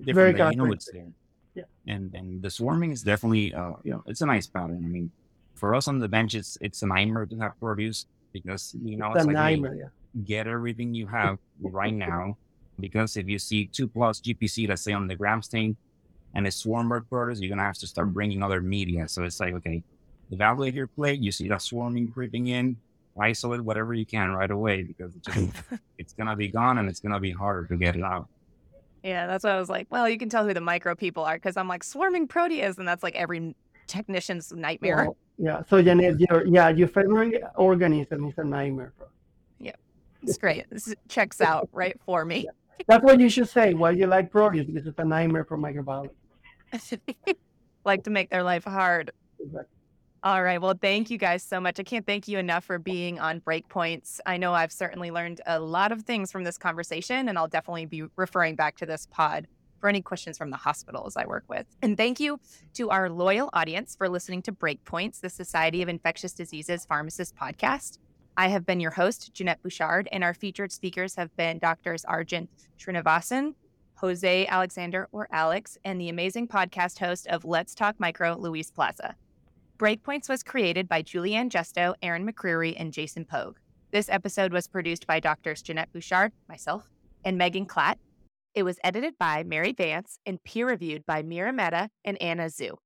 Very 0.00 0.32
different 0.32 0.38
that 0.38 0.52
you 0.54 0.58
know 0.58 0.72
it's 0.72 0.90
there. 0.90 1.12
Yeah. 1.54 1.64
And 1.86 2.14
and 2.14 2.42
the 2.42 2.50
swarming 2.50 2.90
is 2.92 3.02
definitely 3.02 3.54
uh 3.54 3.74
you 3.84 3.92
know 3.92 4.02
it's 4.06 4.20
a 4.20 4.26
nice 4.26 4.46
pattern. 4.46 4.82
I 4.84 4.88
mean, 4.88 5.10
for 5.54 5.74
us 5.74 5.88
on 5.88 5.98
the 5.98 6.08
bench, 6.08 6.34
it's 6.34 6.58
it's 6.60 6.82
an 6.82 6.88
nightmare 6.88 7.26
to 7.26 7.36
have 7.38 7.58
Proteus 7.60 8.06
because 8.32 8.74
you 8.82 8.96
know 8.96 9.12
the 9.12 9.18
it's 9.18 9.26
like 9.26 9.34
nightmare, 9.34 9.74
yeah. 9.74 10.22
get 10.24 10.46
everything 10.46 10.94
you 10.94 11.06
have 11.06 11.38
right 11.62 11.94
now 11.94 12.36
because 12.80 13.16
if 13.16 13.28
you 13.28 13.38
see 13.38 13.66
two 13.66 13.86
plus 13.86 14.20
GPC, 14.20 14.68
let's 14.68 14.82
say 14.82 14.92
on 14.92 15.06
the 15.06 15.14
gram 15.14 15.42
stain, 15.42 15.76
and 16.34 16.46
it's 16.46 16.56
swarm 16.56 16.88
bird 16.88 17.08
Proteus, 17.08 17.40
you're 17.40 17.48
gonna 17.48 17.62
have 17.62 17.78
to 17.78 17.86
start 17.86 18.12
bringing 18.12 18.42
other 18.42 18.60
media. 18.60 19.08
So 19.08 19.22
it's 19.24 19.40
like 19.40 19.54
okay, 19.54 19.82
evaluate 20.30 20.74
your 20.74 20.86
plate. 20.86 21.20
You 21.20 21.32
see 21.32 21.48
that 21.48 21.62
swarming 21.62 22.10
creeping 22.10 22.48
in, 22.48 22.76
isolate 23.18 23.60
whatever 23.60 23.94
you 23.94 24.06
can 24.06 24.30
right 24.30 24.50
away 24.50 24.82
because 24.82 25.14
it's 25.16 25.26
just 25.26 25.56
it's 25.98 26.12
gonna 26.12 26.36
be 26.36 26.48
gone 26.48 26.78
and 26.78 26.88
it's 26.88 27.00
gonna 27.00 27.20
be 27.20 27.30
harder 27.30 27.66
to 27.66 27.76
get 27.76 27.96
it 27.96 28.02
out. 28.02 28.28
Yeah, 29.02 29.26
that's 29.26 29.44
what 29.44 29.52
I 29.52 29.58
was 29.58 29.68
like. 29.68 29.86
Well, 29.90 30.08
you 30.08 30.16
can 30.16 30.28
tell 30.28 30.46
who 30.46 30.54
the 30.54 30.60
micro 30.60 30.94
people 30.94 31.24
are 31.24 31.34
because 31.34 31.56
I'm 31.56 31.68
like 31.68 31.84
swarming 31.84 32.26
Proteus, 32.26 32.78
and 32.78 32.88
that's 32.88 33.02
like 33.02 33.14
every 33.14 33.54
technician's 33.86 34.52
nightmare. 34.52 35.04
Well, 35.04 35.16
yeah. 35.36 35.62
So 35.68 35.82
Jeannette, 35.82 36.18
your 36.20 36.46
yeah, 36.46 36.70
your 36.70 36.88
favorite 36.88 37.42
organism 37.56 38.28
is 38.28 38.34
a 38.38 38.44
nightmare. 38.44 38.92
For 38.98 39.08
It's 40.26 40.38
great. 40.38 40.64
This 40.70 40.94
checks 41.08 41.40
out 41.40 41.68
right 41.72 41.98
for 42.04 42.24
me. 42.24 42.48
That's 42.86 43.04
what 43.04 43.20
you 43.20 43.28
should 43.28 43.48
say. 43.48 43.74
Why 43.74 43.90
you 43.90 44.06
like 44.06 44.30
proteus 44.30 44.66
because 44.66 44.86
it's 44.86 44.98
a 44.98 45.04
nightmare 45.04 45.44
for 45.44 45.56
microbiology. 45.56 46.10
like 47.84 48.04
to 48.04 48.10
make 48.10 48.30
their 48.30 48.42
life 48.42 48.64
hard. 48.64 49.12
Exactly. 49.38 49.73
All 50.24 50.42
right. 50.42 50.58
Well, 50.58 50.72
thank 50.80 51.10
you 51.10 51.18
guys 51.18 51.42
so 51.42 51.60
much. 51.60 51.78
I 51.78 51.82
can't 51.82 52.06
thank 52.06 52.28
you 52.28 52.38
enough 52.38 52.64
for 52.64 52.78
being 52.78 53.20
on 53.20 53.42
Breakpoints. 53.42 54.20
I 54.24 54.38
know 54.38 54.54
I've 54.54 54.72
certainly 54.72 55.10
learned 55.10 55.42
a 55.44 55.60
lot 55.60 55.92
of 55.92 56.00
things 56.04 56.32
from 56.32 56.44
this 56.44 56.56
conversation, 56.56 57.28
and 57.28 57.36
I'll 57.36 57.46
definitely 57.46 57.84
be 57.84 58.04
referring 58.16 58.56
back 58.56 58.78
to 58.78 58.86
this 58.86 59.06
pod 59.10 59.46
for 59.80 59.90
any 59.90 60.00
questions 60.00 60.38
from 60.38 60.48
the 60.48 60.56
hospitals 60.56 61.14
I 61.18 61.26
work 61.26 61.44
with. 61.48 61.66
And 61.82 61.98
thank 61.98 62.20
you 62.20 62.40
to 62.72 62.88
our 62.88 63.10
loyal 63.10 63.50
audience 63.52 63.96
for 63.96 64.08
listening 64.08 64.40
to 64.44 64.52
Breakpoints, 64.52 65.20
the 65.20 65.28
Society 65.28 65.82
of 65.82 65.90
Infectious 65.90 66.32
Diseases 66.32 66.86
Pharmacist 66.86 67.36
podcast. 67.36 67.98
I 68.38 68.48
have 68.48 68.64
been 68.64 68.80
your 68.80 68.92
host, 68.92 69.34
Jeannette 69.34 69.62
Bouchard, 69.62 70.08
and 70.10 70.24
our 70.24 70.32
featured 70.32 70.72
speakers 70.72 71.16
have 71.16 71.36
been 71.36 71.58
Doctors 71.58 72.02
Arjun 72.06 72.48
Srinivasan, 72.78 73.52
Jose 73.96 74.46
Alexander 74.46 75.06
or 75.12 75.28
Alex, 75.30 75.76
and 75.84 76.00
the 76.00 76.08
amazing 76.08 76.48
podcast 76.48 76.98
host 76.98 77.26
of 77.26 77.44
Let's 77.44 77.74
Talk 77.74 78.00
Micro, 78.00 78.38
Luis 78.38 78.70
Plaza. 78.70 79.16
Breakpoints 79.84 80.30
was 80.30 80.42
created 80.42 80.88
by 80.88 81.02
Julianne 81.02 81.50
Justo, 81.50 81.92
Aaron 82.00 82.26
McCreary, 82.26 82.74
and 82.74 82.90
Jason 82.90 83.26
Pogue. 83.26 83.58
This 83.92 84.08
episode 84.08 84.50
was 84.50 84.66
produced 84.66 85.06
by 85.06 85.20
Doctors 85.20 85.60
Jeannette 85.60 85.92
Bouchard, 85.92 86.32
myself, 86.48 86.88
and 87.22 87.36
Megan 87.36 87.66
Klatt. 87.66 87.96
It 88.54 88.62
was 88.62 88.78
edited 88.82 89.18
by 89.18 89.42
Mary 89.42 89.74
Vance 89.76 90.18
and 90.24 90.42
peer 90.42 90.66
reviewed 90.66 91.04
by 91.04 91.22
Mira 91.22 91.52
Mehta 91.52 91.90
and 92.02 92.16
Anna 92.22 92.44
Zhu. 92.44 92.78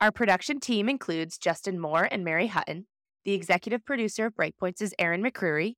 Our 0.00 0.10
production 0.10 0.58
team 0.58 0.88
includes 0.88 1.38
Justin 1.38 1.78
Moore 1.78 2.08
and 2.10 2.24
Mary 2.24 2.48
Hutton. 2.48 2.88
The 3.24 3.34
executive 3.34 3.84
producer 3.84 4.26
of 4.26 4.34
Breakpoints 4.34 4.82
is 4.82 4.96
Aaron 4.98 5.22
McCreary. 5.22 5.74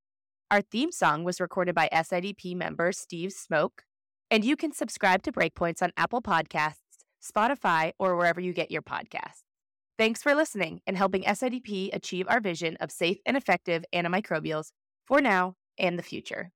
Our 0.51 0.63
theme 0.63 0.93
song 0.93 1.25
was 1.25 1.43
recorded 1.43 1.75
by 1.75 1.91
SIDP 1.93 2.57
member 2.57 2.91
Steve 2.91 3.33
Smoke. 3.33 3.83
And 4.31 4.47
you 4.47 4.57
can 4.57 4.73
subscribe 4.73 5.23
to 5.25 5.31
Breakpoints 5.31 5.83
on 5.83 5.93
Apple 5.99 6.23
Podcasts, 6.23 6.79
Spotify, 7.23 7.93
or 7.99 8.17
wherever 8.17 8.41
you 8.41 8.55
get 8.55 8.71
your 8.71 8.81
podcasts. 8.81 9.44
Thanks 9.97 10.23
for 10.23 10.35
listening 10.35 10.81
and 10.87 10.97
helping 10.97 11.23
SIDP 11.23 11.91
achieve 11.93 12.27
our 12.29 12.41
vision 12.41 12.77
of 12.81 12.91
safe 12.91 13.19
and 13.27 13.37
effective 13.37 13.85
antimicrobials 13.95 14.73
for 15.07 15.21
now 15.21 15.55
and 15.79 15.97
the 15.99 16.03
future. 16.03 16.54